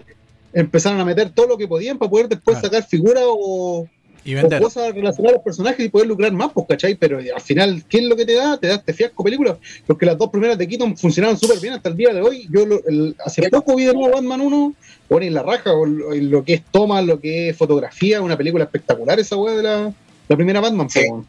empezaron 0.52 0.98
a 1.00 1.04
meter 1.04 1.30
todo 1.30 1.46
lo 1.46 1.56
que 1.56 1.68
podían 1.68 1.98
para 1.98 2.10
poder 2.10 2.28
después 2.28 2.58
Claro. 2.58 2.74
sacar 2.74 2.88
figuras 2.88 3.22
o, 3.26 3.86
Y 4.24 4.34
o 4.34 4.38
vender. 4.42 4.60
cosas 4.60 4.92
relacionadas 4.94 5.32
a 5.34 5.36
los 5.36 5.42
personajes 5.44 5.84
y 5.86 5.88
poder 5.88 6.06
lucrar 6.08 6.32
más, 6.32 6.52
pues, 6.52 6.66
¿cachai? 6.68 6.94
Pero 6.96 7.20
eh, 7.20 7.30
al 7.34 7.40
final, 7.40 7.82
¿qué 7.88 7.98
es 7.98 8.04
lo 8.04 8.16
que 8.16 8.26
te 8.26 8.34
da? 8.34 8.58
Te 8.58 8.66
da 8.66 8.74
este 8.74 8.92
fiasco 8.92 9.24
película. 9.24 9.56
Porque 9.86 10.04
las 10.06 10.18
dos 10.18 10.30
primeras 10.30 10.58
de 10.58 10.68
Keaton 10.68 10.96
funcionaron 10.96 11.38
súper 11.38 11.58
bien 11.60 11.74
hasta 11.74 11.88
el 11.88 11.96
día 11.96 12.12
de 12.12 12.20
hoy. 12.20 12.46
Yo 12.50 12.66
lo- 12.66 12.84
el- 12.86 13.16
hace 13.24 13.48
poco 13.48 13.74
vi 13.76 13.84
de 13.84 13.94
nuevo 13.94 14.14
Batman 14.14 14.40
1, 14.40 14.74
bueno, 15.08 15.26
y 15.26 15.30
la 15.30 15.42
raja, 15.42 15.72
o 15.72 15.86
lo, 15.86 16.44
que 16.44 16.54
es 16.54 16.62
toma, 16.70 17.00
lo 17.00 17.18
que 17.20 17.50
es 17.50 17.56
fotografía, 17.56 18.20
una 18.20 18.36
película 18.36 18.64
espectacular 18.64 19.18
esa 19.18 19.36
weá 19.36 19.54
de 19.56 19.62
la, 19.62 19.92
la 20.28 20.36
primera 20.36 20.60
Batman. 20.60 20.90
Sí. 20.90 21.00
weón. 21.08 21.26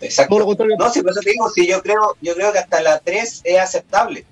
Exacto. 0.00 0.30
Todo 0.30 0.40
lo 0.40 0.46
contrario. 0.46 0.76
No, 0.78 0.90
si 0.92 1.00
por 1.02 1.12
eso 1.12 1.20
te 1.20 1.30
digo, 1.30 1.48
si 1.50 1.66
yo 1.66 1.80
creo, 1.82 2.16
yo 2.20 2.34
creo 2.34 2.52
que 2.52 2.58
hasta 2.58 2.82
la 2.82 2.98
3 2.98 3.40
es 3.44 3.58
aceptable. 3.58 4.24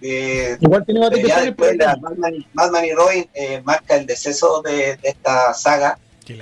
Eh, 0.00 0.56
Igual 0.60 0.84
tiene 0.84 1.08
después 1.10 1.54
pero- 1.56 1.74
la 1.76 1.94
Batman, 1.94 2.44
Batman 2.54 2.84
y 2.84 2.92
Robin 2.92 3.26
eh, 3.34 3.60
marca 3.64 3.94
el 3.96 4.04
deceso 4.06 4.60
de, 4.62 4.96
de 4.96 5.08
esta 5.10 5.54
saga, 5.54 5.96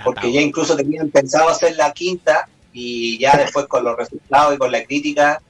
porque 0.05 0.33
ya 0.33 0.41
incluso 0.41 0.77
tenían 0.77 1.11
pensado 1.11 1.49
hacer 1.49 1.77
la 1.77 1.93
quinta 1.93 2.49
y 2.73 3.19
ya 3.19 3.37
después 3.37 3.67
con 3.67 3.85
los 3.85 3.97
resultados 3.97 4.55
y 4.55 4.59
con 4.59 4.71
la 4.71 4.85
crítica 4.85 5.41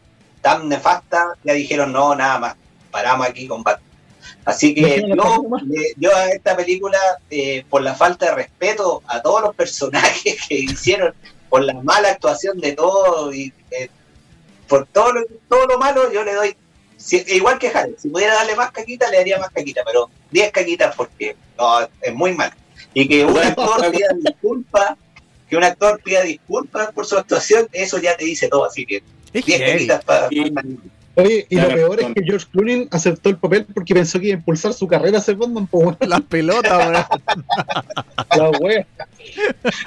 tan 0.41 0.69
nefasta, 0.69 1.35
ya 1.45 1.53
dijeron 1.53 1.93
no, 1.93 2.15
nada 2.15 2.39
más, 2.39 2.55
paramos 2.91 3.27
aquí 3.27 3.47
con 3.47 3.63
Batman. 3.63 3.89
Así 4.45 4.75
que 4.75 5.03
yo, 5.17 5.47
yo 5.97 6.17
a 6.17 6.29
esta 6.29 6.57
película, 6.57 6.99
eh, 7.31 7.65
por 7.69 7.83
la 7.83 7.95
falta 7.95 8.27
de 8.27 8.35
respeto 8.37 9.03
a 9.07 9.21
todos 9.21 9.43
los 9.43 9.55
personajes 9.55 10.39
que 10.49 10.55
hicieron, 10.55 11.15
por 11.51 11.63
la 11.65 11.75
mala 11.75 12.11
actuación 12.11 12.59
de 12.59 12.73
todos 12.73 13.35
y 13.35 13.53
eh, 13.71 13.91
por 14.69 14.87
todo 14.87 15.13
lo, 15.13 15.21
todo 15.49 15.67
lo 15.67 15.79
malo, 15.79 16.11
yo 16.13 16.23
le 16.25 16.33
doy, 16.35 16.57
si- 16.97 17.25
igual 17.29 17.59
que 17.59 17.71
Jared, 17.71 17.95
si 17.99 18.09
pudiera 18.09 18.35
darle 18.35 18.55
más 18.57 18.71
caquita, 18.71 19.11
le 19.11 19.17
daría 19.19 19.39
más 19.39 19.51
caquita, 19.51 19.83
pero 19.85 20.09
10 20.31 20.53
caquitas 20.53 20.95
porque 20.97 21.37
no, 21.59 21.81
es 22.01 22.15
muy 22.15 22.33
mal. 22.35 22.53
Y 22.95 23.07
que 23.09 23.25
un 23.25 23.37
actor 23.39 23.91
pida 23.93 24.09
disculpas, 24.25 24.97
que 25.49 25.57
un 25.57 25.65
actor 25.65 26.01
pida 26.03 26.23
disculpas 26.23 26.93
por 26.93 27.07
su 27.07 27.17
actuación, 27.17 27.69
eso 27.73 27.99
ya 27.99 28.17
te 28.17 28.25
dice 28.25 28.49
todo, 28.49 28.65
así 28.65 28.85
que 28.87 29.03
Es 29.33 29.45
10 29.45 29.59
heavy. 29.59 29.73
caquitas 29.73 30.05
para... 30.05 30.29
Sí. 30.29 30.53
Oye, 31.17 31.47
y 31.51 31.57
lo 31.57 31.69
peor 31.69 32.01
es 32.01 32.07
que 32.15 32.23
George 32.25 32.47
Clooney 32.51 32.89
aceptó 32.91 33.29
el 33.29 33.37
papel 33.37 33.67
porque 33.75 33.93
pensó 33.95 34.19
que 34.21 34.29
iba 34.29 34.37
a 34.37 34.39
impulsar 34.39 34.73
su 34.73 34.87
carrera 34.87 35.19
a 35.19 35.21
ser 35.21 35.35
Batman, 35.37 35.69
weón. 35.71 35.97
Las 36.07 36.21
pelotas, 36.23 36.79
weón. 36.79 37.05
La 38.37 38.51
wea. 38.59 38.87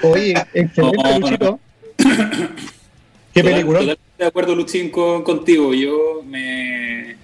Oye, 0.03 0.33
excelente, 0.53 0.97
No, 1.03 1.19
Luchito. 1.19 1.59
Qué 1.97 3.41
Total- 3.41 3.53
película. 3.53 3.79
Totalmente 3.79 4.01
de 4.19 4.25
acuerdo, 4.25 4.55
Luchín, 4.55 4.89
con- 4.91 5.23
contigo. 5.23 5.73
Yo 5.73 6.21
me, 6.25 7.15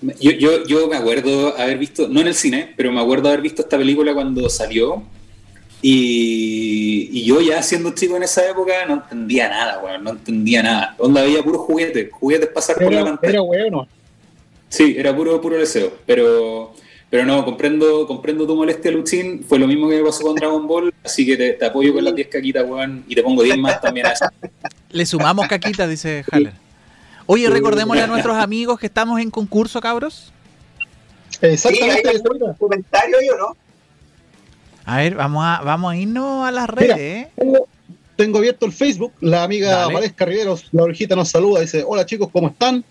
me- 0.00 0.14
yo, 0.20 0.30
yo, 0.30 0.64
yo 0.66 0.88
me 0.88 0.96
acuerdo 0.96 1.54
haber 1.58 1.76
visto, 1.76 2.08
no 2.08 2.20
en 2.20 2.28
el 2.28 2.34
cine, 2.34 2.72
pero 2.76 2.92
me 2.92 3.00
acuerdo 3.00 3.28
haber 3.28 3.42
visto 3.42 3.62
esta 3.62 3.76
película 3.76 4.14
cuando 4.14 4.48
salió. 4.48 5.02
Y, 5.82 7.08
y 7.12 7.24
yo 7.24 7.40
ya 7.40 7.62
siendo 7.62 7.90
chico 7.94 8.16
en 8.16 8.22
esa 8.22 8.48
época 8.48 8.72
no 8.86 8.94
entendía 8.94 9.48
nada, 9.48 9.80
weón, 9.82 10.04
no 10.04 10.10
entendía 10.10 10.62
nada. 10.62 10.94
Onda 10.98 11.22
veía 11.22 11.42
puros 11.42 11.62
juguetes, 11.62 12.10
juguetes 12.12 12.48
pasar 12.50 12.76
por 12.76 12.92
la 12.92 13.00
Era, 13.00 13.04
pantalla. 13.10 13.32
era 13.32 13.40
bueno. 13.40 13.88
Sí, 14.68 14.94
era 14.98 15.16
puro, 15.16 15.40
puro 15.40 15.56
deseo. 15.58 15.92
Pero, 16.06 16.74
pero 17.08 17.24
no, 17.24 17.44
comprendo, 17.44 18.06
comprendo 18.06 18.46
tu 18.46 18.54
molestia, 18.54 18.90
Luchín. 18.90 19.42
Fue 19.48 19.58
lo 19.58 19.66
mismo 19.66 19.88
que 19.88 19.96
me 19.96 20.04
pasó 20.04 20.22
con 20.22 20.34
Dragon 20.36 20.66
Ball, 20.66 20.92
así 21.02 21.24
que 21.26 21.36
te, 21.36 21.52
te 21.54 21.64
apoyo 21.64 21.92
con 21.94 22.04
las 22.04 22.14
10 22.14 22.28
caquitas, 22.28 22.64
weón, 22.68 23.04
y 23.08 23.14
te 23.14 23.22
pongo 23.22 23.42
10 23.42 23.56
más 23.58 23.80
también 23.80 24.06
a 24.06 24.12
esa. 24.12 24.32
Le 24.90 25.06
sumamos 25.06 25.48
caquitas, 25.48 25.88
dice 25.88 26.24
Haller. 26.30 26.52
Oye, 27.26 27.48
recordémosle 27.48 28.02
a 28.02 28.06
nuestros 28.06 28.36
amigos 28.36 28.78
que 28.78 28.86
estamos 28.86 29.20
en 29.20 29.30
concurso, 29.30 29.80
cabros. 29.80 30.32
Exactamente. 31.40 32.02
Sí, 32.02 32.08
hay 32.08 32.16
eso 32.16 32.34
era. 32.34 32.54
comentario 32.54 33.18
ahí 33.18 33.28
o 33.30 33.36
no? 33.38 33.56
A 34.90 34.96
ver, 34.96 35.14
vamos 35.14 35.44
a, 35.46 35.60
vamos 35.62 35.92
a 35.92 35.96
irnos 35.96 36.44
a 36.48 36.50
las 36.50 36.68
redes, 36.68 36.96
Mira. 36.96 36.98
¿eh? 36.98 37.28
Tengo, 37.36 37.68
tengo 38.16 38.38
abierto 38.38 38.66
el 38.66 38.72
Facebook. 38.72 39.12
La 39.20 39.44
amiga 39.44 39.70
Dale. 39.70 39.94
Valesca 39.94 40.24
Riveros, 40.24 40.66
la 40.72 40.82
orejita 40.82 41.14
nos 41.14 41.28
saluda. 41.28 41.60
Dice: 41.60 41.84
Hola 41.86 42.04
chicos, 42.04 42.28
¿cómo 42.32 42.48
están? 42.48 42.82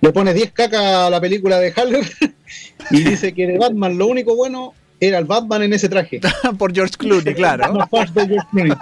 Le 0.00 0.12
pone 0.12 0.34
10 0.34 0.50
caca 0.50 1.06
a 1.06 1.10
la 1.10 1.20
película 1.20 1.60
de 1.60 1.72
Haller 1.76 2.04
y 2.90 3.04
dice 3.04 3.32
que 3.32 3.46
de 3.46 3.56
Batman 3.58 3.96
lo 3.96 4.08
único 4.08 4.34
bueno 4.34 4.74
era 4.98 5.18
el 5.18 5.26
Batman 5.26 5.62
en 5.62 5.74
ese 5.74 5.88
traje. 5.88 6.20
Por 6.58 6.74
George 6.74 6.94
Clooney, 6.98 7.34
claro. 7.34 7.86
Fans 7.90 8.12
de 8.12 8.26
George 8.26 8.48
Clooney. 8.50 8.72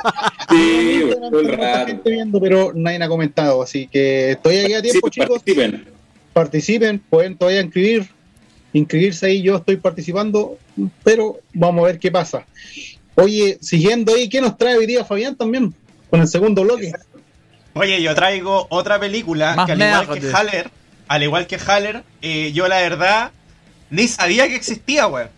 Sí, 0.48 1.10
gente 1.88 2.10
viendo, 2.10 2.40
pero 2.40 2.72
nadie 2.74 3.02
ha 3.02 3.08
comentado. 3.08 3.62
Así 3.62 3.86
que 3.86 4.30
estoy 4.30 4.56
aquí 4.60 4.72
a 4.72 4.76
Sí, 4.80 4.82
tiempo, 4.84 5.00
pues, 5.02 5.12
chicos. 5.12 5.28
participen. 5.28 5.84
Participen, 6.32 6.98
pueden 7.10 7.36
todavía 7.36 7.60
inscribir, 7.60 8.08
inscribirse 8.72 9.26
ahí. 9.26 9.42
Yo 9.42 9.56
estoy 9.56 9.76
participando, 9.76 10.58
pero 11.02 11.38
vamos 11.52 11.84
a 11.84 11.86
ver 11.88 11.98
qué 11.98 12.10
pasa. 12.10 12.46
Oye, 13.14 13.58
siguiendo 13.60 14.14
ahí, 14.14 14.28
¿qué 14.28 14.40
nos 14.40 14.56
trae 14.56 14.76
hoy 14.76 14.86
día 14.86 15.04
Fabián 15.04 15.36
también? 15.36 15.74
Con 16.10 16.20
el 16.20 16.28
segundo 16.28 16.62
bloque. 16.62 16.92
Oye, 17.74 18.02
yo 18.02 18.14
traigo 18.14 18.66
otra 18.68 19.00
película 19.00 19.54
Más 19.54 19.66
que 19.66 19.72
al 19.72 19.80
igual 19.80 20.20
que. 20.20 20.32
Haller, 20.32 20.70
al 21.08 21.22
igual 21.22 21.46
que 21.46 21.58
Haller, 21.58 22.04
eh, 22.20 22.52
yo 22.52 22.68
la 22.68 22.80
verdad 22.80 23.30
ni 23.90 24.08
sabía 24.08 24.48
que 24.48 24.56
existía, 24.56 25.06
weón. 25.06 25.28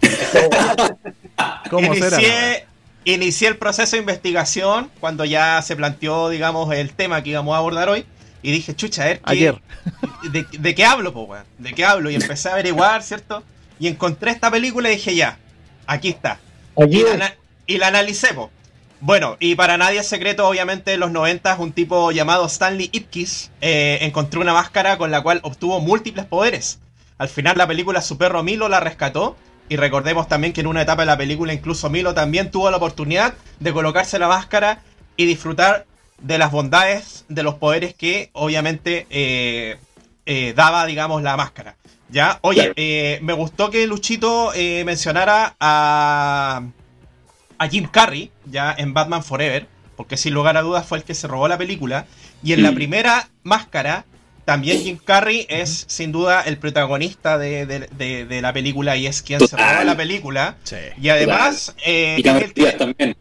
¿Cómo 1.70 1.94
será? 1.94 2.16
Inicié, 2.16 2.66
inicié 3.04 3.48
el 3.48 3.56
proceso 3.56 3.96
de 3.96 4.00
investigación 4.00 4.90
cuando 5.00 5.24
ya 5.24 5.60
se 5.62 5.76
planteó, 5.76 6.30
digamos, 6.30 6.74
el 6.74 6.92
tema 6.92 7.22
que 7.22 7.30
íbamos 7.30 7.54
a 7.54 7.58
abordar 7.58 7.88
hoy. 7.88 8.06
Y 8.42 8.52
dije, 8.52 8.74
chucha, 8.76 9.02
a 9.02 9.06
ver, 9.06 9.18
¿qué- 9.20 9.30
Ayer. 9.32 9.60
¿de, 10.32 10.46
de 10.58 10.74
qué 10.74 10.84
hablo, 10.84 11.12
po, 11.12 11.22
weón? 11.22 11.44
¿De 11.58 11.72
qué 11.72 11.84
hablo? 11.84 12.10
Y 12.10 12.14
empecé 12.14 12.48
a 12.48 12.52
averiguar, 12.52 13.02
¿cierto? 13.02 13.42
Y 13.80 13.88
encontré 13.88 14.30
esta 14.30 14.50
película 14.50 14.88
y 14.90 14.96
dije, 14.96 15.14
ya, 15.14 15.38
aquí 15.86 16.08
está. 16.08 16.38
Aquí 16.80 16.98
Y 17.00 17.16
la, 17.16 17.34
y 17.66 17.78
la 17.78 17.88
analicé, 17.88 18.34
po. 18.34 18.50
Bueno, 19.00 19.36
y 19.38 19.54
para 19.54 19.76
nadie 19.78 20.00
es 20.00 20.08
secreto, 20.08 20.48
obviamente, 20.48 20.92
en 20.94 21.00
los 21.00 21.10
90 21.12 21.56
un 21.60 21.72
tipo 21.72 22.10
llamado 22.10 22.46
Stanley 22.46 22.90
Ipkiss 22.92 23.50
eh, 23.60 23.98
encontró 24.02 24.40
una 24.40 24.52
máscara 24.52 24.98
con 24.98 25.10
la 25.12 25.22
cual 25.22 25.40
obtuvo 25.44 25.80
múltiples 25.80 26.26
poderes. 26.26 26.80
Al 27.16 27.28
final 27.28 27.56
la 27.58 27.66
película 27.68 28.00
su 28.02 28.18
perro 28.18 28.42
Milo 28.42 28.68
la 28.68 28.80
rescató. 28.80 29.36
Y 29.70 29.76
recordemos 29.76 30.26
también 30.28 30.52
que 30.54 30.62
en 30.62 30.66
una 30.66 30.80
etapa 30.82 31.02
de 31.02 31.06
la 31.06 31.18
película 31.18 31.52
incluso 31.52 31.90
Milo 31.90 32.14
también 32.14 32.50
tuvo 32.50 32.70
la 32.70 32.78
oportunidad 32.78 33.34
de 33.60 33.72
colocarse 33.72 34.18
la 34.18 34.26
máscara 34.26 34.80
y 35.16 35.26
disfrutar 35.26 35.84
de 36.20 36.38
las 36.38 36.50
bondades 36.50 37.24
de 37.28 37.42
los 37.42 37.54
poderes 37.56 37.94
que 37.94 38.30
obviamente 38.32 39.06
eh, 39.10 39.78
eh, 40.26 40.52
daba, 40.56 40.84
digamos, 40.86 41.22
la 41.22 41.36
máscara. 41.36 41.76
Ya, 42.10 42.38
oye, 42.42 42.72
eh, 42.76 43.18
me 43.22 43.34
gustó 43.34 43.70
que 43.70 43.86
Luchito 43.86 44.52
eh, 44.54 44.82
mencionara 44.84 45.56
a, 45.60 46.62
a 47.58 47.68
Jim 47.68 47.86
Carrey, 47.90 48.30
ya 48.46 48.74
en 48.76 48.94
Batman 48.94 49.22
Forever, 49.22 49.66
porque 49.96 50.16
sin 50.16 50.32
lugar 50.32 50.56
a 50.56 50.62
dudas 50.62 50.86
fue 50.86 50.98
el 50.98 51.04
que 51.04 51.14
se 51.14 51.26
robó 51.26 51.48
la 51.48 51.58
película. 51.58 52.06
Y 52.42 52.52
en 52.54 52.62
la 52.62 52.70
Mm. 52.70 52.74
primera 52.76 53.28
máscara, 53.42 54.04
también 54.44 54.80
Jim 54.80 54.98
Carrey 55.04 55.44
es 55.50 55.84
sin 55.88 56.10
duda 56.12 56.40
el 56.42 56.56
protagonista 56.56 57.36
de, 57.36 57.66
de- 57.66 57.88
de- 57.98 58.24
de 58.24 58.40
la 58.40 58.52
película 58.54 58.96
y 58.96 59.06
es 59.06 59.20
quien 59.22 59.46
se 59.46 59.56
robó 59.56 59.84
la 59.84 59.96
película. 59.96 60.56
Sí. 60.64 60.76
Y 61.00 61.10
además, 61.10 61.74
eh, 61.84 62.14
Y 62.16 62.20
es 62.20 62.24
Cameron 62.24 62.48
el 62.48 62.54
que- 62.54 62.60
Díaz 62.62 62.76
también. 62.78 63.16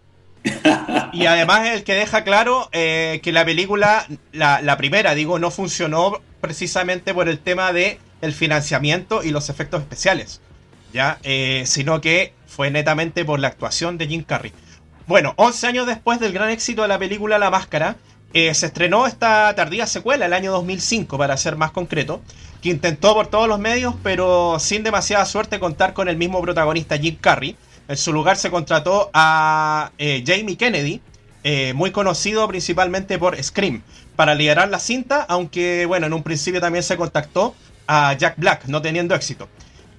Y 1.14 1.26
además 1.26 1.68
el 1.68 1.84
que 1.84 1.94
deja 1.94 2.24
claro 2.24 2.70
eh, 2.72 3.20
que 3.24 3.32
la 3.32 3.46
película, 3.46 4.06
la, 4.32 4.62
la 4.62 4.78
primera, 4.78 5.16
digo, 5.16 5.40
no 5.40 5.52
funcionó 5.52 6.22
precisamente 6.42 7.14
por 7.14 7.30
el 7.30 7.40
tema 7.40 7.74
de 7.74 8.00
el 8.22 8.34
financiamiento 8.34 9.24
y 9.24 9.32
los 9.32 9.50
efectos 9.50 9.82
especiales, 9.82 10.42
ya, 10.94 11.20
Eh, 11.24 11.64
sino 11.66 12.02
que 12.02 12.34
fue 12.48 12.72
netamente 12.72 13.26
por 13.26 13.40
la 13.40 13.48
actuación 13.50 13.98
de 13.98 14.08
Jim 14.08 14.24
Carrey. 14.24 14.54
Bueno, 15.06 15.34
11 15.38 15.68
años 15.68 15.88
después 15.88 16.20
del 16.20 16.34
gran 16.34 16.50
éxito 16.50 16.82
de 16.82 16.88
la 16.88 17.00
película 17.00 17.38
La 17.38 17.50
Máscara, 17.50 17.96
eh, 18.34 18.54
se 18.54 18.66
estrenó 18.66 19.08
esta 19.08 19.54
tardía 19.56 19.88
secuela 19.88 20.26
el 20.26 20.34
año 20.34 20.52
2005, 20.52 21.18
para 21.18 21.38
ser 21.38 21.56
más 21.56 21.72
concreto, 21.72 22.22
que 22.62 22.70
intentó 22.70 23.14
por 23.14 23.28
todos 23.28 23.48
los 23.48 23.60
medios, 23.60 23.96
pero 24.04 24.58
sin 24.60 24.84
demasiada 24.84 25.26
suerte 25.26 25.60
contar 25.60 25.94
con 25.94 26.10
el 26.10 26.18
mismo 26.18 26.42
protagonista 26.42 26.98
Jim 26.98 27.16
Carrey. 27.20 27.56
En 27.88 27.96
su 27.96 28.12
lugar 28.12 28.36
se 28.36 28.52
contrató 28.52 29.10
a 29.14 29.92
eh, 29.98 30.24
Jamie 30.26 30.58
Kennedy, 30.58 31.02
eh, 31.44 31.74
muy 31.74 31.92
conocido 31.92 32.46
principalmente 32.48 33.18
por 33.18 33.42
Scream, 33.42 33.82
para 34.18 34.36
liderar 34.36 34.70
la 34.70 34.80
cinta, 34.80 35.26
aunque 35.30 35.86
bueno, 35.86 36.08
en 36.08 36.14
un 36.14 36.24
principio 36.24 36.60
también 36.60 36.84
se 36.84 36.98
contactó 36.98 37.56
a 37.88 38.14
Jack 38.14 38.36
Black, 38.38 38.66
no 38.66 38.82
teniendo 38.82 39.16
éxito. 39.16 39.48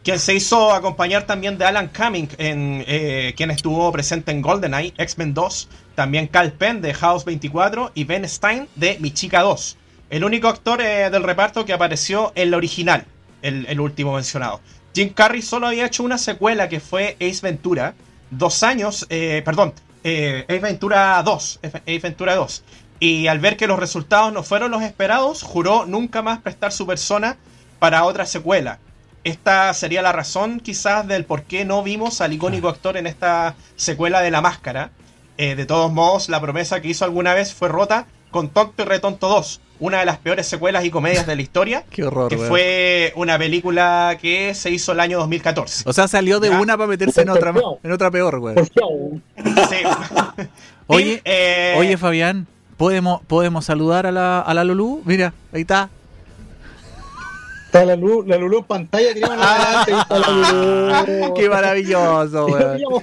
Quien 0.04 0.18
se 0.18 0.34
hizo 0.34 0.72
acompañar 0.72 1.24
también 1.26 1.56
de 1.56 1.64
Alan 1.64 1.88
Cumming, 1.88 2.28
en, 2.36 2.84
eh, 2.86 3.32
quien 3.36 3.50
estuvo 3.50 3.90
presente 3.90 4.32
en 4.32 4.42
GoldenEye, 4.42 4.92
X-Men 4.98 5.32
2, 5.32 5.68
también 5.94 6.26
Cal 6.26 6.52
Penn 6.52 6.82
de 6.82 6.92
House 6.92 7.24
24 7.24 7.92
y 7.94 8.04
Ben 8.04 8.28
Stein 8.28 8.68
de 8.74 8.98
Mi 9.00 9.12
Chica 9.12 9.40
2. 9.40 9.78
El 10.10 10.24
único 10.24 10.48
actor 10.48 10.78
del 10.80 11.22
reparto 11.22 11.64
que 11.64 11.72
apareció 11.72 12.32
en 12.34 12.50
la 12.50 12.56
original, 12.58 13.06
el 13.42 13.80
último 13.80 14.14
mencionado. 14.14 14.60
Jim 14.98 15.10
Carrey 15.10 15.42
solo 15.42 15.68
había 15.68 15.86
hecho 15.86 16.02
una 16.02 16.18
secuela 16.18 16.68
que 16.68 16.80
fue 16.80 17.16
Ace 17.20 17.38
Ventura, 17.40 17.94
dos 18.32 18.64
años, 18.64 19.06
eh, 19.10 19.42
perdón, 19.44 19.72
eh, 20.02 20.44
Ace 20.48 20.58
Ventura 20.58 21.22
2, 21.22 21.60
Ace 21.62 21.98
Ventura 22.00 22.34
2. 22.34 22.64
Y 22.98 23.28
al 23.28 23.38
ver 23.38 23.56
que 23.56 23.68
los 23.68 23.78
resultados 23.78 24.32
no 24.32 24.42
fueron 24.42 24.72
los 24.72 24.82
esperados, 24.82 25.44
juró 25.44 25.86
nunca 25.86 26.20
más 26.22 26.40
prestar 26.40 26.72
su 26.72 26.84
persona 26.84 27.36
para 27.78 28.02
otra 28.02 28.26
secuela. 28.26 28.80
Esta 29.22 29.72
sería 29.72 30.02
la 30.02 30.10
razón 30.10 30.58
quizás 30.58 31.06
del 31.06 31.24
por 31.24 31.44
qué 31.44 31.64
no 31.64 31.84
vimos 31.84 32.20
al 32.20 32.32
icónico 32.32 32.68
actor 32.68 32.96
en 32.96 33.06
esta 33.06 33.54
secuela 33.76 34.20
de 34.20 34.32
La 34.32 34.40
Máscara. 34.40 34.90
Eh, 35.36 35.54
de 35.54 35.64
todos 35.64 35.92
modos, 35.92 36.28
la 36.28 36.40
promesa 36.40 36.82
que 36.82 36.88
hizo 36.88 37.04
alguna 37.04 37.34
vez 37.34 37.54
fue 37.54 37.68
rota 37.68 38.08
con 38.32 38.48
Tonto 38.48 38.82
y 38.82 38.84
Retonto 38.84 39.28
2, 39.28 39.60
una 39.80 40.00
de 40.00 40.06
las 40.06 40.18
peores 40.18 40.46
secuelas 40.46 40.84
y 40.84 40.90
comedias 40.90 41.26
de 41.26 41.36
la 41.36 41.42
historia, 41.42 41.84
Qué 41.90 42.04
horror, 42.04 42.28
que 42.28 42.36
weón. 42.36 42.48
fue 42.48 43.12
una 43.16 43.38
película 43.38 44.18
que 44.20 44.54
se 44.54 44.70
hizo 44.70 44.92
el 44.92 45.00
año 45.00 45.18
2014. 45.18 45.84
O 45.86 45.92
sea, 45.92 46.08
salió 46.08 46.40
de 46.40 46.50
Ya. 46.50 46.60
una 46.60 46.76
para 46.76 46.88
meterse 46.88 47.22
en 47.22 47.28
otra, 47.30 47.52
en 47.82 47.92
otra 47.92 48.10
peor, 48.10 48.32
favor. 48.34 48.64
Sí. 48.64 49.76
Oye, 50.86 51.20
eh, 51.24 51.74
Oye, 51.78 51.96
Fabián, 51.98 52.46
¿podemos, 52.76 53.20
¿podemos 53.26 53.64
saludar 53.64 54.06
a 54.06 54.12
la, 54.12 54.40
a 54.40 54.54
la 54.54 54.64
Lulú? 54.64 55.02
Mira, 55.04 55.32
ahí 55.52 55.60
está. 55.62 55.90
Está 57.66 57.84
la 57.84 57.96
Lulu, 57.96 58.24
la 58.26 58.38
Lulu 58.38 58.58
en 58.60 58.64
pantalla, 58.64 59.08
queríamos 59.08 59.36
la 59.36 59.82
ahí 59.82 59.92
está 60.00 60.18
la 60.18 60.28
Lulu. 60.30 61.34
Qué 61.36 61.48
maravilloso, 61.50 62.48
Y 62.48 62.52
la 62.52 62.56
weón. 62.56 62.76
pillamos. 62.76 63.02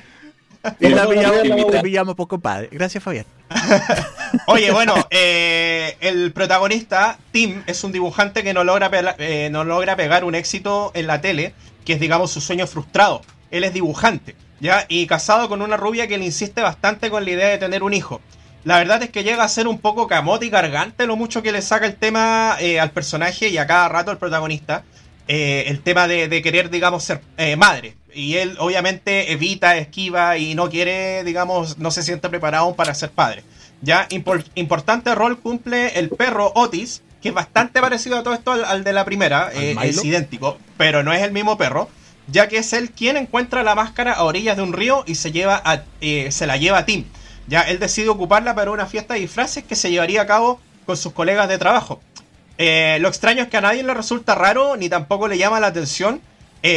Y 0.79 0.89
la 0.89 1.07
pillamos, 1.07 1.71
te 1.71 1.81
pillamos 1.81 2.15
por 2.15 2.27
compadre. 2.27 2.69
Gracias, 2.71 3.03
Fabián. 3.03 3.25
Oye, 4.47 4.71
bueno, 4.71 4.95
eh, 5.09 5.97
el 6.01 6.31
protagonista, 6.31 7.17
Tim, 7.31 7.63
es 7.67 7.83
un 7.83 7.91
dibujante 7.91 8.43
que 8.43 8.53
no 8.53 8.63
logra, 8.63 8.89
eh, 9.19 9.49
no 9.51 9.63
logra 9.63 9.95
pegar 9.95 10.23
un 10.23 10.35
éxito 10.35 10.91
en 10.93 11.07
la 11.07 11.21
tele, 11.21 11.53
que 11.85 11.93
es, 11.93 11.99
digamos, 11.99 12.31
su 12.31 12.41
sueño 12.41 12.67
frustrado. 12.67 13.21
Él 13.51 13.63
es 13.63 13.73
dibujante, 13.73 14.35
¿ya? 14.59 14.85
Y 14.87 15.07
casado 15.07 15.47
con 15.47 15.61
una 15.61 15.77
rubia 15.77 16.07
que 16.07 16.17
le 16.17 16.25
insiste 16.25 16.61
bastante 16.61 17.09
con 17.09 17.25
la 17.25 17.31
idea 17.31 17.47
de 17.49 17.57
tener 17.57 17.83
un 17.83 17.93
hijo. 17.93 18.21
La 18.63 18.79
verdad 18.79 19.03
es 19.03 19.11
que 19.11 19.23
llega 19.23 19.43
a 19.43 19.49
ser 19.49 19.67
un 19.67 19.79
poco 19.79 20.07
camote 20.07 20.47
y 20.47 20.49
cargante 20.49 21.05
lo 21.05 21.15
mucho 21.15 21.43
que 21.43 21.51
le 21.51 21.61
saca 21.61 21.85
el 21.85 21.95
tema 21.95 22.57
eh, 22.59 22.79
al 22.79 22.91
personaje 22.91 23.49
y 23.49 23.57
a 23.59 23.67
cada 23.67 23.87
rato 23.89 24.09
al 24.09 24.17
protagonista. 24.17 24.83
el 25.27 25.81
tema 25.81 26.07
de, 26.07 26.41
querer, 26.41 26.69
digamos, 26.69 27.03
ser 27.03 27.21
madre. 27.57 27.95
Y 28.15 28.37
él 28.37 28.55
obviamente 28.59 29.33
evita, 29.33 29.75
esquiva 29.77 30.37
y 30.37 30.55
no 30.55 30.69
quiere, 30.69 31.23
digamos, 31.25 31.77
no 31.77 31.91
se 31.91 32.01
siente 32.01 32.29
preparado 32.29 32.73
para 32.73 32.95
ser 32.95 33.11
padre. 33.11 33.43
Ya, 33.81 34.07
Impor- 34.09 34.45
importante 34.55 35.13
rol 35.13 35.37
cumple 35.39 35.99
el 35.99 36.09
perro 36.09 36.51
Otis, 36.55 37.01
que 37.21 37.29
es 37.29 37.35
bastante 37.35 37.81
parecido 37.81 38.17
a 38.17 38.23
todo 38.23 38.33
esto 38.33 38.53
al, 38.53 38.83
de 38.85 38.93
la 38.93 39.03
primera, 39.03 39.51
eh, 39.53 39.75
es 39.89 39.97
idéntico, 40.05 40.57
pero 40.77 41.03
no 41.03 41.11
es 41.11 41.21
el 41.21 41.33
mismo 41.33 41.57
perro, 41.57 41.89
ya 42.27 42.47
que 42.47 42.57
es 42.59 42.71
él 42.71 42.91
quien 42.91 43.17
encuentra 43.17 43.63
la 43.63 43.75
máscara 43.75 44.13
a 44.13 44.23
orillas 44.23 44.55
de 44.55 44.63
un 44.63 44.71
río 44.73 45.03
y 45.05 45.15
se, 45.15 45.31
lleva 45.31 45.61
a, 45.65 45.83
eh, 46.01 46.31
se 46.31 46.47
la 46.47 46.55
lleva 46.57 46.79
a 46.79 46.85
Tim. 46.85 47.03
Ya 47.47 47.61
él 47.63 47.79
decide 47.79 48.09
ocuparla 48.09 48.55
para 48.55 48.71
una 48.71 48.85
fiesta 48.85 49.13
de 49.13 49.19
disfraces 49.19 49.63
que 49.63 49.75
se 49.75 49.91
llevaría 49.91 50.21
a 50.21 50.25
cabo 50.25 50.59
con 50.85 50.95
sus 50.97 51.11
colegas 51.13 51.49
de 51.49 51.57
trabajo. 51.57 51.99
Eh, 52.57 52.97
lo 53.01 53.09
extraño 53.09 53.43
es 53.43 53.49
que 53.49 53.57
a 53.57 53.61
nadie 53.61 53.83
le 53.83 53.93
resulta 53.93 54.33
raro 54.35 54.77
ni 54.77 54.87
tampoco 54.87 55.27
le 55.27 55.37
llama 55.37 55.59
la 55.59 55.67
atención 55.67 56.21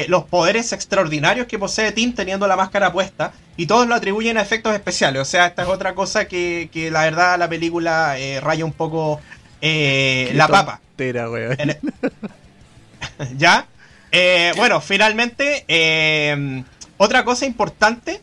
los 0.08 0.24
poderes 0.24 0.72
extraordinarios 0.72 1.46
que 1.46 1.58
posee 1.58 1.92
Tim 1.92 2.14
teniendo 2.14 2.46
la 2.46 2.56
máscara 2.56 2.92
puesta 2.92 3.32
y 3.56 3.66
todos 3.66 3.88
lo 3.88 3.94
atribuyen 3.94 4.36
a 4.36 4.42
efectos 4.42 4.74
especiales. 4.74 5.22
O 5.22 5.24
sea, 5.24 5.46
esta 5.46 5.62
es 5.62 5.68
otra 5.68 5.94
cosa 5.94 6.26
que, 6.26 6.68
que 6.72 6.90
la 6.90 7.04
verdad 7.04 7.38
la 7.38 7.48
película 7.48 8.16
raya 8.42 8.64
un 8.64 8.72
poco 8.72 9.20
eh, 9.60 10.30
la 10.34 10.48
papa. 10.48 10.80
¿Ya? 13.36 13.66
Eh, 14.10 14.52
bueno, 14.56 14.80
finalmente, 14.80 15.64
eh, 15.68 16.64
otra 16.96 17.24
cosa 17.24 17.46
importante 17.46 18.20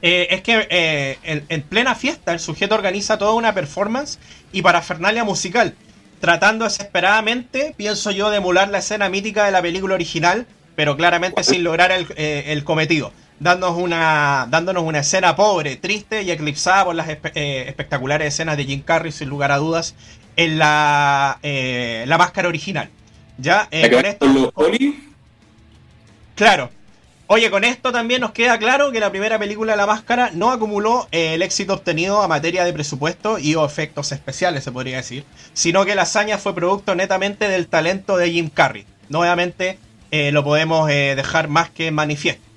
es 0.00 0.42
que 0.42 1.18
en, 1.24 1.62
plena 1.62 1.96
fiesta 1.96 2.32
el 2.32 2.38
sujeto 2.38 2.76
organiza 2.76 3.18
toda 3.18 3.32
una 3.32 3.52
performance 3.52 4.20
y 4.52 4.62
parafernalia 4.62 5.24
musical, 5.24 5.74
tratando 6.20 6.64
desesperadamente, 6.64 7.74
pienso 7.76 8.10
yo, 8.10 8.30
de 8.30 8.38
emular 8.38 8.68
la 8.68 8.78
escena 8.78 9.08
mítica 9.08 9.44
de 9.44 9.52
la 9.52 9.62
película 9.62 9.94
original, 9.94 10.46
pero 10.76 10.96
claramente 10.96 11.42
sin 11.44 11.64
lograr 11.64 11.92
el, 11.92 12.06
el 12.16 12.64
cometido 12.64 13.12
dándonos 13.40 13.78
una, 13.78 14.46
dándonos 14.50 14.82
una 14.82 15.00
escena 15.00 15.36
pobre, 15.36 15.76
triste 15.76 16.22
y 16.22 16.30
eclipsada 16.30 16.84
por 16.86 16.94
las 16.94 17.08
eh, 17.08 17.64
espectaculares 17.68 18.28
escenas 18.34 18.56
de 18.56 18.64
Jim 18.64 18.82
Carrey, 18.82 19.12
sin 19.12 19.28
lugar 19.28 19.52
a 19.52 19.58
dudas, 19.58 19.94
en 20.36 20.58
la, 20.58 21.38
eh, 21.42 22.04
la 22.06 22.18
máscara 22.18 22.48
original. 22.48 22.88
¿Ya? 23.38 23.68
Eh, 23.70 23.90
con 23.90 24.04
esto, 24.04 24.52
Claro. 26.34 26.70
Oye, 27.30 27.50
con 27.50 27.62
esto 27.62 27.92
también 27.92 28.22
nos 28.22 28.32
queda 28.32 28.58
claro 28.58 28.90
que 28.90 29.00
la 29.00 29.10
primera 29.10 29.38
película 29.38 29.72
de 29.72 29.76
La 29.76 29.86
Máscara 29.86 30.30
no 30.32 30.50
acumuló 30.50 31.08
el 31.12 31.42
éxito 31.42 31.74
obtenido 31.74 32.22
a 32.22 32.28
materia 32.28 32.64
de 32.64 32.72
presupuesto 32.72 33.38
y 33.38 33.54
o 33.54 33.64
efectos 33.64 34.12
especiales, 34.12 34.64
se 34.64 34.72
podría 34.72 34.96
decir, 34.96 35.24
sino 35.52 35.84
que 35.84 35.94
la 35.94 36.02
hazaña 36.02 36.38
fue 36.38 36.54
producto 36.54 36.94
netamente 36.94 37.48
del 37.48 37.68
talento 37.68 38.16
de 38.16 38.30
Jim 38.30 38.48
Carrey. 38.48 38.86
Nuevamente 39.10 39.78
lo 40.10 40.42
podemos 40.42 40.88
dejar 40.88 41.48
más 41.48 41.68
que 41.68 41.90
manifiesto. 41.90 42.48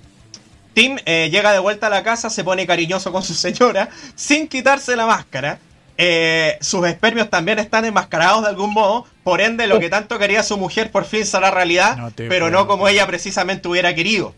Tim 0.74 0.97
eh, 1.05 1.30
llega 1.32 1.51
de 1.51 1.59
vuelta 1.59 1.88
a 1.88 1.89
la 1.89 2.03
casa, 2.03 2.30
se 2.30 2.43
pone 2.43 2.65
cariñoso 2.65 3.11
con 3.11 3.24
su 3.24 3.34
señora, 3.34 3.89
sin 4.15 4.47
quitarse 4.47 4.95
la 4.95 5.05
máscara. 5.05 5.59
Eh, 5.97 6.57
sus 6.61 6.88
espermios 6.88 7.30
también 7.30 7.59
están 7.59 7.86
enmascarados 7.86 8.43
de 8.43 8.49
algún 8.49 8.74
modo, 8.74 9.05
por 9.24 9.41
ende 9.41 9.67
lo 9.67 9.80
que 9.80 9.89
tanto 9.89 10.17
quería 10.17 10.41
su 10.41 10.57
mujer 10.57 10.89
por 10.89 11.05
fin 11.05 11.26
será 11.26 11.51
realidad, 11.51 12.11
pero 12.15 12.49
no 12.49 12.65
como 12.67 12.88
ella 12.88 13.05
precisamente 13.05 13.67
hubiera 13.67 13.93
querido. 13.93 14.34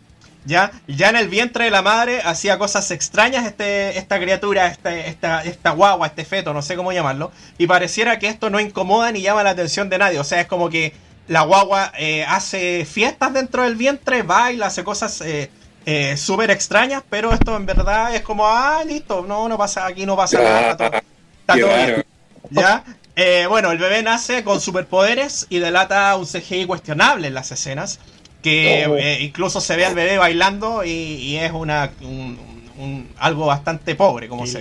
¿Ya? 0.46 0.72
ya 0.88 1.10
en 1.10 1.16
el 1.16 1.30
vientre 1.30 1.66
de 1.66 1.72
la 1.72 1.82
madre 1.82 2.22
hacía 2.22 2.58
cosas 2.58 2.92
extrañas 2.92 3.46
este, 3.46 3.98
esta 3.98 4.20
criatura, 4.20 4.68
este, 4.68 5.08
esta, 5.08 5.42
esta 5.44 5.72
guagua, 5.72 6.08
este 6.08 6.26
feto, 6.26 6.54
no 6.54 6.62
sé 6.62 6.76
cómo 6.76 6.92
llamarlo, 6.92 7.32
y 7.58 7.66
pareciera 7.66 8.20
que 8.20 8.28
esto 8.28 8.50
no 8.50 8.60
incomoda 8.60 9.12
ni 9.12 9.22
llama 9.22 9.44
la 9.44 9.52
atención 9.52 9.90
de 9.90 9.98
nadie, 10.00 10.20
o 10.20 10.24
sea, 10.26 10.42
es 10.42 10.48
como 10.48 10.70
que 10.70 10.94
la 11.28 11.44
guagua 11.44 11.94
eh, 11.98 12.26
hace 12.26 12.86
fiestas 12.86 13.32
dentro 13.34 13.64
del 13.64 13.76
vientre, 13.76 14.24
baila, 14.24 14.66
hace 14.66 14.84
cosas 14.84 15.24
eh, 15.26 15.50
súper 16.18 16.52
extrañas, 16.52 17.04
pero 17.10 17.32
esto 17.32 17.56
en 17.56 17.66
verdad 17.66 18.14
es 18.14 18.22
como, 18.22 18.46
ah, 18.46 18.84
listo, 18.86 19.26
no, 19.26 19.48
no 19.48 19.58
pasa, 19.58 19.86
aquí 19.86 20.06
no 20.06 20.18
pasa 20.18 20.42
nada, 20.42 20.72
está 20.72 21.02
todo, 21.48 21.56
bien. 21.56 22.06
¿Ya? 22.50 22.84
Eh, 23.16 23.46
bueno, 23.48 23.72
el 23.72 23.78
bebé 23.78 24.02
nace 24.02 24.44
con 24.44 24.60
superpoderes 24.60 25.46
y 25.50 25.60
delata 25.60 26.16
un 26.16 26.26
CGI 26.26 26.66
cuestionable 26.66 27.28
en 27.28 27.34
las 27.36 27.52
escenas, 27.52 28.00
que 28.44 28.84
eh, 28.84 29.22
incluso 29.22 29.60
se 29.60 29.76
ve 29.76 29.86
al 29.86 29.96
bebé 29.96 30.18
bailando 30.18 30.84
y, 30.84 31.38
es 31.38 31.52
una 31.52 31.92
un, 32.02 33.08
algo 33.18 33.48
bastante 33.48 33.96
pobre, 33.96 34.28
como 34.28 34.46
se 34.46 34.60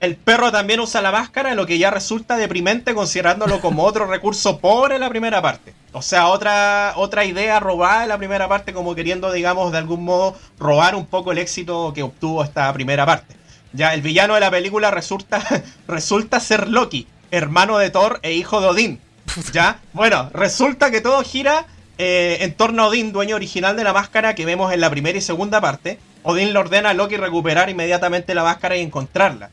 el 0.00 0.16
perro 0.16 0.52
también 0.52 0.80
usa 0.80 1.02
la 1.02 1.10
máscara, 1.10 1.54
lo 1.54 1.66
que 1.66 1.78
ya 1.78 1.90
resulta 1.90 2.36
deprimente 2.36 2.94
considerándolo 2.94 3.60
como 3.60 3.84
otro 3.84 4.06
recurso 4.06 4.58
pobre 4.58 4.94
en 4.94 5.00
la 5.00 5.08
primera 5.08 5.42
parte. 5.42 5.74
O 5.92 6.02
sea, 6.02 6.28
otra, 6.28 6.92
otra 6.96 7.24
idea 7.24 7.58
robada 7.58 8.04
en 8.04 8.10
la 8.10 8.18
primera 8.18 8.48
parte, 8.48 8.72
como 8.72 8.94
queriendo, 8.94 9.32
digamos, 9.32 9.72
de 9.72 9.78
algún 9.78 10.04
modo 10.04 10.36
robar 10.58 10.94
un 10.94 11.06
poco 11.06 11.32
el 11.32 11.38
éxito 11.38 11.92
que 11.94 12.04
obtuvo 12.04 12.44
esta 12.44 12.72
primera 12.72 13.06
parte. 13.06 13.34
Ya, 13.72 13.92
el 13.92 14.02
villano 14.02 14.34
de 14.34 14.40
la 14.40 14.50
película 14.50 14.90
resulta, 14.90 15.42
resulta 15.88 16.38
ser 16.38 16.68
Loki, 16.68 17.08
hermano 17.30 17.78
de 17.78 17.90
Thor 17.90 18.20
e 18.22 18.32
hijo 18.34 18.60
de 18.60 18.68
Odín. 18.68 19.00
Ya, 19.52 19.80
bueno, 19.92 20.30
resulta 20.32 20.90
que 20.90 21.00
todo 21.00 21.22
gira 21.22 21.66
eh, 21.98 22.38
en 22.40 22.54
torno 22.54 22.84
a 22.84 22.88
Odín, 22.88 23.12
dueño 23.12 23.36
original 23.36 23.76
de 23.76 23.84
la 23.84 23.92
máscara 23.92 24.34
que 24.34 24.44
vemos 24.44 24.72
en 24.72 24.80
la 24.80 24.90
primera 24.90 25.18
y 25.18 25.20
segunda 25.20 25.60
parte. 25.60 25.98
Odín 26.22 26.52
le 26.52 26.58
ordena 26.58 26.90
a 26.90 26.94
Loki 26.94 27.16
recuperar 27.16 27.70
inmediatamente 27.70 28.34
la 28.34 28.44
máscara 28.44 28.76
y 28.76 28.80
encontrarla. 28.80 29.50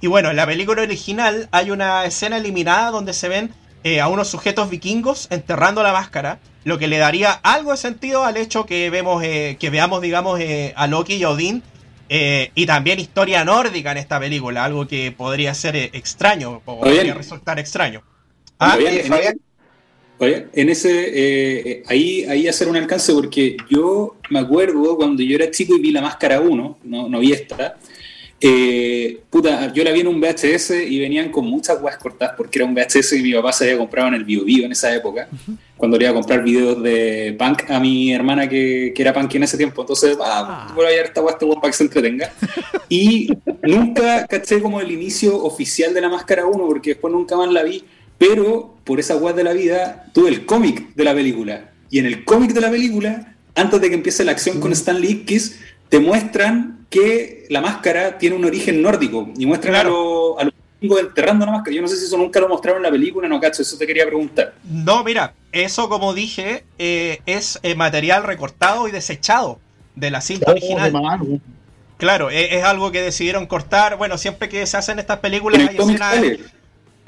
Y 0.00 0.06
bueno, 0.06 0.30
en 0.30 0.36
la 0.36 0.46
película 0.46 0.82
original 0.82 1.48
hay 1.52 1.70
una 1.70 2.04
escena 2.04 2.38
eliminada 2.38 2.90
donde 2.90 3.12
se 3.12 3.28
ven 3.28 3.52
eh, 3.84 4.00
a 4.00 4.08
unos 4.08 4.28
sujetos 4.28 4.70
vikingos 4.70 5.28
enterrando 5.30 5.82
la 5.82 5.92
máscara, 5.92 6.38
lo 6.64 6.78
que 6.78 6.88
le 6.88 6.98
daría 6.98 7.32
algo 7.32 7.70
de 7.70 7.76
sentido 7.76 8.24
al 8.24 8.36
hecho 8.36 8.66
que 8.66 8.90
vemos, 8.90 9.22
eh, 9.24 9.56
que 9.58 9.70
veamos, 9.70 10.00
digamos, 10.00 10.40
eh, 10.40 10.72
a 10.76 10.86
Loki 10.86 11.14
y 11.14 11.24
a 11.24 11.30
Odín. 11.30 11.62
y 12.12 12.66
también 12.66 12.98
historia 12.98 13.44
nórdica 13.44 13.92
en 13.92 13.98
esta 13.98 14.18
película, 14.18 14.64
algo 14.64 14.88
que 14.88 15.12
podría 15.12 15.54
ser 15.54 15.76
extraño, 15.76 16.60
o 16.64 16.80
podría 16.80 17.14
resultar 17.14 17.60
extraño. 17.60 18.02
¿Ah? 18.60 18.78
Oye, 20.18 20.48
en 20.52 20.68
ese, 20.68 21.82
ahí, 21.86 22.24
ahí 22.24 22.46
hacer 22.46 22.68
un 22.68 22.76
alcance, 22.76 23.10
porque 23.14 23.56
yo 23.70 24.16
me 24.28 24.38
acuerdo 24.38 24.96
cuando 24.96 25.22
yo 25.22 25.34
era 25.34 25.50
chico 25.50 25.74
y 25.74 25.80
vi 25.80 25.92
la 25.92 26.02
máscara 26.02 26.40
1, 26.42 26.78
no, 26.84 27.08
no 27.08 27.18
vi 27.20 27.32
esta, 27.32 27.78
eh, 28.42 29.20
puta, 29.28 29.70
yo 29.74 29.84
la 29.84 29.92
vi 29.92 30.00
en 30.00 30.08
un 30.08 30.18
VHS 30.18 30.70
y 30.88 30.98
venían 30.98 31.30
con 31.30 31.44
muchas 31.44 31.80
weas 31.82 31.98
cortadas 31.98 32.34
porque 32.38 32.58
era 32.58 32.66
un 32.66 32.74
VHS 32.74 33.12
y 33.18 33.22
mi 33.22 33.34
papá 33.34 33.52
se 33.52 33.64
había 33.64 33.76
comprado 33.76 34.08
en 34.08 34.14
el 34.14 34.24
Bio 34.24 34.44
Bio 34.44 34.64
en 34.64 34.72
esa 34.72 34.94
época, 34.94 35.28
cuando 35.76 35.98
le 35.98 36.04
iba 36.04 36.12
a 36.12 36.14
comprar 36.14 36.42
videos 36.42 36.82
de 36.82 37.36
punk 37.38 37.70
a 37.70 37.78
mi 37.78 38.14
hermana 38.14 38.48
que, 38.48 38.92
que 38.94 39.02
era 39.02 39.12
punk 39.12 39.34
en 39.34 39.42
ese 39.42 39.58
tiempo. 39.58 39.82
Entonces, 39.82 40.16
ah, 40.22 40.66
ah. 40.68 40.72
voy 40.74 40.86
a 40.86 40.88
ver 40.88 41.06
esta 41.06 41.20
wea, 41.20 41.32
este 41.32 41.46
para 41.46 41.60
que 41.66 41.72
se 41.72 41.84
entretenga. 41.84 42.32
Y 42.92 43.30
nunca 43.62 44.26
caché 44.26 44.60
como 44.60 44.80
el 44.80 44.90
inicio 44.90 45.36
oficial 45.44 45.94
de 45.94 46.00
la 46.00 46.08
Máscara 46.08 46.44
1 46.44 46.66
porque 46.66 46.90
después 46.90 47.12
nunca 47.12 47.36
más 47.36 47.48
la 47.52 47.62
vi, 47.62 47.84
pero 48.20 48.76
por 48.84 49.00
esa 49.00 49.16
wea 49.16 49.32
de 49.32 49.42
la 49.42 49.54
vida 49.54 50.04
tuve 50.12 50.28
el 50.28 50.44
cómic 50.44 50.94
de 50.94 51.04
la 51.04 51.14
película. 51.14 51.70
Y 51.88 52.00
en 52.00 52.04
el 52.04 52.26
cómic 52.26 52.52
de 52.52 52.60
la 52.60 52.70
película, 52.70 53.34
antes 53.54 53.80
de 53.80 53.88
que 53.88 53.94
empiece 53.94 54.24
la 54.24 54.32
acción 54.32 54.60
con 54.60 54.72
Stan 54.72 55.00
Lee 55.00 55.24
Kiss, 55.24 55.58
te 55.88 56.00
muestran 56.00 56.86
que 56.90 57.46
la 57.48 57.62
máscara 57.62 58.18
tiene 58.18 58.36
un 58.36 58.44
origen 58.44 58.82
nórdico 58.82 59.30
y 59.38 59.46
muestran 59.46 59.74
a 59.74 59.84
los 59.84 60.52
vikingos 60.78 61.00
enterrando 61.00 61.46
la 61.46 61.52
máscara. 61.52 61.74
Yo 61.74 61.80
no 61.80 61.88
sé 61.88 61.96
si 61.96 62.04
eso 62.04 62.18
nunca 62.18 62.40
lo 62.40 62.48
mostraron 62.50 62.80
en 62.80 62.82
la 62.82 62.90
película, 62.90 63.26
no 63.26 63.40
cacho, 63.40 63.62
eso 63.62 63.78
te 63.78 63.86
quería 63.86 64.04
preguntar. 64.04 64.52
No, 64.64 65.02
mira, 65.02 65.32
eso 65.52 65.88
como 65.88 66.12
dije 66.12 66.64
eh, 66.78 67.22
es 67.24 67.58
eh, 67.62 67.74
material 67.74 68.24
recortado 68.24 68.86
y 68.86 68.90
desechado 68.90 69.58
de 69.96 70.10
la 70.10 70.20
cinta 70.20 70.50
original. 70.50 70.92
Claro, 71.96 72.30
e, 72.30 72.56
es, 72.56 72.64
algo 72.64 72.92
que 72.92 73.00
decidieron 73.00 73.46
cortar. 73.46 73.96
Bueno, 73.96 74.18
siempre 74.18 74.50
que 74.50 74.66
se 74.66 74.76
hacen 74.76 74.98
estas 74.98 75.20
películas 75.20 75.66
hay 75.66 75.76
escenas. 75.78 76.16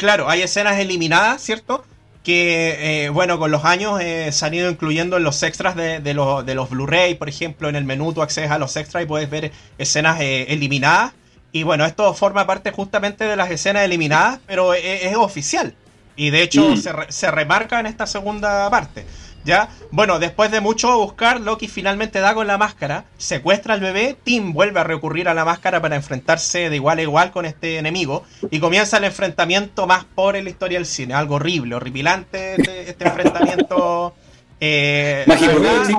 Claro, 0.02 0.28
hay 0.28 0.42
escenas 0.42 0.80
eliminadas, 0.80 1.40
¿cierto? 1.42 1.84
que, 2.24 3.04
eh, 3.04 3.08
bueno, 3.10 3.38
con 3.38 3.52
los 3.52 3.64
años 3.64 4.00
eh, 4.00 4.32
se 4.32 4.44
han 4.44 4.52
ido 4.52 4.68
incluyendo 4.68 5.16
en 5.16 5.22
los 5.22 5.40
extras 5.44 5.76
de, 5.76 6.00
de, 6.00 6.14
los 6.14 6.70
Blu-ray, 6.70 7.14
por 7.14 7.28
ejemplo, 7.28 7.68
en 7.68 7.76
el 7.76 7.84
menú 7.84 8.12
tú 8.12 8.20
accedes 8.20 8.50
a 8.50 8.58
los 8.58 8.74
extras 8.76 9.04
y 9.04 9.06
puedes 9.06 9.30
ver 9.30 9.52
escenas 9.78 10.20
eh, 10.20 10.46
eliminadas. 10.48 11.12
Y 11.52 11.62
bueno, 11.62 11.84
esto 11.84 12.14
forma 12.14 12.48
parte 12.48 12.72
justamente 12.72 13.22
de 13.22 13.36
las 13.36 13.48
escenas 13.52 13.84
eliminadas, 13.84 14.40
pero 14.44 14.74
es, 14.74 15.14
oficial. 15.14 15.72
Y 16.16 16.30
de 16.30 16.42
hecho 16.42 16.70
mm. 16.70 16.76
se, 16.78 16.92
se 17.08 17.30
remarca 17.30 17.78
en 17.78 17.86
esta 17.86 18.08
segunda 18.08 18.68
parte. 18.70 19.06
¿Ya? 19.44 19.70
Bueno, 19.90 20.20
después 20.20 20.50
de 20.52 20.60
mucho 20.60 20.96
buscar, 20.98 21.40
Loki 21.40 21.66
finalmente 21.66 22.20
da 22.20 22.34
con 22.34 22.46
la 22.46 22.58
máscara, 22.58 23.06
secuestra 23.18 23.74
al 23.74 23.80
bebé, 23.80 24.16
Tim 24.22 24.52
vuelve 24.52 24.80
a 24.80 24.84
recurrir 24.84 25.28
a 25.28 25.34
la 25.34 25.44
máscara 25.44 25.82
para 25.82 25.96
enfrentarse 25.96 26.70
de 26.70 26.76
igual 26.76 26.98
a 26.98 27.02
igual 27.02 27.32
con 27.32 27.44
este 27.44 27.78
enemigo 27.78 28.24
y 28.50 28.60
comienza 28.60 28.98
el 28.98 29.04
enfrentamiento 29.04 29.86
más 29.88 30.04
por 30.04 30.36
en 30.36 30.44
la 30.44 30.50
historia 30.50 30.78
del 30.78 30.86
cine, 30.86 31.14
algo 31.14 31.36
horrible, 31.36 31.74
horripilante 31.74 32.54
este, 32.56 32.90
este 32.90 33.04
enfrentamiento 33.04 34.14
eh, 34.60 35.24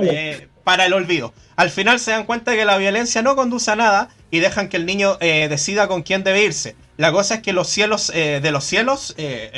eh, 0.03 0.47
para 0.63 0.85
el 0.85 0.93
olvido. 0.93 1.33
Al 1.57 1.69
final 1.69 1.99
se 1.99 2.11
dan 2.11 2.23
cuenta 2.23 2.51
de 2.51 2.57
que 2.57 2.65
la 2.65 2.77
violencia 2.77 3.21
no 3.21 3.35
conduce 3.35 3.69
a 3.69 3.75
nada 3.75 4.09
y 4.31 4.39
dejan 4.39 4.69
que 4.69 4.77
el 4.77 4.85
niño 4.85 5.17
eh, 5.19 5.47
decida 5.49 5.89
con 5.89 6.01
quién 6.01 6.23
debe 6.23 6.45
irse. 6.45 6.77
La 6.95 7.11
cosa 7.11 7.35
es 7.35 7.41
que 7.41 7.51
los 7.51 7.67
cielos 7.67 8.07
de 8.07 8.51
los 8.51 8.63
cielos, 8.63 9.15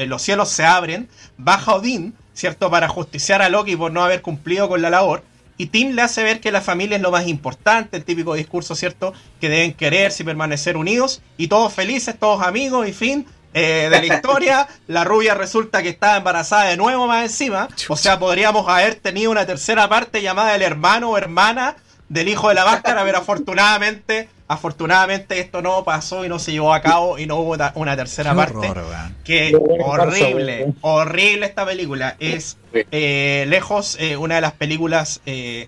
los 0.07 0.21
cielos 0.21 0.49
se 0.49 0.63
abren, 0.63 1.09
baja 1.37 1.75
Odín, 1.75 2.15
¿cierto? 2.35 2.69
Para 2.69 2.87
justiciar 2.87 3.41
a 3.41 3.49
Loki 3.49 3.75
por 3.75 3.91
no 3.91 4.03
haber 4.03 4.21
cumplido 4.21 4.69
con 4.69 4.83
la 4.83 4.91
labor. 4.91 5.23
Y 5.57 5.67
Tim 5.67 5.93
le 5.95 6.01
hace 6.03 6.21
ver 6.21 6.41
que 6.41 6.51
la 6.51 6.61
familia 6.61 6.97
es 6.97 7.01
lo 7.01 7.11
más 7.11 7.27
importante, 7.27 7.97
el 7.97 8.03
típico 8.03 8.35
discurso, 8.35 8.75
¿cierto? 8.75 9.13
Que 9.39 9.49
deben 9.49 9.73
quererse 9.73 10.21
y 10.21 10.25
permanecer 10.25 10.75
unidos 10.77 11.21
y 11.37 11.47
todos 11.47 11.73
felices, 11.73 12.19
todos 12.19 12.45
amigos 12.45 12.87
y 12.87 12.93
fin. 12.93 13.25
eh, 13.53 13.87
de 13.89 14.05
la 14.05 14.15
historia. 14.15 14.67
La 14.87 15.05
rubia 15.05 15.33
resulta 15.33 15.81
que 15.81 15.87
estaba 15.87 16.17
embarazada 16.17 16.65
de 16.65 16.75
nuevo 16.75 17.07
más 17.07 17.23
encima. 17.23 17.69
O 17.87 17.95
sea, 17.95 18.19
podríamos 18.19 18.67
haber 18.67 18.95
tenido 18.95 19.31
una 19.31 19.45
tercera 19.45 19.87
parte 19.87 20.21
llamada 20.21 20.53
el 20.55 20.61
hermano 20.61 21.11
o 21.11 21.17
hermana 21.17 21.77
del 22.09 22.27
hijo 22.29 22.49
de 22.49 22.55
la 22.55 22.65
máscara, 22.65 23.03
pero 23.03 23.17
afortunadamente, 23.19 24.29
afortunadamente 24.47 25.39
esto 25.39 25.61
no 25.61 25.83
pasó 25.83 26.23
y 26.25 26.29
no 26.29 26.37
se 26.39 26.51
llevó 26.51 26.73
a 26.73 26.81
cabo 26.81 27.17
y 27.17 27.25
no 27.25 27.37
hubo 27.37 27.57
ta- 27.57 27.71
una 27.75 27.95
tercera 27.95 28.31
Qué 28.31 28.35
parte. 28.37 28.69
horror. 28.69 28.85
Que 29.23 29.55
horrible, 29.83 30.73
horrible 30.81 31.45
esta 31.45 31.65
película. 31.65 32.15
Es 32.19 32.57
eh, 32.73 33.45
lejos 33.47 33.97
eh, 33.99 34.17
una 34.17 34.35
de 34.35 34.41
las 34.41 34.53
películas, 34.53 35.21
eh, 35.25 35.67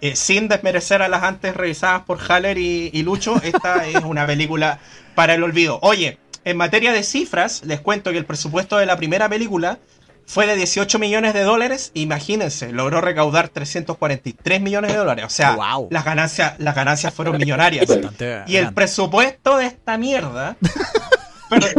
eh, 0.00 0.16
sin 0.16 0.48
desmerecer 0.48 1.02
a 1.02 1.08
las 1.08 1.22
antes 1.22 1.56
revisadas 1.56 2.02
por 2.02 2.18
Haller 2.30 2.58
y, 2.58 2.90
y 2.92 3.02
Lucho, 3.02 3.40
esta 3.42 3.86
es 3.88 4.02
una 4.04 4.26
película 4.26 4.78
para 5.14 5.34
el 5.34 5.42
olvido. 5.42 5.78
Oye, 5.82 6.18
en 6.44 6.56
materia 6.56 6.92
de 6.92 7.02
cifras, 7.02 7.62
les 7.64 7.80
cuento 7.80 8.12
que 8.12 8.18
el 8.18 8.24
presupuesto 8.26 8.76
de 8.78 8.86
la 8.86 8.96
primera 8.96 9.28
película 9.28 9.78
fue 10.26 10.46
de 10.46 10.56
18 10.56 10.98
millones 10.98 11.34
de 11.34 11.42
dólares. 11.42 11.92
Imagínense, 11.94 12.72
logró 12.72 13.00
recaudar 13.00 13.48
343 13.48 14.60
millones 14.60 14.92
de 14.92 14.98
dólares. 14.98 15.24
O 15.24 15.30
sea, 15.30 15.52
Wow. 15.56 15.88
las, 15.90 16.04
ganancias, 16.04 16.54
las 16.58 16.74
ganancias 16.74 17.14
fueron 17.14 17.36
millonarias. 17.38 17.86
Bastante 17.86 18.42
Y 18.46 18.56
el 18.56 18.74
presupuesto 18.74 19.56
de 19.56 19.66
esta 19.66 19.96
mierda, 19.98 20.56
per- 21.48 21.74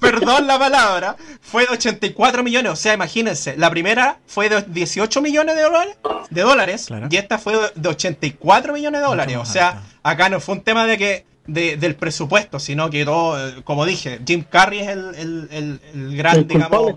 perdón 0.00 0.46
la 0.46 0.58
palabra, 0.58 1.16
fue 1.40 1.62
de 1.66 1.72
84 1.72 2.42
millones. 2.42 2.72
O 2.72 2.76
sea, 2.76 2.94
imagínense, 2.94 3.56
la 3.56 3.70
primera 3.70 4.18
fue 4.26 4.48
de 4.48 4.62
18 4.62 5.22
millones 5.22 5.54
de 5.56 5.62
dólares, 5.62 5.96
de 6.30 6.42
dólares 6.42 6.84
Claro. 6.86 7.06
y 7.10 7.16
esta 7.16 7.38
fue 7.38 7.54
de 7.74 7.88
84 7.88 8.72
millones 8.72 9.00
de 9.00 9.06
dólares. 9.06 9.36
O 9.36 9.44
sea, 9.44 9.68
alta. 9.68 9.82
acá 10.02 10.28
no 10.28 10.40
fue 10.40 10.56
un 10.56 10.62
tema 10.62 10.86
de 10.86 10.98
que 10.98 11.26
de- 11.46 11.76
del 11.76 11.96
presupuesto, 11.96 12.58
sino 12.60 12.88
que 12.90 13.04
todo, 13.04 13.62
como 13.64 13.84
dije, 13.84 14.20
Jim 14.26 14.44
Carrey 14.48 14.80
es 14.80 14.88
el, 14.88 15.14
el- 15.16 15.48
el- 15.50 15.80
el 15.94 16.16
gran, 16.16 16.46
digamos. 16.46 16.94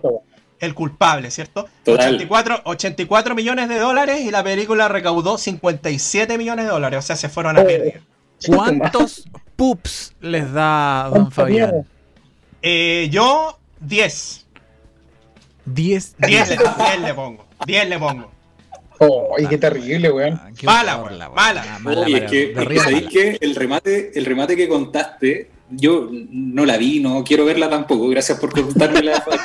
El 0.59 0.73
culpable, 0.73 1.31
¿cierto? 1.31 1.67
Total. 1.83 2.15
84, 2.15 2.61
84 2.65 3.35
millones 3.35 3.69
de 3.69 3.77
dólares 3.79 4.21
y 4.21 4.31
la 4.31 4.43
película 4.43 4.87
recaudó 4.87 5.37
57 5.37 6.37
millones 6.37 6.65
de 6.65 6.71
dólares. 6.71 6.99
O 6.99 7.01
sea, 7.01 7.15
se 7.15 7.29
furon 7.29 7.57
a 7.57 7.61
Oh. 7.61 7.65
pérdida. 7.65 8.01
¿Cuántos 8.47 9.25
pups 9.55 10.13
les 10.21 10.51
da 10.51 11.09
Don. 11.13 11.31
Fabián? 11.31 11.85
Eh, 12.61 13.07
yo, 13.11 13.57
10. 13.79 14.45
10. 15.65 16.15
10 16.19 16.49
le, 16.49 16.57
10 16.77 16.99
le 17.01 17.13
pongo. 17.13 17.45
10 17.65 17.89
le 17.89 17.99
pongo. 17.99 18.31
Oh, 18.99 19.35
y 19.37 19.45
qué 19.47 19.57
terrible, 19.57 20.09
weón. 20.11 20.39
Mala, 20.63 20.97
weón, 20.97 21.17
mala. 21.33 21.79
Mala, 21.81 22.01
Oye, 22.01 22.11
mala, 22.13 22.25
es 22.25 22.31
que, 22.31 22.37
de 22.37 22.45
es 22.47 22.53
que 22.53 22.59
arriba 22.61 22.83
¿sabéis 22.83 23.01
mala. 23.03 23.11
qué? 23.11 23.37
el 23.41 23.55
remate, 23.55 24.11
el 24.17 24.25
remate 24.25 24.55
que 24.55 24.67
contaste, 24.69 25.51
yo 25.69 26.09
no 26.11 26.65
la 26.65 26.77
vi, 26.77 26.99
no 26.99 27.23
quiero 27.23 27.45
verla 27.45 27.69
tampoco, 27.69 28.07
gracias 28.09 28.39
por 28.39 28.51
contármela. 28.51 29.23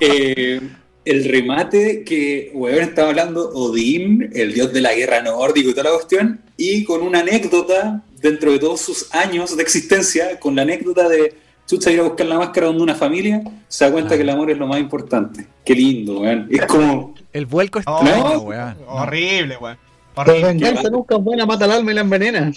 Eh, 0.00 0.60
el 1.04 1.24
remate 1.28 2.02
que, 2.04 2.50
weón, 2.54 2.82
estaba 2.82 3.08
hablando 3.10 3.48
Odín, 3.50 4.30
el 4.34 4.52
dios 4.54 4.72
de 4.72 4.80
la 4.80 4.94
guerra 4.94 5.22
nórdico 5.22 5.70
y 5.70 5.72
toda 5.72 5.84
la 5.90 5.96
cuestión, 5.96 6.40
y 6.56 6.84
con 6.84 7.02
una 7.02 7.20
anécdota 7.20 8.02
dentro 8.20 8.52
de 8.52 8.58
todos 8.58 8.80
sus 8.80 9.14
años 9.14 9.56
de 9.56 9.62
existencia, 9.62 10.40
con 10.40 10.56
la 10.56 10.62
anécdota 10.62 11.08
de 11.08 11.34
Chucha 11.66 11.90
ir 11.90 12.00
a 12.00 12.02
buscar 12.02 12.26
la 12.26 12.38
máscara 12.38 12.66
donde 12.66 12.82
una 12.82 12.94
familia 12.94 13.42
se 13.68 13.84
da 13.86 13.92
cuenta 13.92 14.14
Ah. 14.14 14.16
que 14.18 14.22
el 14.22 14.30
amor 14.30 14.50
es 14.50 14.58
lo 14.58 14.66
más 14.66 14.78
importante. 14.80 15.46
Qué 15.64 15.74
lindo, 15.74 16.20
weón. 16.20 16.46
Es 16.50 16.66
como, 16.66 17.14
El 17.32 17.46
vuelco 17.46 17.80
Oh, 17.86 18.00
extraño, 18.02 18.34
no. 18.34 18.38
weón. 18.40 18.76
No. 18.80 18.86
Horrible, 18.94 19.56
weón. 19.58 19.78
La 20.16 20.24
venganza 20.24 20.90
nunca 20.90 21.16
es 21.16 21.22
buena, 21.22 21.46
mata 21.46 21.64
al 21.64 21.72
alma 21.72 21.90
y 21.90 21.94
la 21.94 22.00
envenena. 22.02 22.52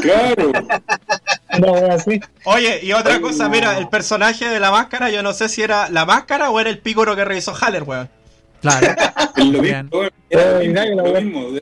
claro. 0.00 0.52
Así. 1.90 2.20
Oye, 2.44 2.80
y 2.82 2.92
otra 2.92 3.20
cosa, 3.20 3.48
mira, 3.48 3.78
el 3.78 3.88
personaje 3.88 4.48
de 4.48 4.60
la 4.60 4.70
máscara, 4.70 5.10
yo 5.10 5.22
no 5.22 5.32
sé 5.32 5.48
si 5.48 5.62
era 5.62 5.88
la 5.90 6.04
máscara 6.04 6.50
o 6.50 6.60
era 6.60 6.70
el 6.70 6.78
pícoro 6.78 7.16
que 7.16 7.24
revisó 7.24 7.54
Haller, 7.54 7.82
weón. 7.82 8.08
Claro. 8.60 8.94
Lo 9.36 9.60
mismo, 9.60 10.08
era 10.30 10.84
lo 10.94 11.20
mismo, 11.20 11.42
lo. 11.42 11.60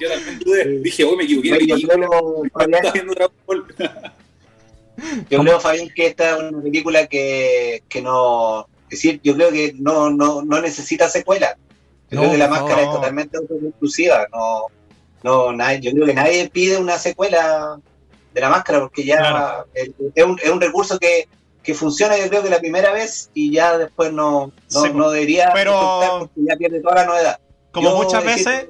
Yo 0.00 0.08
también 0.08 0.38
dudé. 0.38 0.78
Dije, 0.80 1.02
oh, 1.02 1.16
me 1.16 1.24
equivoqué. 1.24 1.58
Yo, 5.28 5.40
creo, 5.40 5.58
Fabián, 5.58 5.88
que 5.94 6.06
esta 6.06 6.36
es 6.36 6.52
una 6.52 6.62
película 6.62 7.06
que, 7.06 7.82
que 7.88 8.00
no. 8.00 8.68
Es 8.84 9.02
decir, 9.02 9.20
yo 9.24 9.34
creo 9.34 9.50
que 9.50 9.74
no, 9.76 10.10
no, 10.10 10.42
no 10.42 10.60
necesita 10.60 11.08
secuela. 11.08 11.56
Yo 12.10 12.16
No, 12.16 12.20
creo 12.20 12.32
que 12.32 12.38
la 12.38 12.48
máscara 12.48 12.82
es 12.82 12.90
totalmente 12.90 13.36
autoconclusiva. 13.36 14.28
No, 14.32 14.66
no, 15.24 15.52
nadie, 15.52 15.80
yo 15.80 15.90
creo 15.90 16.06
que 16.06 16.14
nadie 16.14 16.48
pide 16.48 16.78
una 16.78 16.98
secuela 16.98 17.80
de 18.34 18.40
la 18.40 18.50
máscara 18.50 18.80
porque 18.80 19.04
ya 19.04 19.16
Claro. 19.18 19.66
es, 19.72 19.90
es 20.14 20.24
un, 20.24 20.38
es 20.42 20.50
un 20.50 20.60
recurso 20.60 20.98
que, 20.98 21.28
que 21.62 21.72
funciona, 21.72 22.18
yo 22.18 22.28
creo 22.28 22.42
que 22.42 22.50
la 22.50 22.58
primera 22.58 22.92
vez 22.92 23.30
y 23.32 23.50
ya 23.52 23.78
después 23.78 24.12
no, 24.12 24.52
no, 24.72 24.82
Sí, 24.82 24.90
no 24.92 25.10
debería 25.10 25.50
pero- 25.54 26.18
porque 26.18 26.40
ya 26.48 26.56
pierde 26.56 26.80
toda 26.80 26.96
la 26.96 27.04
novedad. 27.06 27.38
Como 27.72 27.90
Yo 27.90 27.96
muchas 27.96 28.24
veces, 28.24 28.66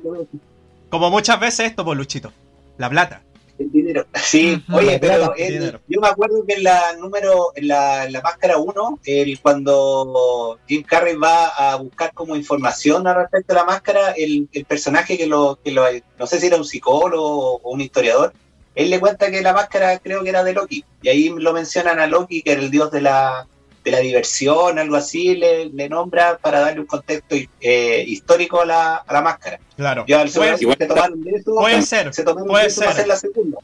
como 0.89 1.11
muchas 1.11 1.41
veces 1.41 1.67
esto, 1.67 1.85
por 1.85 1.97
Luchito. 1.97 2.33
La 2.79 2.89
plata. 2.89 3.23
El 3.59 3.71
dinero. 3.71 4.07
Sí, 4.15 4.63
oye, 4.73 4.93
La 4.95 4.99
pero 5.01 5.15
plata, 5.17 5.35
el- 5.39 5.53
dinero. 5.59 5.81
yo 5.89 6.01
me 6.01 6.09
acuerdo 6.09 6.45
que 6.47 6.55
en 6.55 6.65
la 6.65 6.93
número, 6.99 7.53
en 7.55 7.69
la, 7.69 8.05
en 8.07 8.13
la 8.13 8.21
máscara 8.21 8.57
1, 8.59 8.99
el, 9.05 9.39
cuando 9.41 10.59
Jim 10.67 10.83
Carrey 10.83 11.17
va 11.17 11.47
a 11.49 11.77
buscar 11.77 12.13
como 12.15 12.35
información 12.37 13.07
al 13.07 13.17
respecto 13.17 13.53
de 13.55 13.61
la 13.61 13.65
máscara, 13.67 14.11
el, 14.13 14.49
el 14.53 14.65
personaje 14.65 15.17
que 15.19 15.27
lo, 15.27 15.59
que 15.63 15.71
lo, 15.71 15.85
no 16.19 16.27
sé 16.27 16.41
si 16.41 16.47
era 16.47 16.57
un 16.57 16.65
psicólogo 16.65 17.57
o 17.57 17.71
un 17.71 17.81
historiador, 17.81 18.33
él 18.75 18.91
le 18.91 19.01
cuenta 19.01 19.31
que 19.31 19.41
la 19.43 19.53
máscara 19.53 19.99
creo 19.99 20.23
que 20.23 20.29
era 20.31 20.43
de 20.45 20.53
Loki, 20.53 20.85
y 21.03 21.09
ahí 21.09 21.29
lo 21.37 21.53
mencionan 21.53 22.01
a 22.01 22.07
Loki, 22.07 22.43
que 22.43 22.53
era 22.53 22.61
el 22.61 22.71
dios 22.71 22.91
de 22.91 23.01
la, 23.03 23.47
de 23.85 23.91
la 23.91 23.99
diversión, 24.01 24.79
algo 24.79 24.97
así, 24.97 25.35
le, 25.37 25.67
le 25.67 25.89
nombra 25.89 26.39
para 26.39 26.61
darle 26.61 26.81
un 26.81 26.87
contexto 26.87 27.37
eh, 27.61 28.05
histórico 28.07 28.61
a 28.63 28.67
la, 28.67 28.97
a 28.97 29.13
la 29.13 29.21
máscara. 29.21 29.61
Claro. 29.77 30.05
Yo 30.07 30.19
al 30.19 30.31
Puede, 30.31 30.57
se 30.59 30.87
tomaron 30.87 31.23
de 31.23 31.31
eso, 31.33 31.55
puede 31.55 31.83
ser, 31.83 32.15
se 32.15 32.23
tomaron 32.25 32.49
puede 32.49 32.63
de 32.65 32.69
eso 32.69 32.81
para 32.81 32.93
ser. 32.93 33.01
hacer 33.01 33.09
la 33.09 33.17
segunda. 33.17 33.59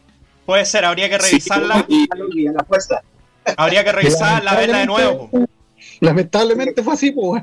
puede 0.47 0.65
ser, 0.65 0.85
habría 0.85 1.09
que 1.09 1.19
Sí, 1.21 1.31
revisarla. 1.33 1.85
y- 1.89 2.07
A 2.11 2.17
Loki, 2.17 2.47
a 2.49 2.53
la 2.53 2.65
fuerza. 2.65 3.03
Habría 3.57 3.83
que 3.83 3.93
revisarla, 3.93 4.55
verla 4.55 4.79
de 4.81 4.87
nuevo. 4.87 5.31
po. 5.31 5.47
Lamentablemente 6.01 6.83
fue 6.83 6.93
así, 6.95 7.11
pues. 7.13 7.43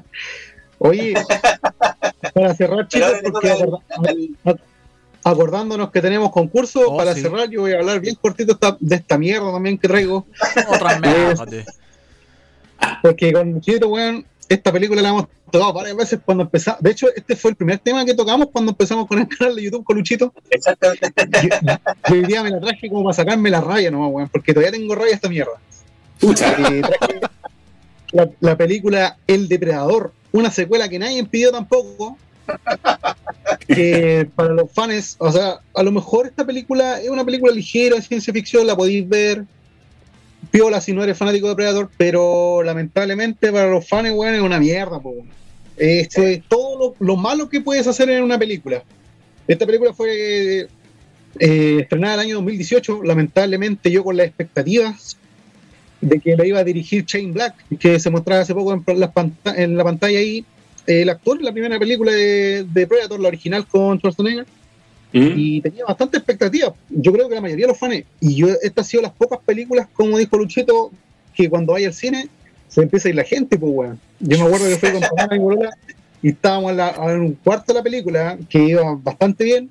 Oye, 0.80 1.15
para 2.36 2.53
cerrar, 2.53 2.88
chicos, 2.88 3.11
porque 3.32 4.30
acordándonos 5.32 5.91
que 5.91 6.01
tenemos 6.01 6.32
concurso, 6.32 6.82
Oh, 6.88 6.97
para 6.97 7.13
sí. 7.13 7.21
cerrar 7.21 7.49
yo 7.49 7.61
voy 7.61 7.73
a 7.73 7.80
hablar 7.80 7.99
bien 7.99 8.15
cortito 8.15 8.53
esta- 8.53 8.78
de 8.80 8.95
esta 8.95 9.17
mierda 9.17 9.51
también 9.51 9.78
que 9.78 9.88
traigo. 9.88 10.25
Otra 10.69 10.99
mierda. 10.99 11.45
Porque 13.01 13.34
con 13.34 13.51
Luchito, 13.51 13.89
weón, 13.89 14.25
esta 14.49 14.71
película 14.71 15.01
la 15.01 15.09
hemos 15.09 15.25
tocado 15.51 15.73
varias 15.73 15.95
veces 15.95 16.19
cuando 16.23 16.43
empezamos. 16.43 16.82
De 16.82 16.91
hecho, 16.91 17.07
este 17.15 17.36
fue 17.36 17.51
el 17.51 17.57
primer 17.57 17.80
tema 17.80 18.05
que 18.05 18.13
tocamos 18.13 18.47
cuando 18.51 18.71
empezamos 18.71 19.07
con 19.07 19.19
el 19.19 19.28
canal 19.28 19.55
de 19.55 19.63
YouTube 19.63 19.84
con 19.84 19.97
Luchito. 19.97 20.34
Exactamente. 20.49 21.11
Yo 22.09 22.15
hoy 22.15 22.25
día 22.25 22.43
me 22.43 22.51
la 22.51 22.59
traje 22.59 22.89
como 22.89 23.03
para 23.03 23.13
sacarme 23.15 23.49
la 23.49 23.61
raya 23.61 23.91
nomás, 23.91 24.11
weón, 24.11 24.30
porque 24.30 24.53
todavía 24.53 24.71
tengo 24.71 24.95
raya 24.95 25.13
esta 25.15 25.30
mierda. 25.30 25.53
Pucha. 26.19 26.51
Eh, 26.53 26.82
traje 26.82 27.19
la, 28.11 28.30
la 28.39 28.55
película 28.57 29.17
El 29.28 29.47
Depredador, 29.49 30.13
una 30.32 30.49
secuela 30.51 30.88
que 30.88 30.99
nadie 30.99 31.23
pidió 31.25 31.51
tampoco. 31.51 32.17
Que 33.67 34.27
para 34.35 34.53
los 34.53 34.71
fans, 34.71 35.15
o 35.19 35.31
sea, 35.31 35.59
a 35.73 35.83
lo 35.83 35.91
mejor 35.91 36.27
esta 36.27 36.45
película 36.45 37.01
es 37.01 37.09
una 37.09 37.25
película 37.25 37.51
ligera 37.51 38.01
ciencia 38.01 38.33
ficción, 38.33 38.67
la 38.67 38.75
podéis 38.75 39.07
ver. 39.07 39.45
Piola 40.51 40.79
si 40.79 40.93
no 40.93 41.03
eres 41.03 41.17
fanático 41.17 41.49
de 41.49 41.55
Predator, 41.55 41.89
pero 41.97 42.61
lamentablemente 42.63 43.51
para 43.51 43.69
los 43.69 43.87
fans, 43.87 44.11
weón, 44.13 44.35
es 44.35 44.41
una 44.41 44.59
mierda, 44.59 44.99
po. 44.99 45.15
Esto 45.75 46.23
es 46.23 46.41
todo 46.47 46.95
lo, 46.99 47.05
lo 47.05 47.15
malo 47.15 47.49
que 47.49 47.61
puedes 47.61 47.85
hacer 47.87 48.09
en 48.09 48.23
una 48.23 48.39
película. 48.39 48.83
Esta 49.47 49.65
película 49.65 49.93
fue 49.93 50.67
eh, 51.39 51.77
estrenada 51.81 52.15
el 52.15 52.19
año 52.21 52.35
2018, 52.35 53.03
lamentablemente 53.03 53.91
yo 53.91 54.03
con 54.03 54.17
las 54.17 54.27
expectativas 54.27 55.17
de 56.01 56.19
que 56.19 56.35
la 56.35 56.45
iba 56.45 56.59
a 56.59 56.63
dirigir 56.63 57.05
Shane 57.05 57.31
Black, 57.31 57.55
que 57.79 57.99
se 57.99 58.09
mostraba 58.09 58.41
hace 58.41 58.53
poco 58.53 58.73
en, 58.73 58.99
la, 58.99 59.11
en 59.55 59.77
la 59.77 59.83
pantalla 59.83 60.19
ahí, 60.19 60.39
eh, 60.39 60.45
el 60.88 61.09
actor 61.09 61.38
en 61.38 61.45
la 61.45 61.51
primera 61.51 61.77
película 61.77 62.11
de, 62.11 62.63
de 62.63 62.88
Predator, 62.88 63.19
la 63.19 63.27
original 63.27 63.67
con 63.67 63.97
Schwarzenegger, 63.99 64.45
¿Mm? 65.13 65.31
y 65.35 65.61
tenía 65.61 65.85
bastante 65.85 66.17
expectativa. 66.17 66.73
Yo 66.89 67.11
creo 67.13 67.29
que 67.29 67.35
la 67.35 67.41
mayoría 67.41 67.65
de 67.65 67.71
los 67.73 67.79
fans, 67.79 68.03
y 68.19 68.35
yo, 68.35 68.47
esta 68.63 68.81
ha 68.81 68.83
sido 68.83 69.03
las 69.03 69.11
pocas 69.11 69.39
películas, 69.45 69.88
como 69.93 70.17
dijo 70.17 70.38
Luchito, 70.38 70.91
que 71.35 71.49
cuando 71.49 71.73
vaya 71.73 71.88
al 71.88 71.93
cine 71.93 72.27
se 72.67 72.81
empieza 72.81 73.07
a 73.07 73.09
ir 73.09 73.15
la 73.15 73.23
gente, 73.23 73.57
pues 73.57 73.71
weón. 73.73 73.99
Yo 74.19 74.38
me 74.39 74.45
acuerdo 74.45 74.67
que 74.67 74.77
fui 74.77 74.91
con 74.91 75.01
Pamela 75.15 75.69
y 76.21 76.27
y 76.27 76.29
estábamos 76.31 76.71
en, 76.71 76.77
la- 76.77 76.95
en 77.13 77.19
un 77.21 77.33
cuarto 77.33 77.71
de 77.73 77.79
la 77.79 77.83
película, 77.83 78.38
que 78.49 78.63
iba 78.63 78.95
bastante 79.03 79.43
bien, 79.43 79.69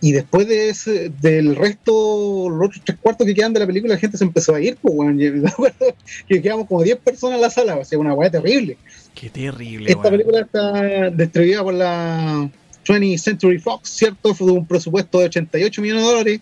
y 0.00 0.12
después 0.12 0.48
de 0.48 0.70
ese, 0.70 1.10
del 1.20 1.56
resto, 1.56 2.48
los 2.48 2.68
otros 2.68 2.82
tres 2.84 2.98
cuartos 3.00 3.26
que 3.26 3.34
quedan 3.34 3.52
de 3.52 3.60
la 3.60 3.66
película, 3.66 3.94
la 3.94 4.00
gente 4.00 4.16
se 4.16 4.24
empezó 4.24 4.54
a 4.54 4.60
ir, 4.60 4.76
pues 4.80 4.94
weón. 4.94 5.18
Yo 5.18 5.32
me 5.34 5.48
acuerdo 5.48 5.94
que 6.26 6.40
quedamos 6.40 6.66
como 6.66 6.82
10 6.82 6.98
personas 6.98 7.36
en 7.36 7.42
la 7.42 7.50
sala, 7.50 7.76
o 7.76 7.84
sea, 7.84 7.98
una 7.98 8.14
weá 8.14 8.30
terrible. 8.30 8.78
Qué 9.14 9.28
terrible, 9.28 9.90
Esta 9.90 10.02
weón. 10.02 10.12
película 10.12 10.40
está 10.40 11.10
distribuida 11.10 11.62
por 11.62 11.74
la 11.74 12.50
20th 12.86 13.18
Century 13.18 13.58
Fox, 13.58 13.90
¿cierto? 13.90 14.34
Fue 14.34 14.46
de 14.46 14.52
un 14.52 14.66
presupuesto 14.66 15.18
de 15.18 15.26
88 15.26 15.82
millones 15.82 16.02
de 16.04 16.08
dólares, 16.10 16.40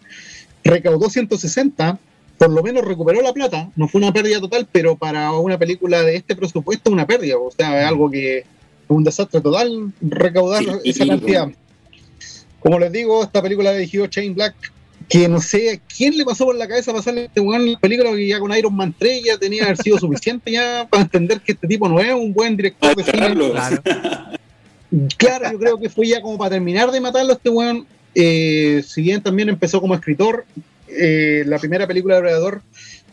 recaudó 0.63 1.11
160 1.11 1.99
por 2.39 2.51
lo 2.51 2.63
menos 2.63 2.85
recuperó 2.85 3.21
la 3.21 3.33
plata, 3.33 3.69
no 3.75 3.89
fue 3.89 4.01
una 4.01 4.13
pérdida 4.13 4.39
total, 4.39 4.69
pero 4.71 4.97
para 4.97 5.33
una 5.33 5.59
película 5.59 6.03
de 6.03 6.15
este 6.15 6.37
presupuesto 6.37 6.91
una 6.93 7.05
pérdida, 7.05 7.37
o 7.37 7.51
sea, 7.51 7.81
es 7.81 7.87
algo 7.87 8.09
que 8.09 8.39
es 8.39 8.45
un 8.87 9.03
desastre 9.03 9.41
total 9.41 9.93
recaudar 10.01 10.63
Sí, 10.63 10.71
esa 10.85 11.03
sí, 11.03 11.11
cantidad. 11.11 11.49
Como 12.61 12.79
les 12.79 12.93
digo, 12.93 13.23
esta 13.23 13.43
película 13.43 13.71
la 13.71 13.77
dirigió 13.77 14.07
Shane 14.07 14.35
Black, 14.35 14.55
que 15.09 15.29
no 15.29 15.41
sé 15.41 15.73
a 15.73 15.81
quién 15.97 16.17
le 16.17 16.25
pasó 16.25 16.45
por 16.45 16.57
la 16.57 16.69
cabeza 16.69 16.93
pasarle 16.93 17.23
a 17.23 17.25
este 17.25 17.41
weón 17.41 17.73
la 17.73 17.79
película 17.79 18.11
que 18.13 18.27
ya 18.27 18.39
con 18.39 18.55
Iron 18.55 18.77
Man 18.77 18.95
3 18.99 19.25
ya 19.25 19.39
tenía 19.39 19.61
que 19.61 19.65
haber 19.67 19.83
sido 19.83 19.99
suficiente 19.99 20.51
ya 20.53 20.87
para 20.91 21.05
entender 21.05 21.41
que 21.41 21.53
este 21.53 21.67
tipo 21.67 21.89
no 21.89 22.01
es 22.01 22.13
un 22.13 22.33
buen 22.33 22.57
director 22.57 22.95
de 22.95 23.05
cine. 23.05 23.19
Claro. 23.19 23.53
Claro, 25.19 25.53
yo 25.53 25.59
creo 25.59 25.79
que 25.79 25.91
fue 25.91 26.09
ya 26.09 26.21
como 26.23 26.39
para 26.39 26.51
terminar 26.51 26.91
de 26.91 27.01
matarlo 27.01 27.33
a 27.33 27.37
este 27.37 27.51
weón. 27.51 27.87
Eh, 28.15 28.83
si 28.87 29.03
bien 29.03 29.23
también 29.23 29.49
empezó 29.49 29.81
como 29.81 29.95
escritor, 29.95 30.47
eh, 30.89 31.45
la 31.47 31.59
primera 31.59 31.87
película 31.87 32.17
de 32.17 32.23
Predador 32.23 32.63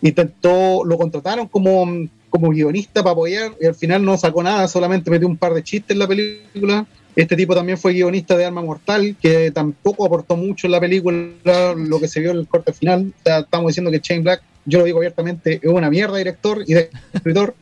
intentó, 0.02 0.84
lo 0.86 0.98
contrataron 0.98 1.48
como, 1.48 2.08
como 2.30 2.50
guionista 2.50 3.04
para 3.04 3.12
apoyar 3.12 3.52
y 3.60 3.66
al 3.66 3.76
final 3.76 4.04
no 4.04 4.18
sacó 4.18 4.42
nada, 4.42 4.68
solamente 4.68 5.12
metió 5.12 5.28
un 5.28 5.38
par 5.38 5.54
de 5.54 5.64
chistes 5.64 5.92
en 5.92 6.00
la 6.00 6.08
película. 6.08 6.86
Este 7.16 7.36
tipo 7.36 7.56
también 7.56 7.78
fue 7.78 7.94
guionista 7.94 8.36
de 8.36 8.46
Arma 8.46 8.62
Mortal, 8.62 9.16
que 9.22 9.52
tampoco 9.52 10.06
aportó 10.06 10.36
mucho 10.36 10.68
en 10.68 10.72
la 10.72 10.82
película, 10.82 11.74
lo 11.76 12.00
que 12.00 12.08
se 12.08 12.20
vio 12.20 12.32
en 12.32 12.38
el 12.38 12.48
corte 12.48 12.74
final. 12.74 13.14
O 13.18 13.24
sea, 13.24 13.40
estamos 13.40 13.70
diciendo 13.70 13.90
que 13.90 14.00
Shane 14.04 14.22
Black, 14.22 14.42
yo 14.66 14.80
lo 14.80 14.86
digo 14.86 14.98
abiertamente, 14.98 15.60
es 15.64 15.72
una 15.72 15.90
mierda 15.90 16.18
director 16.18 16.64
y 16.66 16.74
de 16.74 16.90
escritor. 17.14 17.56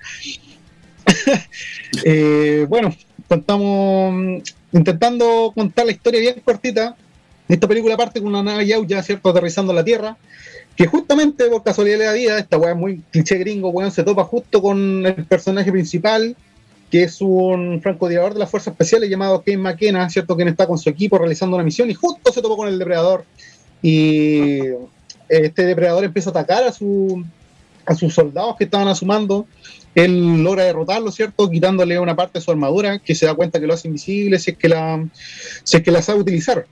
Eh, 2.06 2.66
bueno, 2.68 2.96
contamos 3.28 4.14
mm, 4.14 4.38
intentando 4.72 5.52
contar 5.56 5.86
la 5.86 5.92
historia 5.92 6.20
bien 6.20 6.42
cortita. 6.44 6.96
Esta 7.48 7.68
película 7.68 7.96
parte 7.96 8.20
con 8.20 8.30
una 8.30 8.42
nave 8.42 8.66
ya, 8.66 9.04
¿cierto? 9.04 9.30
Aterrizando 9.30 9.72
en 9.72 9.76
la 9.76 9.84
Tierra. 9.84 10.18
Que 10.76 10.88
justamente 10.88 11.46
por 11.46 11.64
casualidad 11.64 12.00
de 12.00 12.06
la 12.06 12.14
vida, 12.14 12.40
esta 12.40 12.58
weá 12.58 12.72
es 12.72 12.78
muy 12.78 13.02
cliché 13.12 13.38
gringo, 13.38 13.70
weón, 13.70 13.92
se 13.92 14.04
topa 14.04 14.24
justo 14.24 14.62
con 14.62 15.06
el 15.06 15.26
personaje 15.26 15.72
principal, 15.72 16.36
que 16.94 17.02
es 17.02 17.22
un 17.22 17.82
francotirador 17.82 18.36
de 18.36 18.40
las 18.40 18.52
fuerzas 18.52 18.72
especiales 18.72 19.10
llamado 19.10 19.42
Ken 19.42 19.60
McKenna, 19.60 20.08
¿cierto? 20.12 20.36
Quien 20.36 20.48
está 20.48 20.68
con 20.68 20.78
su 20.78 20.92
equipo 20.92 21.18
realizando 21.18 21.56
una 21.56 21.64
misión 21.64 21.90
y 21.90 21.96
justo 21.96 22.32
se 22.32 22.40
topó 22.40 22.56
con 22.56 22.68
el 22.68 22.78
depredador. 22.78 23.26
Y 23.82 24.60
este 25.28 25.66
depredador 25.66 26.04
empieza 26.04 26.30
a 26.30 26.34
atacar 26.34 26.64
a, 26.64 26.72
su, 26.72 27.26
a 27.88 27.96
sus 27.96 28.14
soldados 28.14 28.58
que 28.58 28.66
estaban 28.66 28.88
a 28.88 28.94
su 28.94 29.08
mando. 29.08 29.48
Él 29.96 30.44
logra 30.44 30.66
derrotarlo, 30.66 31.12
¿cierto? 31.12 31.50
Quitándole 31.50 31.98
una 31.98 32.16
parte 32.16 32.38
de 32.38 32.46
su 32.46 32.52
armadura, 32.52 33.00
que 33.00 33.16
se 33.16 33.26
da 33.26 33.34
cuenta 33.34 33.60
que 33.60 33.66
lo 33.66 33.74
hace 33.74 33.88
invisible 33.88 34.38
si 34.38 34.52
es 34.52 34.58
que 34.60 34.70
la, 34.70 35.04
si 35.64 35.78
es 35.78 35.82
que 35.82 35.90
la 35.90 36.04
sabe 36.04 36.20
utilizar. 36.20 36.68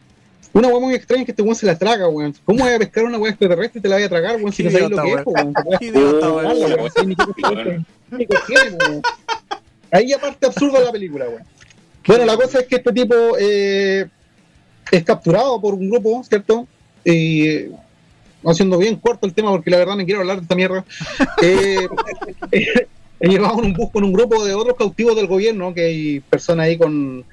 Una 0.54 0.68
weá 0.68 0.80
muy 0.80 0.94
extraña 0.94 1.22
es 1.22 1.26
que 1.26 1.32
este 1.32 1.42
weón 1.42 1.56
se 1.56 1.66
la 1.66 1.80
traga, 1.80 2.08
weón. 2.08 2.36
¿Cómo 2.46 2.64
voy 2.64 2.74
a 2.74 2.78
pescar 2.78 3.06
una 3.06 3.18
weá 3.18 3.32
extraterrestre 3.32 3.80
y 3.80 3.82
te 3.82 3.90
la 3.90 3.96
voy 3.96 4.04
a 4.04 4.10
tragar, 4.10 4.36
weón? 4.36 4.54
Si 4.54 4.62
no 4.62 4.70
sabes 4.70 4.92
lo 4.92 5.02
que 5.02 5.14
es, 5.14 5.82
Idiota, 5.82 6.32
weón. 6.32 7.88
Ahí 9.92 10.14
aparte 10.14 10.48
absurda 10.48 10.80
la 10.80 10.92
película, 10.92 11.28
weón. 11.28 11.44
Bueno, 12.08 12.26
la 12.26 12.36
cosa 12.36 12.60
es 12.60 12.68
que 12.68 12.76
este 12.78 12.92
tipo 12.92 13.14
eh, 13.40 14.08
es 14.92 15.04
capturado 15.04 15.60
por 15.62 15.74
un 15.74 15.90
grupo, 15.90 16.24
¿cierto? 16.24 16.68
Y 17.04 17.48
eh, 17.48 17.72
haciendo 18.46 18.78
bien 18.78 18.96
corto 18.96 19.28
el 19.28 19.34
tema 19.34 19.52
porque 19.52 19.70
la 19.70 19.78
verdad 19.78 19.96
no 19.96 20.06
quiero 20.06 20.22
hablar 20.22 20.38
de 20.38 20.44
esta 20.44 20.56
mierda. 20.56 20.86
Eh, 21.44 21.88
eh, 22.52 22.88
he 23.20 23.28
llevado 23.28 23.60
en 23.60 23.66
un 23.66 23.74
bus 23.74 23.92
con 23.92 24.04
un 24.04 24.14
grupo 24.14 24.44
de 24.44 24.54
otros 24.54 24.76
cautivos 24.78 25.16
del 25.16 25.28
gobierno, 25.28 25.74
que 25.74 25.86
hay 25.86 26.20
personas 26.22 26.66
ahí 26.66 26.78
con, 26.78 27.24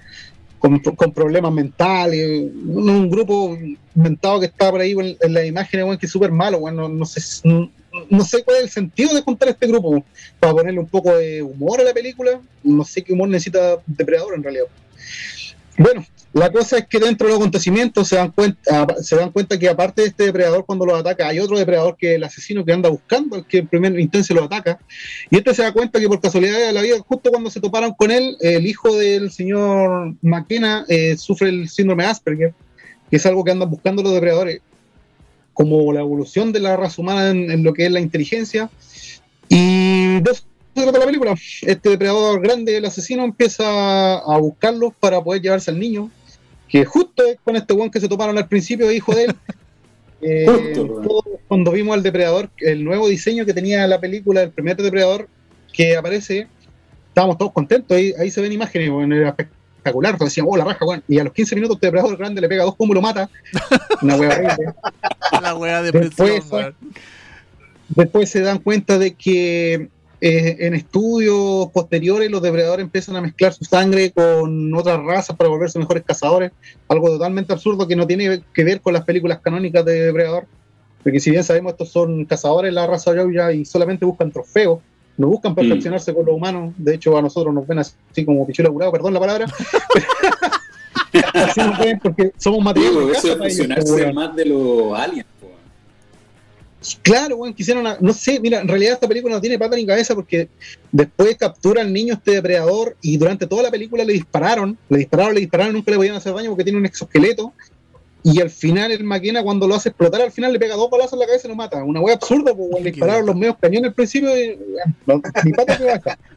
con, 0.59 0.79
con 0.81 1.13
problemas 1.13 1.53
mentales, 1.53 2.51
un, 2.67 2.89
un 2.89 3.11
grupo 3.11 3.57
mentado 3.95 4.41
que 4.41 4.47
está 4.47 4.71
por 4.71 4.81
ahí 4.81 4.93
en, 4.93 5.17
en 5.21 5.35
las 5.35 5.47
imágenes, 5.47 5.85
weón, 5.85 5.99
que 5.99 6.07
es 6.07 6.13
súper 6.13 6.31
malo, 6.31 6.59
weón, 6.59 6.77
no, 6.77 6.89
no 6.89 7.05
sé, 7.07 7.21
no, 7.49 7.71
no 8.09 8.25
sé 8.25 8.43
cuál 8.45 8.59
es 8.59 8.63
el 8.65 8.71
sentido 8.71 9.15
de 9.15 9.23
contar 9.23 9.49
este 9.49 9.67
grupo, 9.67 10.05
para 10.41 10.53
ponerle 10.53 10.81
un 10.81 10.89
poco 10.89 11.17
de 11.17 11.43
humor 11.43 11.81
a 11.81 11.85
la 11.85 11.95
película, 11.95 12.41
no 12.63 12.85
sé 12.85 13.03
qué 13.03 13.13
humor 13.13 13.29
necesita 13.29 13.79
Depredador 13.87 14.35
en 14.35 14.43
realidad. 14.43 14.67
Bueno, 15.77 16.05
la 16.33 16.51
cosa 16.53 16.79
es 16.79 16.87
que 16.87 16.99
dentro 16.99 17.27
de 17.27 17.33
los 17.33 17.41
acontecimientos 17.41 18.09
se 18.09 18.17
dan 18.17 18.33
cuenta, 18.33 18.87
se 19.01 19.17
dan 19.17 19.31
cuenta 19.31 19.59
que 19.59 19.69
aparte 19.69 20.03
de 20.03 20.09
este 20.09 20.25
depredador 20.25 20.67
cuando 20.67 20.85
los 20.85 20.99
ataca, 20.99 21.29
hay 21.29 21.39
otro 21.39 21.59
depredador 21.59 21.97
que 21.97 22.11
es 22.11 22.17
el 22.17 22.25
asesino 22.25 22.65
que 22.65 22.73
anda 22.73 22.89
buscando, 22.89 23.37
al 23.37 23.47
que 23.47 23.59
en 23.59 23.69
primer 23.69 23.99
instancia 23.99 24.35
lo 24.35 24.45
ataca, 24.45 24.79
y 25.31 25.37
este 25.39 25.55
se 25.55 25.63
da 25.63 25.73
cuenta 25.73 25.99
que 25.99 26.09
por 26.09 26.21
casualidad 26.21 26.59
de 26.59 26.73
la 26.73 26.83
vida, 26.83 26.97
justo 26.99 27.31
cuando 27.31 27.49
se 27.49 27.61
toparon 27.61 27.95
con 27.95 28.11
él, 28.11 28.37
el 28.41 28.67
hijo 28.67 28.97
del 28.97 29.31
señor 29.31 30.15
McKenna 30.21 30.85
eh, 30.89 31.17
sufre 31.17 31.49
el 31.49 31.69
síndrome 31.69 32.05
Asperger, 32.05 32.53
que 33.11 33.17
es 33.17 33.27
algo 33.27 33.43
que 33.43 33.53
andan 33.53 33.71
buscando 33.71 34.03
los 34.03 34.13
depredadores, 34.13 34.61
como 35.59 35.93
la 35.93 36.03
evolución 36.03 36.53
de 36.53 36.61
la 36.61 36.77
raza 36.77 37.03
humana 37.03 37.31
en, 37.31 37.51
en 37.51 37.65
lo 37.65 37.75
que 37.75 37.85
es 37.85 37.91
la 37.91 37.99
inteligencia, 37.99 38.71
y 39.49 40.21
de 40.21 40.31
eso 40.31 40.45
se 40.73 40.83
trata 40.85 41.01
la 41.01 41.07
película. 41.07 41.35
Este 41.63 41.91
depredador 41.91 42.41
grande, 42.41 42.77
el 42.77 42.85
asesino, 42.85 43.25
empieza 43.25 44.19
a 44.19 44.39
buscarlos 44.39 44.93
para 45.01 45.21
poder 45.21 45.43
llevarse 45.43 45.73
al 45.73 45.81
niño, 45.81 46.13
que 46.69 46.85
justo 46.85 47.27
es 47.27 47.39
con 47.43 47.57
este 47.57 47.75
weón 47.75 47.91
que 47.91 47.99
se 47.99 48.09
toparon 48.09 48.39
al 48.39 48.47
principio, 48.47 48.93
hijo 48.93 49.13
de 49.15 49.25
él. 49.25 49.35
Eh, 50.21 50.47
Justo, 50.49 51.23
cuando 51.47 51.71
vimos 51.71 51.95
al 51.95 52.03
depredador, 52.03 52.51
el 52.57 52.83
nuevo 52.83 53.09
diseño 53.09 53.47
que 53.47 53.55
tenía 53.55 53.87
la 53.87 54.01
película, 54.01 54.43
el 54.43 54.51
primer 54.51 54.77
depredador 54.77 55.29
que 55.73 55.97
aparece, 55.97 56.49
estábamos 57.07 57.39
todos 57.39 57.53
contentos. 57.53 57.97
Ahí, 57.97 58.13
ahí 58.19 58.29
se 58.29 58.41
ven 58.41 58.51
imágenes, 58.51 58.89
weón, 58.89 59.13
era 59.13 59.37
espectacular. 59.89 60.13
Entonces 60.13 60.33
decíamos, 60.33 60.55
oh, 60.55 60.57
la 60.57 60.65
raja, 60.65 60.85
weón. 60.85 61.03
Y 61.09 61.19
a 61.19 61.25
los 61.25 61.33
15 61.33 61.55
minutos, 61.55 61.77
este 61.77 61.87
depredador 61.89 62.17
grande 62.17 62.41
le 62.41 62.49
pega 62.49 62.65
dos 62.65 62.77
combos 62.77 62.95
y 62.95 62.97
lo 62.97 63.03
mata. 63.03 63.31
Una 64.03 64.17
wea 64.17 64.29
horrible. 64.31 64.75
La 65.43 65.55
wea 65.55 65.83
de 65.83 65.93
Después, 65.93 66.45
presión. 66.45 66.75
Después 67.89 68.31
se 68.31 68.41
dan 68.41 68.59
cuenta 68.59 68.99
de 68.99 69.15
que 69.15 69.89
eh, 70.21 70.57
en 70.61 70.75
estudios 70.75 71.71
posteriores 71.71 72.31
los 72.31 72.43
depredadores 72.43 72.83
empiezan 72.85 73.17
a 73.17 73.21
mezclar 73.21 73.55
su 73.55 73.65
sangre 73.65 74.11
con 74.11 74.75
otras 74.75 75.01
razas 75.05 75.37
para 75.37 75.49
volverse 75.49 75.79
mejores 75.79 76.03
cazadores, 76.05 76.51
algo 76.89 77.09
totalmente 77.09 77.53
absurdo 77.53 77.87
que 77.87 77.95
no 77.95 78.07
tiene 78.07 78.43
que 78.53 78.65
ver 78.65 78.81
con 78.81 78.95
las 78.95 79.05
películas 79.05 79.39
canónicas 79.41 79.85
de 79.85 80.07
depredador, 80.07 80.47
porque 81.05 81.21
si 81.21 81.31
bien 81.31 81.45
sabemos 81.45 81.73
estos 81.73 81.91
son 81.91 82.25
cazadores 82.25 82.73
la 82.73 82.87
raza 82.87 83.15
Yoya 83.15 83.53
y 83.53 83.65
solamente 83.65 84.05
buscan 84.05 84.33
trofeos, 84.33 84.81
no 85.19 85.27
buscan 85.29 85.55
perfeccionarse 85.55 86.15
con 86.15 86.25
los 86.25 86.35
humanos, 86.35 86.73
de 86.79 86.95
hecho 86.95 87.17
a 87.19 87.21
nosotros 87.23 87.53
nos 87.53 87.67
ven 87.67 87.81
así 87.81 87.93
como 88.25 88.47
pichula 88.47 88.71
curado, 88.71 88.91
perdón 88.93 89.13
la 89.15 89.21
palabra, 89.21 89.47
así 91.35 91.61
nos 91.61 91.79
ven 91.79 91.99
porque 92.03 92.33
somos 92.39 92.63
material 92.63 92.93
Digo, 92.95 93.07
de 93.07 93.13
eso 93.13 93.23
caza 93.23 93.33
es 93.33 93.37
para 93.67 93.81
ellos, 93.81 93.85
pues, 93.91 94.15
más 94.15 94.37
de 94.37 94.45
los 94.47 94.99
aliens. 94.99 95.27
po. 95.41 95.49
Claro, 97.03 97.37
weón, 97.37 97.53
quisieron, 97.55 97.87
a- 97.87 97.99
no 98.01 98.13
sé, 98.13 98.39
mira, 98.39 98.61
en 98.61 98.69
realidad 98.69 98.93
esta 98.95 99.09
película 99.09 99.35
no 99.35 99.41
tiene 99.41 99.59
pata 99.59 99.75
ni 99.77 99.85
cabeza 99.85 100.15
porque 100.15 100.49
después 100.93 101.37
captura 101.37 101.83
al 101.83 101.93
niño 101.93 102.15
este 102.15 102.31
depredador 102.33 102.97
y 103.03 103.17
durante 103.17 103.47
toda 103.47 103.65
la 103.65 103.71
película 103.71 104.05
le 104.05 104.13
dispararon, 104.13 104.79
le 104.89 104.99
dispararon, 104.99 105.35
le 105.35 105.41
dispararon, 105.41 105.73
nunca 105.73 105.91
le 105.91 105.97
podían 105.97 106.15
hacer 106.15 106.33
daño 106.33 106.51
porque 106.51 106.65
tiene 106.65 106.79
un 106.79 106.87
exoesqueleto 106.87 107.53
y 108.31 108.41
al 108.41 108.51
final 108.51 108.93
el 108.93 109.05
máquina 109.05 109.43
cuando 109.43 109.67
lo 109.67 109.75
hace 109.75 109.89
explotar 109.91 110.21
al 110.23 110.33
final 110.33 110.53
le 110.53 110.59
pega 110.59 110.75
dos 110.77 110.91
balazos 110.91 111.15
en 111.15 111.19
la 111.21 111.27
cabeza 111.27 111.47
y 111.47 111.51
lo 111.51 111.57
mata, 111.57 111.83
una 111.83 112.01
wea 112.01 112.15
absurda, 112.15 112.53
weón, 112.53 112.83
le 112.85 112.91
dispararon 112.91 113.27
los 113.27 113.37
medios 113.37 113.57
cañones 113.61 113.89
al 113.89 113.95
principio 113.95 114.37
y 114.37 114.59
ni 115.45 115.53
pata 115.53 115.79
ni 115.79 115.87
baja. 115.87 116.19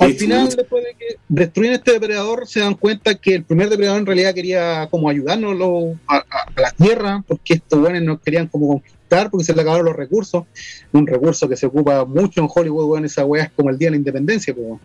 Al 0.00 0.14
final, 0.14 0.48
después 0.48 0.82
de 0.84 0.94
que 0.98 1.16
destruyen 1.28 1.74
este 1.74 1.92
depredador, 1.92 2.46
se 2.48 2.60
dan 2.60 2.74
cuenta 2.76 3.14
que 3.14 3.34
el 3.34 3.44
primer 3.44 3.68
depredador 3.68 4.00
en 4.00 4.06
realidad 4.06 4.32
quería 4.32 4.88
como 4.90 5.10
ayudarnos 5.10 5.54
lo- 5.54 5.96
a, 6.08 6.16
a- 6.16 6.22
a 6.56 6.60
la 6.62 6.70
tierra, 6.70 7.22
porque 7.28 7.54
estos 7.54 7.78
buenos 7.78 8.00
no 8.02 8.18
querían 8.18 8.46
como 8.48 8.68
conquistar, 8.68 9.30
porque 9.30 9.44
se 9.44 9.54
le 9.54 9.60
acabaron 9.60 9.84
los 9.84 9.94
recursos. 9.94 10.44
Un 10.92 11.06
recurso 11.06 11.46
que 11.46 11.56
se 11.56 11.66
ocupa 11.66 12.06
mucho 12.06 12.40
en 12.40 12.48
Hollywood, 12.52 12.86
weón, 12.86 13.04
esa 13.04 13.26
weá 13.26 13.44
es 13.44 13.50
como 13.50 13.68
el 13.68 13.76
día 13.76 13.88
de 13.88 13.90
la 13.90 13.96
independencia, 13.98 14.54
pues. 14.54 14.80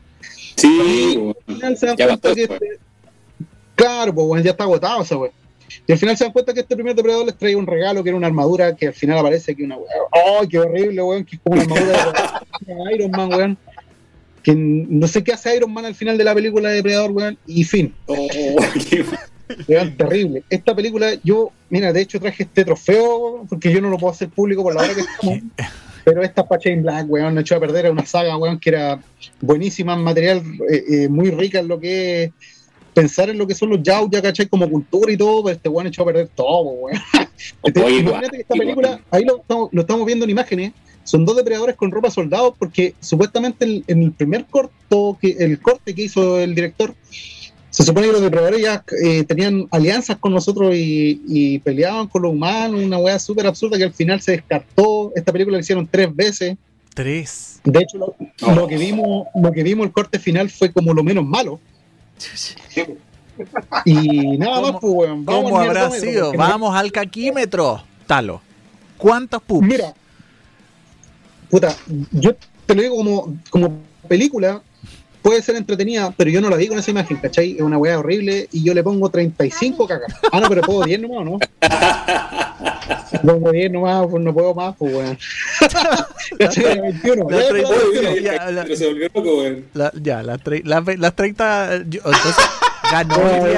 Sí, 0.57 1.13
po. 1.17 1.37
Al 1.47 1.55
final 1.55 1.77
se 1.77 1.85
dan 1.85 1.95
Ya 1.95 2.05
cuenta 2.07 2.27
bastó, 2.27 2.35
que 2.35 2.43
este- 2.53 2.79
Claro, 3.75 4.13
pues 4.13 4.27
weón, 4.27 4.43
ya 4.43 4.51
está 4.51 4.65
agotado 4.65 5.03
esa 5.03 5.15
weá. 5.17 5.31
Y 5.85 5.91
al 5.91 5.97
final 5.97 6.17
se 6.17 6.23
dan 6.23 6.33
cuenta 6.33 6.53
que 6.53 6.61
este 6.61 6.75
primer 6.75 6.95
depredador 6.95 7.25
les 7.25 7.37
trae 7.37 7.55
un 7.55 7.67
regalo 7.67 8.03
que 8.03 8.09
era 8.09 8.17
una 8.17 8.27
armadura 8.27 8.75
que 8.75 8.87
al 8.87 8.93
final 8.93 9.17
aparece 9.17 9.55
que 9.55 9.63
una 9.63 9.77
weá. 9.77 9.87
¡Ay, 10.39 10.47
qué 10.47 10.59
horrible, 10.59 11.01
weón! 11.01 11.25
Que 11.25 11.35
es 11.35 11.41
como 11.41 11.55
una 11.55 11.63
armadura 11.63 12.41
de 12.61 12.75
Iron 12.95 13.11
Man, 13.11 13.33
weón. 13.33 13.57
Que 14.43 14.55
no 14.55 15.07
sé 15.07 15.23
qué 15.23 15.33
hace 15.33 15.55
Iron 15.55 15.73
Man 15.73 15.85
al 15.85 15.95
final 15.95 16.17
de 16.17 16.23
la 16.23 16.33
película 16.33 16.69
de 16.69 16.75
Depredador, 16.75 17.11
weón. 17.11 17.37
Y 17.45 17.63
fin, 17.63 17.93
Oh, 18.05 18.15
weón, 19.67 19.97
terrible. 19.97 20.43
Esta 20.49 20.75
película, 20.75 21.13
yo, 21.23 21.51
mira, 21.69 21.93
de 21.93 22.01
hecho 22.01 22.19
traje 22.19 22.43
este 22.43 22.65
trofeo 22.65 23.45
porque 23.49 23.71
yo 23.71 23.81
no 23.81 23.89
lo 23.89 23.97
puedo 23.97 24.13
hacer 24.13 24.29
público 24.29 24.63
por 24.63 24.75
la 24.75 24.81
hora 24.81 24.93
que 24.93 25.01
estamos. 25.01 25.39
Pero 26.05 26.23
esta 26.23 26.47
Pacha 26.47 26.69
in 26.69 26.83
Black, 26.83 27.05
weón, 27.09 27.35
no 27.35 27.41
echó 27.41 27.57
a 27.57 27.59
perder. 27.59 27.85
Era 27.85 27.91
una 27.91 28.05
saga, 28.05 28.37
weón, 28.37 28.59
que 28.59 28.69
era 28.69 29.01
buenísima 29.41 29.93
en 29.93 30.03
material, 30.03 30.41
eh, 30.69 30.83
eh, 30.89 31.09
muy 31.09 31.31
rica 31.31 31.59
en 31.59 31.67
lo 31.67 31.81
que 31.81 32.23
es 32.23 32.31
pensar 33.01 33.29
en 33.29 33.37
lo 33.37 33.45
que 33.45 33.53
son 33.53 33.69
los 33.69 33.83
Yauya, 33.83 34.21
¿cachai? 34.23 34.47
Como 34.47 34.67
cultura 34.69 35.11
y 35.11 35.17
todo, 35.17 35.43
pero 35.43 35.55
este 35.55 35.69
weón 35.69 35.85
echó 35.87 36.01
a 36.01 36.05
perder 36.05 36.29
todo, 36.35 36.61
weón. 36.63 36.99
Este, 37.63 37.79
Oye, 37.83 37.97
imagínate 37.99 38.29
que 38.37 38.41
esta 38.41 38.55
igual. 38.55 38.59
película, 38.67 39.01
ahí 39.11 39.23
lo 39.23 39.37
estamos, 39.37 39.69
lo 39.71 39.81
estamos 39.81 40.05
viendo 40.07 40.25
en 40.25 40.31
imágenes, 40.31 40.71
son 41.03 41.23
dos 41.23 41.35
depredadores 41.37 41.75
con 41.75 41.91
ropa 41.91 42.09
soldados, 42.09 42.55
porque 42.57 42.95
supuestamente 42.99 43.65
el- 43.65 43.83
en 43.87 44.01
el 44.01 44.11
primer 44.13 44.45
corto, 44.45 45.17
que 45.21 45.29
el 45.39 45.59
corte 45.61 45.93
que 45.93 46.03
hizo 46.03 46.39
el 46.39 46.55
director, 46.55 46.95
Se 47.69 47.83
supone 47.83 48.07
que 48.07 48.13
los 48.13 48.21
depredadores 48.21 48.59
ya 48.61 48.83
eh, 49.03 49.23
tenían 49.25 49.67
alianzas 49.69 50.17
con 50.17 50.31
nosotros 50.33 50.73
y, 50.73 51.21
y 51.27 51.59
peleaban 51.59 52.07
con 52.07 52.23
los 52.23 52.31
humanos, 52.31 52.81
una 52.81 52.97
weá 52.97 53.19
súper 53.19 53.45
absurda 53.45 53.77
que 53.77 53.83
al 53.83 53.93
final 53.93 54.19
se 54.19 54.31
descartó. 54.31 55.11
Esta 55.15 55.31
película 55.31 55.57
la 55.57 55.61
hicieron 55.61 55.85
tres 55.85 56.09
veces. 56.15 56.55
Tres. 56.95 57.59
De 57.63 57.79
hecho, 57.81 57.97
lo, 57.99 58.15
lo 58.55 58.67
que 58.67 58.77
vimos, 58.77 59.27
lo 59.35 59.51
que 59.51 59.61
vimos 59.61 59.85
el 59.85 59.91
corte 59.93 60.17
final 60.17 60.49
fue 60.49 60.71
como 60.71 60.91
lo 60.93 61.03
menos 61.03 61.23
malo. 61.23 61.59
Y 63.85 64.37
nada 64.37 64.55
¿Cómo- 64.55 64.71
más, 64.71 64.81
pues, 64.81 64.93
weón. 64.93 65.25
Vamos 65.25 65.43
¿Cómo 65.43 65.59
habrá 65.59 65.91
sido? 65.91 66.33
Vamos 66.33 66.75
al 66.75 66.91
caquímetro. 66.91 67.83
Talo. 68.05 68.41
¿Cuántos 68.97 69.41
pups? 69.43 69.67
Mira, 69.67 69.93
puta, 71.49 71.75
yo 72.11 72.35
te 72.65 72.73
lo 72.75 72.81
digo 72.81 72.95
como, 72.95 73.37
como 73.51 73.79
película, 74.07 74.61
puede 75.27 75.41
ser 75.41 75.57
entretenida, 75.57 76.13
pero 76.15 76.29
yo 76.29 76.39
no 76.39 76.49
la 76.49 76.55
digo 76.55 76.71
en 76.73 76.79
esa 76.79 76.89
imagen, 76.91 77.17
¿cachai? 77.17 77.55
Es 77.57 77.61
una 77.61 77.77
weá 77.77 77.99
horrible 77.99 78.47
y 78.53 78.63
yo 78.63 78.73
le 78.73 78.81
pongo 78.81 79.09
35 79.09 79.85
cagas. 79.85 80.13
Ah, 80.31 80.39
no, 80.39 80.47
pero 80.47 80.61
puedo 80.61 80.83
10 80.83 81.01
nomás, 81.01 81.25
¿no? 81.25 81.39
Pongo 83.25 83.51
10 83.51 83.71
nomás, 83.71 84.07
pues 84.09 84.23
no 84.23 84.33
puedo 84.33 84.53
más, 84.53 84.73
pues 84.77 84.93
weón. 84.93 85.17
¿Cachai? 86.39 86.79
21. 86.79 87.29
La 87.29 88.21
ya, 88.21 88.51
la- 88.51 88.75
se 88.75 88.87
volvió 88.87 89.09
loco, 89.13 89.37
weón. 89.37 89.65
La- 89.73 89.91
ya, 90.01 90.23
las, 90.23 90.41
ve- 90.43 90.97
las 90.97 91.13
30. 91.15 91.83
yo- 91.89 92.01
entonces, 92.05 92.35
ganó, 92.89 93.15
hoy 93.43 93.49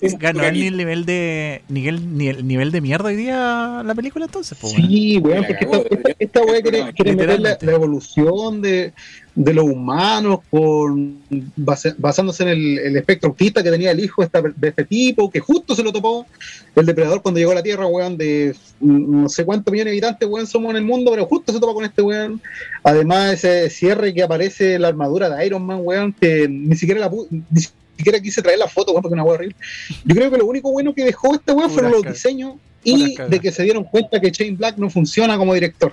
día- 0.00 0.18
ganó 0.18 0.42
el 0.44 0.76
nivel 0.76 1.04
de. 1.06 1.62
Nivel, 1.68 2.16
ni- 2.18 2.28
el 2.28 2.46
nivel 2.46 2.72
de 2.72 2.80
mierda 2.80 3.04
hoy 3.06 3.16
día 3.16 3.82
la 3.84 3.94
película, 3.94 4.24
entonces. 4.24 4.58
Pues. 4.60 4.72
Sí, 4.72 5.18
weón, 5.18 5.42
La 5.42 5.46
porque 5.48 5.64
esta, 5.64 5.94
esta, 5.94 6.10
esta 6.18 6.42
weá 6.42 6.62
quiere, 6.62 6.92
quiere 6.94 7.12
meter 7.16 7.40
la, 7.40 7.58
la 7.60 7.72
evolución 7.72 8.60
de, 8.62 8.92
de 9.36 9.52
los 9.54 9.64
humanos 9.66 10.40
con 10.50 11.18
base- 11.56 11.94
basándose 11.98 12.42
en 12.42 12.48
el, 12.48 12.78
el 12.78 12.96
espectro 12.96 13.28
autista 13.28 13.62
que 13.62 13.70
tenía 13.70 13.90
el 13.90 14.00
hijo 14.00 14.22
esta- 14.22 14.40
de 14.42 14.68
este 14.68 14.84
tipo, 14.84 15.30
que 15.30 15.40
justo 15.40 15.76
se 15.76 15.82
lo 15.82 15.92
topó 15.92 16.26
el 16.74 16.86
depredador 16.86 17.20
cuando 17.22 17.38
llegó 17.38 17.52
a 17.52 17.56
la 17.56 17.62
Tierra, 17.62 17.86
weón, 17.86 18.16
de 18.16 18.54
mm, 18.80 19.22
no 19.22 19.28
sé 19.28 19.44
cuántos 19.44 19.70
millones 19.70 19.92
de 19.92 19.98
habitantes, 19.98 20.28
weón, 20.28 20.46
somos 20.46 20.70
en 20.70 20.76
el 20.76 20.84
mundo, 20.84 21.10
pero 21.10 21.26
justo 21.26 21.52
se 21.52 21.60
topa 21.60 21.74
con 21.74 21.84
este 21.84 22.00
weón. 22.02 22.40
Además, 22.82 23.32
ese 23.44 23.68
cierre 23.70 24.14
que 24.14 24.22
aparece 24.22 24.74
en 24.74 24.82
la 24.82 24.88
armadura 24.88 25.28
de 25.28 25.46
Iron 25.46 25.64
Man, 25.64 25.80
weón, 25.82 26.12
que 26.18 26.48
ni 26.48 26.74
siquiera 26.74 27.00
la 27.00 27.10
ni 27.30 27.60
siquiera 27.96 28.20
quise 28.20 28.40
traer 28.42 28.58
la 28.58 28.68
foto, 28.68 28.92
weón, 28.92 29.02
porque 29.02 29.12
es 29.12 29.20
una 29.20 29.24
weá 29.24 29.34
horrible. 29.34 29.56
Yo 30.04 30.14
creo 30.14 30.30
que 30.30 30.38
lo 30.38 30.46
único 30.46 30.72
bueno 30.72 30.94
que 30.94 31.04
dejó 31.04 31.34
esta 31.34 31.52
weón 31.54 31.70
fueron 31.70 31.92
los 31.92 32.02
diseños 32.02 32.54
y 32.84 33.16
de 33.16 33.40
que 33.40 33.50
se 33.50 33.64
dieron 33.64 33.84
cuenta 33.84 34.20
que 34.20 34.30
Shane 34.30 34.52
Black 34.56 34.76
no 34.78 34.88
funciona 34.88 35.36
como 35.36 35.52
director. 35.54 35.92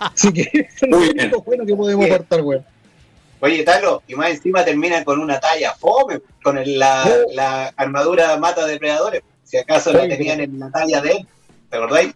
Así 0.00 0.32
que 0.32 0.42
eso 0.52 0.86
es 0.86 0.90
lo 0.90 0.98
Muy 0.98 1.08
único 1.10 1.42
bueno 1.42 1.66
que 1.66 1.74
podemos 1.76 2.04
Bien. 2.04 2.14
aportar, 2.14 2.40
weón. 2.42 2.64
Oye, 3.40 3.62
Talo, 3.64 4.02
y 4.06 4.14
más 4.14 4.30
encima 4.30 4.64
termina 4.64 5.02
con 5.04 5.18
una 5.18 5.40
talla 5.40 5.72
fome, 5.74 6.20
con 6.42 6.58
el- 6.58 6.78
la, 6.78 7.04
Oh. 7.06 7.32
la 7.32 7.68
armadura 7.76 8.36
mata 8.38 8.66
depredadores. 8.66 9.22
Si 9.44 9.56
acaso 9.56 9.92
la 9.92 10.06
tenían 10.08 10.40
en 10.40 10.58
la 10.58 10.70
talla 10.70 11.00
de 11.00 11.10
él, 11.12 11.26
¿te 11.70 11.76
acordáis? 11.76 12.14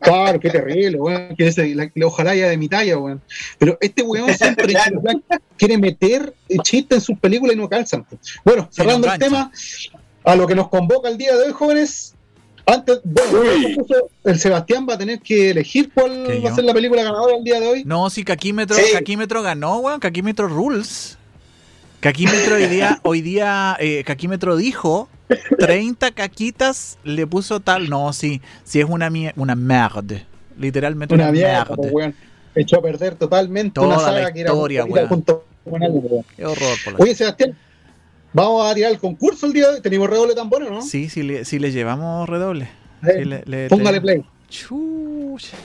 Claro, 0.00 0.40
qué 0.40 0.50
terrible, 0.50 0.98
weón. 0.98 1.36
Que 1.36 1.48
ese- 1.48 1.74
la- 1.74 1.90
la- 1.94 2.06
ojalá 2.06 2.34
ya 2.34 2.48
de 2.48 2.56
mi 2.56 2.68
talla, 2.68 2.98
weón. 2.98 3.20
Pero 3.58 3.76
este 3.80 4.02
weón 4.02 4.26
siempre 4.66 4.66
Claro. 4.68 5.00
Quiere 5.56 5.78
meter 5.78 6.34
chistes 6.62 6.98
en 6.98 7.00
sus 7.02 7.18
películas 7.18 7.54
y 7.54 7.58
no 7.58 7.68
calzan. 7.68 8.04
Bueno, 8.44 8.68
cerrando 8.70 9.10
el 9.12 9.18
tema, 9.18 9.50
a 10.24 10.34
lo 10.36 10.46
que 10.46 10.54
nos 10.54 10.68
convoca 10.68 11.08
el 11.08 11.18
día 11.18 11.34
de 11.36 11.46
hoy, 11.46 11.52
jóvenes. 11.52 12.14
Antes, 12.66 13.00
bueno, 13.04 13.40
Uy. 13.56 13.74
puso- 13.76 14.08
el 14.24 14.38
Sebastián 14.38 14.86
va 14.88 14.94
a 14.94 14.98
tener 14.98 15.18
que 15.20 15.50
elegir 15.50 15.90
cuál 15.92 16.24
¿Que 16.26 16.38
va 16.40 16.50
a 16.50 16.54
ser 16.54 16.64
la 16.64 16.72
película 16.72 17.02
ganadora 17.02 17.36
el 17.36 17.42
día 17.44 17.58
de 17.60 17.66
hoy. 17.68 17.82
No, 17.84 18.08
si 18.08 18.22
Caquímetro, 18.24 18.76
Sí. 18.76 18.92
Caquímetro 18.92 19.42
ganó, 19.42 19.78
weón. 19.78 19.98
Caquímetro 20.00 20.46
rules. 20.48 21.18
Caquímetro 22.00 22.56
hoy 22.56 22.66
día, 22.66 22.98
hoy 23.02 23.20
día 23.20 23.76
eh, 23.80 24.02
Caquímetro 24.04 24.56
dijo 24.56 25.08
30 25.58 26.10
caquitas 26.12 26.98
le 27.04 27.26
puso 27.26 27.60
tal. 27.60 27.88
No, 27.88 28.12
sí, 28.12 28.40
sí 28.64 28.80
es 28.80 28.86
una, 28.88 29.08
mie- 29.10 29.32
una 29.36 29.54
merde. 29.54 30.24
Literalmente 30.58 31.14
una, 31.14 31.24
Una 31.24 31.32
mierda, 31.32 31.64
merde. 31.76 31.90
pues. 31.92 32.14
Echó 32.54 32.78
a 32.78 32.82
perder 32.82 33.14
totalmente 33.14 33.74
Toda 33.74 33.86
una 33.86 33.96
la 33.96 34.02
saga 34.02 34.32
que 34.32 34.40
era 34.42 34.50
historia, 34.52 34.82
algo, 34.82 34.94
weón. 34.94 35.24
Qué 36.36 36.44
horror, 36.44 36.76
por 36.84 36.92
la- 36.94 36.98
Oye, 36.98 37.14
Sebastián, 37.14 37.56
vamos 38.32 38.70
a 38.70 38.74
tirar 38.74 38.92
el 38.92 38.98
concurso 38.98 39.46
el 39.46 39.52
día 39.52 39.68
de 39.68 39.74
hoy. 39.74 39.80
¿Tenemos 39.80 40.08
redoble 40.08 40.34
tan 40.34 40.48
bueno, 40.48 40.70
no? 40.70 40.82
Sí, 40.82 41.08
sí 41.08 41.22
le, 41.22 41.44
sí 41.44 41.58
le 41.58 41.70
llevamos 41.72 42.28
redoble. 42.28 42.68
Eh, 43.04 43.18
Sí 43.18 43.24
le- 43.24 43.42
le- 43.46 43.68
Póngale 43.68 43.98
le- 43.98 44.00
play. 44.00 44.24
Chucha. 44.48 45.56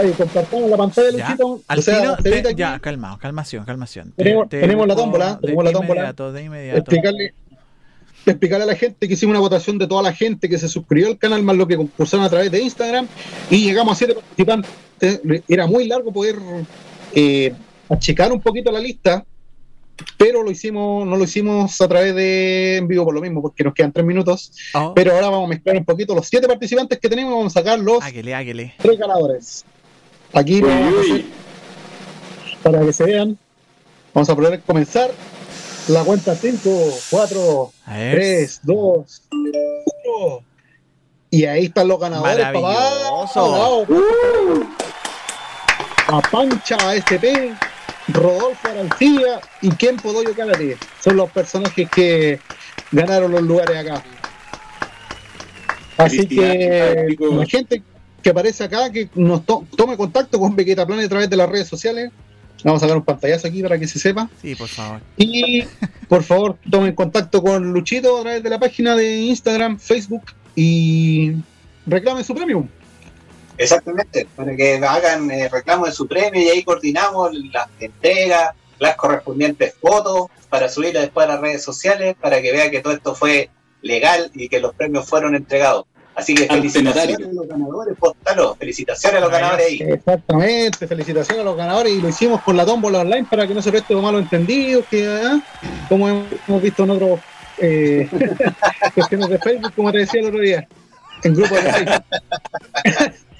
Ay, 0.00 0.10
compartamos 0.12 0.70
la 0.70 0.76
pantalla, 0.76 1.10
Ya, 1.16 1.24
Luchito. 1.30 1.60
Al 1.68 1.78
o 1.78 1.82
sea, 1.82 2.16
tiro, 2.16 2.42
te 2.42 2.54
ya, 2.54 2.78
calmado, 2.78 3.18
calmación, 3.18 3.64
calmación. 3.64 4.12
Te- 4.16 4.24
Tenemos- 4.24 4.48
te 4.48 4.60
tenemos 4.60 4.86
la 4.86 4.96
tómbola, 4.96 5.34
de 5.36 5.40
tenemos 5.40 5.64
la 5.64 5.72
tómbola. 5.72 6.00
inmediato, 6.00 6.32
de 6.32 6.42
inmediato. 6.42 6.78
explicarle, 6.80 7.34
explicarle 8.26 8.64
a 8.64 8.66
la 8.66 8.74
gente 8.76 9.08
que 9.08 9.14
hicimos 9.14 9.32
una 9.32 9.40
votación 9.40 9.78
de 9.78 9.86
toda 9.86 10.02
la 10.02 10.12
gente 10.12 10.48
que 10.48 10.58
se 10.58 10.68
suscribió 10.68 11.06
al 11.08 11.16
canal, 11.18 11.42
más 11.42 11.56
lo 11.56 11.66
que 11.66 11.76
concursaron 11.76 12.26
a 12.26 12.28
través 12.30 12.50
de 12.50 12.60
Instagram, 12.60 13.06
y 13.50 13.64
llegamos 13.64 13.92
a 13.92 13.96
siete 13.96 14.14
participantes. 14.14 14.70
Era 15.48 15.66
muy 15.66 15.86
largo 15.86 16.12
poder 16.12 16.36
eh, 17.14 17.54
achicar 17.88 18.30
un 18.32 18.40
poquito 18.42 18.70
la 18.72 18.80
lista, 18.80 19.24
pero 20.16 20.42
lo 20.42 20.50
hicimos, 20.50 21.06
no 21.06 21.16
lo 21.16 21.24
hicimos 21.24 21.80
a 21.80 21.88
través 21.88 22.14
de 22.14 22.76
en 22.78 22.88
vivo 22.88 23.04
por 23.04 23.14
lo 23.14 23.20
mismo, 23.20 23.40
porque 23.42 23.62
nos 23.64 23.74
quedan 23.74 23.92
tres 23.92 24.04
minutos. 24.06 24.52
Oh, 24.74 24.92
Pero 24.94 25.12
ahora 25.14 25.28
vamos 25.30 25.46
a 25.46 25.48
mezclar 25.48 25.76
un 25.76 25.84
poquito 25.84 26.14
los 26.14 26.26
siete 26.26 26.46
participantes 26.48 26.98
que 26.98 27.08
tenemos, 27.08 27.32
vamos 27.32 27.56
a 27.56 27.60
sacar 27.60 27.78
los 27.78 28.02
águele, 28.02 28.34
águele. 28.34 28.74
tres 28.78 28.98
ganadores. 28.98 29.64
Aquí 30.32 30.56
Uy, 30.56 30.68
vamos 30.68 30.94
a 30.94 31.00
hacer 31.00 31.12
uy. 31.12 31.26
para 32.62 32.80
que 32.84 32.92
se 32.92 33.04
vean. 33.04 33.38
Vamos 34.12 34.28
a 34.30 34.34
poder 34.36 34.60
comenzar 34.62 35.10
la 35.88 36.02
cuenta 36.04 36.34
5, 36.34 36.70
4, 37.10 37.72
A 37.86 37.96
ver. 37.98 38.14
3, 38.14 38.60
2, 38.62 39.22
1. 39.30 40.40
Y 41.30 41.44
ahí 41.46 41.64
están 41.66 41.88
los 41.88 41.98
ganadores, 42.00 42.36
papá. 42.46 42.60
Maravilloso. 42.60 43.86
Bravo. 43.86 44.66
A 46.06 46.20
Pancha 46.30 46.76
SP, 46.94 47.52
Rodolfo 48.08 48.68
Arancilla 48.68 49.40
y 49.62 49.70
Ken 49.70 49.96
Podoyo 49.96 50.34
Cálate. 50.34 50.76
Son 51.02 51.16
los 51.16 51.30
personajes 51.30 51.88
que 51.90 52.38
ganaron 52.92 53.32
los 53.32 53.42
lugares 53.42 53.76
acá. 53.76 54.02
Así 55.96 56.26
que 56.26 57.16
la 57.18 57.46
gente 57.46 57.82
que 58.22 58.30
aparece 58.30 58.64
acá, 58.64 58.90
que 58.90 59.08
nos 59.14 59.44
to- 59.46 59.66
tome 59.76 59.96
contacto 59.96 60.38
con 60.40 60.56
Vegeta 60.56 60.86
Planet 60.86 61.06
a 61.06 61.08
través 61.08 61.30
de 61.30 61.36
las 61.36 61.48
redes 61.48 61.68
sociales. 61.68 62.10
Vamos 62.64 62.82
a 62.82 62.86
sacar 62.86 62.96
un 62.96 63.04
pantallazo 63.04 63.46
aquí 63.46 63.62
para 63.62 63.78
que 63.78 63.86
se 63.86 63.98
sepa. 63.98 64.28
Sí, 64.40 64.54
por 64.54 64.68
favor. 64.68 65.00
Y 65.18 65.64
por 66.08 66.22
favor, 66.22 66.56
tomen 66.70 66.94
contacto 66.94 67.42
con 67.42 67.72
Luchito 67.72 68.18
a 68.18 68.22
través 68.22 68.42
de 68.42 68.50
la 68.50 68.58
página 68.58 68.96
de 68.96 69.16
Instagram, 69.18 69.78
Facebook 69.78 70.22
y 70.56 71.32
reclamen 71.86 72.24
su 72.24 72.34
premio. 72.34 72.66
Exactamente, 73.56 74.26
para 74.34 74.56
que 74.56 74.76
hagan 74.76 75.30
eh, 75.30 75.48
reclamo 75.48 75.86
de 75.86 75.92
su 75.92 76.06
premio 76.06 76.40
y 76.42 76.48
ahí 76.48 76.64
coordinamos 76.64 77.32
las 77.52 77.68
entregas, 77.78 78.50
las 78.78 78.96
correspondientes 78.96 79.74
fotos 79.74 80.26
para 80.48 80.68
subirlas 80.68 81.04
después 81.04 81.26
a 81.26 81.32
las 81.32 81.40
redes 81.40 81.62
sociales 81.62 82.16
para 82.20 82.42
que 82.42 82.52
vea 82.52 82.70
que 82.70 82.80
todo 82.80 82.92
esto 82.92 83.14
fue 83.14 83.50
legal 83.82 84.30
y 84.34 84.48
que 84.48 84.60
los 84.60 84.74
premios 84.74 85.06
fueron 85.06 85.34
entregados. 85.34 85.86
Así 86.16 86.34
que 86.34 86.46
felicitaciones 86.46 87.16
a 87.16 87.32
los 87.32 87.48
ganadores, 87.48 87.96
postalo, 87.98 88.54
felicitaciones 88.54 89.18
a 89.18 89.20
los 89.20 89.32
ganadores 89.32 89.66
ahí. 89.66 89.80
Exactamente, 89.80 90.86
felicitaciones 90.86 91.40
a 91.40 91.44
los 91.44 91.56
ganadores 91.56 91.92
y 91.92 92.00
lo 92.00 92.08
hicimos 92.08 92.40
con 92.42 92.56
la 92.56 92.64
tómbola 92.64 93.00
online 93.00 93.26
para 93.28 93.48
que 93.48 93.54
no 93.54 93.60
se 93.60 93.72
preste 93.72 93.96
malos 93.96 94.22
entendidos, 94.22 94.84
que 94.88 95.08
ah, 95.08 95.40
como 95.88 96.08
hemos 96.08 96.62
visto 96.62 96.84
en 96.84 96.90
otros 96.90 97.20
eh, 97.58 98.08
cuestiones 98.94 99.28
de 99.28 99.38
Facebook, 99.38 99.72
como 99.74 99.90
te 99.90 99.98
decía 99.98 100.20
el 100.20 100.26
otro 100.28 100.40
día, 100.40 100.68
en 101.24 101.34
grupos 101.34 101.64
de 101.64 101.72
Facebook. 101.72 102.04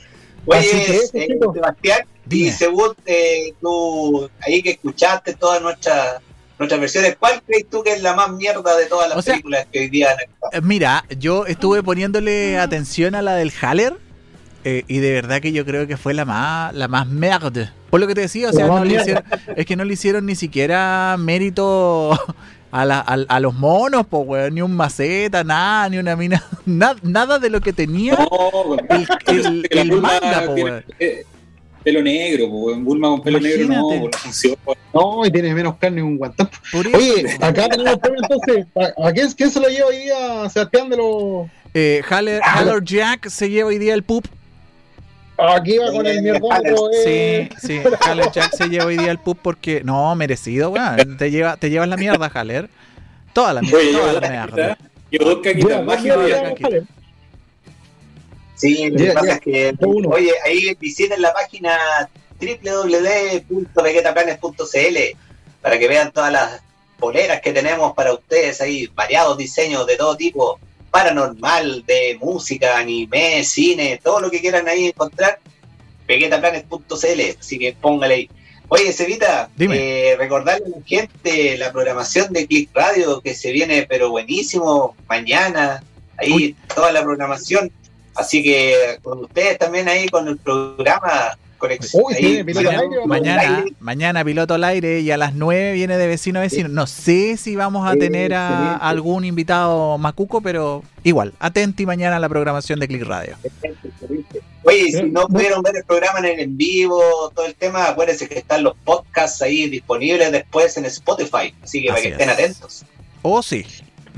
Así 0.52 0.68
que 0.70 0.92
Oye, 1.14 1.34
eh. 1.34 1.38
Sebastián, 1.54 1.98
y 2.30 2.50
según 2.50 2.94
eh, 3.06 3.52
tú, 3.60 4.28
ahí 4.40 4.62
que 4.62 4.70
escuchaste 4.72 5.34
todas 5.34 5.60
nuestras 5.62 6.20
nuestras 6.58 6.80
versiones, 6.80 7.16
¿cuál 7.18 7.42
crees 7.44 7.68
tú 7.68 7.82
que 7.82 7.92
es 7.94 8.02
la 8.02 8.14
más 8.14 8.30
mierda 8.30 8.76
de 8.76 8.86
todas 8.86 9.08
las 9.08 9.18
O 9.18 9.22
sea- 9.22 9.34
películas 9.34 9.66
que 9.72 9.80
hoy 9.80 9.88
día 9.88 10.10
han? 10.12 10.18
Eh, 10.52 10.60
Mira, 10.62 11.04
yo 11.18 11.46
estuve 11.46 11.82
poniéndole 11.82 12.58
atención 12.58 13.14
a 13.16 13.22
la 13.22 13.34
del 13.34 13.52
Haller 13.60 13.94
eh, 14.64 14.84
y 14.86 14.98
de 14.98 15.12
verdad 15.12 15.40
que 15.40 15.52
yo 15.52 15.64
creo 15.64 15.86
que 15.88 15.96
fue 15.96 16.14
la 16.14 16.24
más, 16.24 16.72
la 16.74 16.86
más 16.88 17.06
merde. 17.08 17.70
Por 17.90 18.00
lo 18.00 18.06
que 18.06 18.14
te 18.14 18.22
decía, 18.22 18.50
o 18.50 18.52
sea, 18.52 18.66
La 18.66 18.72
más 18.72 18.78
no 18.80 18.84
le 18.84 18.90
mierda. 18.90 19.02
hicieron, 19.04 19.58
es 19.58 19.66
que 19.66 19.76
no 19.76 19.84
le 19.84 19.92
hicieron 19.94 20.26
ni 20.26 20.34
siquiera 20.36 21.16
mérito 21.18 22.18
a, 22.76 22.84
la- 22.84 23.00
a- 23.00 23.24
a 23.28 23.40
los 23.40 23.54
monos, 23.54 24.04
pues, 24.08 24.22
weón, 24.26 24.54
ni 24.54 24.60
un 24.62 24.74
maceta, 24.74 25.44
nada, 25.44 25.88
ni 25.88 25.98
una 25.98 26.16
mina, 26.16 26.42
na- 26.66 26.96
nada 27.02 27.38
de 27.38 27.48
lo 27.50 27.60
que 27.60 27.72
tenía 27.72 28.14
No, 28.14 28.76
el, 28.90 29.06
el- 29.26 29.68
el 29.70 29.90
Bulma 29.90 30.18
manga, 30.20 30.46
po, 30.46 30.52
weón. 30.54 30.84
pelo 31.84 32.02
negro, 32.02 32.48
po, 32.48 32.56
weón. 32.64 32.84
Bulma 32.84 33.08
con 33.08 33.22
pelo 33.22 33.38
negro 33.40 33.68
no, 33.68 33.74
Imagínate. 33.74 34.00
no 34.16 34.18
funciona. 34.18 34.56
No, 34.92 35.26
y 35.26 35.30
tiene 35.30 35.54
menos 35.54 35.74
carne 35.76 35.96
que 35.98 36.02
un 36.02 36.16
guantán. 36.18 36.48
Oye, 36.72 37.36
acá 37.40 37.68
tenemos 37.68 37.98
premio 37.98 38.20
entonces. 38.22 38.66
¿A, 38.74 39.08
a 39.08 39.12
quién, 39.12 39.30
quién 39.32 39.50
se 39.50 39.60
lo 39.60 39.68
lleva 39.68 39.86
hoy 39.88 39.98
día, 39.98 40.48
Sebastián, 40.50 40.88
de 40.88 40.96
los. 40.96 41.46
eh, 41.74 42.02
Haller, 42.08 42.40
Haller 42.44 42.82
Jack 42.84 43.28
se 43.28 43.50
lleva 43.50 43.68
hoy 43.68 43.78
día 43.78 43.94
el 43.94 44.02
pup. 44.02 44.24
Aquí 45.36 45.78
va 45.78 45.90
con 45.90 46.06
el 46.06 46.22
mierdómetro. 46.22 46.90
Eh. 46.92 47.48
Sí, 47.60 47.66
sí. 47.66 47.80
Haller 48.00 48.30
Jack 48.30 48.54
se 48.54 48.68
lleva 48.68 48.86
hoy 48.86 48.96
día 48.96 49.10
el 49.10 49.18
pub 49.18 49.36
porque. 49.40 49.82
No, 49.82 50.14
merecido, 50.14 50.70
weón. 50.70 51.16
Te, 51.16 51.30
lleva, 51.30 51.56
te 51.56 51.70
llevas 51.70 51.88
la 51.88 51.96
mierda, 51.96 52.30
Haller. 52.32 52.68
Toda 53.32 53.52
la 53.52 53.62
mierda. 53.62 53.78
Oye, 53.78 53.92
Toda 53.92 54.12
yo- 54.12 54.20
la 54.20 54.28
mierda. 54.30 54.78
Yo 55.10 55.24
dos 55.24 55.38
caquitas. 55.42 55.82
Sí, 58.56 58.90
lo 58.90 58.96
que 58.96 59.12
pasa 59.12 59.32
es 59.34 59.40
que, 59.40 59.74
oye, 60.08 60.32
ahí 60.44 60.74
visiten 60.80 61.20
la 61.20 61.32
página 61.32 61.76
www.veguetaplanes.cl 62.40 64.98
para 65.60 65.78
que 65.78 65.88
vean 65.88 66.12
todas 66.12 66.32
las 66.32 66.62
poleras 66.98 67.40
que 67.40 67.52
tenemos 67.52 67.92
para 67.94 68.12
ustedes 68.12 68.60
ahí, 68.60 68.88
variados 68.94 69.36
diseños 69.36 69.86
de 69.86 69.96
todo 69.96 70.16
tipo, 70.16 70.58
paranormal, 70.94 71.84
de 71.84 72.16
música, 72.20 72.78
anime, 72.78 73.42
cine, 73.42 74.00
todo 74.00 74.20
lo 74.20 74.30
que 74.30 74.40
quieran 74.40 74.68
ahí 74.68 74.86
encontrar, 74.86 75.40
veguetaplanes.cl, 76.06 77.20
así 77.40 77.58
que 77.58 77.72
póngale 77.72 78.14
ahí. 78.14 78.30
Oye, 78.68 78.92
Cevita, 78.92 79.50
eh, 79.58 80.14
recordarle 80.16 80.66
a 80.66 80.78
la 80.78 80.84
gente 80.86 81.58
la 81.58 81.72
programación 81.72 82.32
de 82.32 82.46
Click 82.46 82.70
Radio 82.72 83.20
que 83.20 83.34
se 83.34 83.50
viene, 83.50 83.84
pero 83.88 84.10
buenísimo, 84.10 84.94
mañana, 85.08 85.82
ahí 86.16 86.32
Uy. 86.32 86.56
toda 86.72 86.92
la 86.92 87.02
programación. 87.02 87.72
Así 88.14 88.44
que 88.44 89.00
con 89.02 89.24
ustedes 89.24 89.58
también 89.58 89.88
ahí 89.88 90.08
con 90.08 90.28
el 90.28 90.38
programa 90.38 91.36
Conexión. 91.58 92.02
Uy, 92.04 92.44
mañana- 92.54 92.80
aire. 92.80 92.96
Mañana, 93.06 93.64
mañana 93.80 94.24
piloto 94.24 94.54
al 94.54 94.64
aire 94.64 95.00
y 95.00 95.10
a 95.10 95.16
las 95.16 95.34
9 95.34 95.72
viene 95.72 95.96
de 95.96 96.06
vecino 96.06 96.38
a 96.38 96.42
vecino. 96.42 96.68
No 96.68 96.86
sé 96.86 97.36
si 97.36 97.56
vamos 97.56 97.86
a 97.90 97.94
tener 97.96 98.34
a 98.34 98.76
algún 98.76 99.24
invitado 99.24 99.98
macuco, 99.98 100.40
pero 100.40 100.82
igual, 101.02 101.32
atenti 101.38 101.86
mañana 101.86 102.16
a 102.16 102.20
la 102.20 102.28
programación 102.28 102.80
de 102.80 102.88
Click 102.88 103.02
Radio. 103.04 103.36
Oye, 104.64 104.92
si 104.92 105.02
no 105.04 105.26
pudieron 105.28 105.62
ver 105.62 105.76
el 105.76 105.84
programa 105.84 106.20
en 106.20 106.24
el 106.26 106.40
en 106.40 106.56
vivo, 106.56 107.00
todo 107.34 107.46
el 107.46 107.54
tema, 107.54 107.88
acuérdense 107.88 108.28
que 108.28 108.38
están 108.38 108.62
los 108.62 108.74
podcasts 108.84 109.42
ahí 109.42 109.68
disponibles 109.68 110.32
después 110.32 110.76
en 110.78 110.86
Spotify. 110.86 111.54
Así 111.62 111.82
que 111.82 111.88
para 111.88 112.00
que 112.00 112.08
estén 112.08 112.28
es. 112.30 112.34
atentos. 112.34 112.84
Oh, 113.22 113.42
sí. 113.42 113.64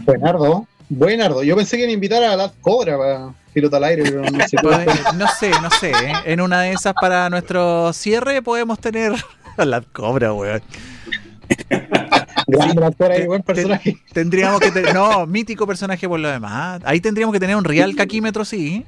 Buenardo. 0.04 0.66
Buenardo. 0.88 1.42
Yo 1.42 1.56
pensé 1.56 1.76
que 1.76 1.82
iban 1.82 1.90
a 1.90 1.94
invitar 1.94 2.22
a 2.22 2.36
la 2.36 2.52
Cobra 2.60 2.96
para 2.96 3.34
piloto 3.52 3.76
al 3.76 3.84
aire, 3.84 4.02
pero 4.04 4.22
no 4.22 4.48
se 4.48 4.56
puede. 4.58 4.86
No 5.16 5.26
sé, 5.28 5.50
no 5.62 5.70
sé. 5.70 5.90
¿eh? 5.90 6.12
En 6.26 6.40
una 6.40 6.60
de 6.62 6.72
esas 6.72 6.94
para 6.94 7.28
nuestro 7.30 7.92
cierre 7.92 8.42
podemos 8.42 8.78
tener 8.78 9.12
a 9.56 9.64
la 9.64 9.80
cobra, 9.80 10.32
weón. 10.32 10.62
Grande 12.46 12.80
la 12.80 12.90
Cobra, 12.92 13.14
Te- 13.16 13.26
buen 13.26 13.42
personaje. 13.42 13.96
Tendríamos 14.12 14.60
que 14.60 14.70
tener. 14.70 14.94
No, 14.94 15.26
mítico 15.26 15.66
personaje 15.66 16.08
por 16.08 16.20
lo 16.20 16.28
demás. 16.30 16.80
Ahí 16.84 17.00
tendríamos 17.00 17.32
que 17.32 17.40
tener 17.40 17.56
un 17.56 17.64
real 17.64 17.94
caquímetro, 17.96 18.44
sí. 18.44 18.84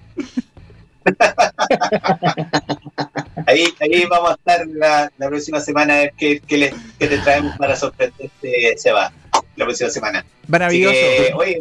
Ahí, 3.46 3.64
ahí 3.80 4.04
vamos 4.10 4.30
a 4.30 4.34
estar 4.34 4.66
la, 4.66 5.10
la 5.16 5.26
próxima 5.28 5.60
semana 5.60 5.94
a 5.94 5.96
ver 5.98 6.12
qué, 6.16 6.40
qué 6.46 6.58
les- 6.58 6.74
qué 6.98 7.06
te 7.08 7.18
traemos 7.18 7.56
para 7.56 7.74
sorprenderte, 7.76 8.74
Seba, 8.76 9.10
la 9.58 9.64
próxima 9.64 9.90
semana. 9.90 10.24
Maravilloso. 10.46 10.94
que, 10.94 11.32
oye, 11.34 11.60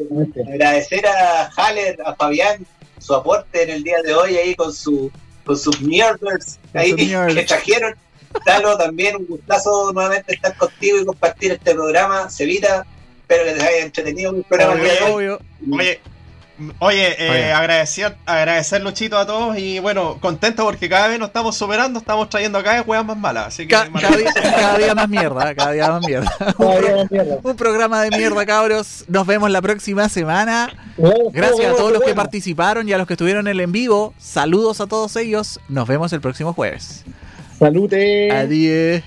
agradecer 0.53 1.05
a 1.05 1.49
Haller, 1.55 1.97
a 2.05 2.15
Fabián, 2.15 2.65
su 2.99 3.13
aporte 3.13 3.63
en 3.63 3.69
el 3.69 3.83
día 3.83 4.01
de 4.03 4.13
hoy 4.13 4.37
ahí 4.37 4.55
con 4.55 4.73
su 4.73 5.11
con 5.45 5.57
sus 5.57 5.79
mierdas 5.81 6.59
Con 6.71 6.81
ahí 6.81 6.93
que 6.95 7.43
trajeron. 7.43 7.95
Talo, 8.45 8.77
también 8.77 9.15
un 9.15 9.25
gustazo 9.25 9.91
nuevamente 9.93 10.35
estar 10.35 10.55
contigo 10.57 10.99
y 10.99 11.05
compartir 11.05 11.53
este 11.53 11.73
programa. 11.73 12.29
Cevita, 12.29 12.85
espero 13.21 13.45
que 13.45 13.53
les 13.53 13.63
haya 13.63 13.85
entretenido 13.85 14.35
el 14.35 14.43
programa 14.43 14.73
el 14.73 14.81
día 14.81 14.93
de 14.93 15.01
hoy. 15.01 15.11
Obvio. 15.13 15.39
Oye, 15.71 16.01
oye, 16.79 17.15
eh, 17.19 17.29
Oye. 17.29 17.51
agradecer, 17.53 18.15
agradecer 18.25 18.81
Luchito 18.81 19.17
a 19.17 19.25
todos 19.25 19.57
y 19.57 19.79
bueno, 19.79 20.17
contento 20.19 20.63
porque 20.65 20.89
cada 20.89 21.07
vez 21.07 21.19
nos 21.19 21.27
estamos 21.29 21.55
superando, 21.55 21.99
estamos 21.99 22.29
trayendo 22.29 22.63
cada 22.63 22.77
vez 22.77 22.87
weas 22.87 23.05
más 23.05 23.17
malas. 23.17 23.47
Así 23.47 23.63
que 23.63 23.75
Ca- 23.75 23.89
cada, 23.91 24.15
día, 24.17 24.33
cada 24.33 24.77
día 24.77 24.95
más 24.95 25.09
mierda, 25.09 25.55
cada 25.55 25.71
día 25.71 25.87
más 25.89 26.05
mierda. 26.05 26.31
Todavía 26.57 26.91
no 26.95 27.07
mierda. 27.09 27.37
Un 27.43 27.55
programa 27.55 28.01
de 28.01 28.11
mierda, 28.17 28.45
cabros. 28.45 29.05
Nos 29.07 29.27
vemos 29.27 29.49
la 29.51 29.61
próxima 29.61 30.09
semana. 30.09 30.71
Gracias 31.31 31.73
a 31.73 31.75
todos 31.75 31.91
los 31.91 32.01
que 32.03 32.13
participaron 32.15 32.87
y 32.89 32.93
a 32.93 32.97
los 32.97 33.07
que 33.07 33.13
estuvieron 33.13 33.47
en 33.47 33.51
el 33.51 33.59
en 33.61 33.71
vivo. 33.71 34.13
Saludos 34.17 34.81
a 34.81 34.87
todos 34.87 35.15
ellos. 35.15 35.59
Nos 35.69 35.87
vemos 35.87 36.11
el 36.13 36.21
próximo 36.21 36.53
jueves. 36.53 37.03
Salute. 37.59 38.31
Adiós. 38.31 39.03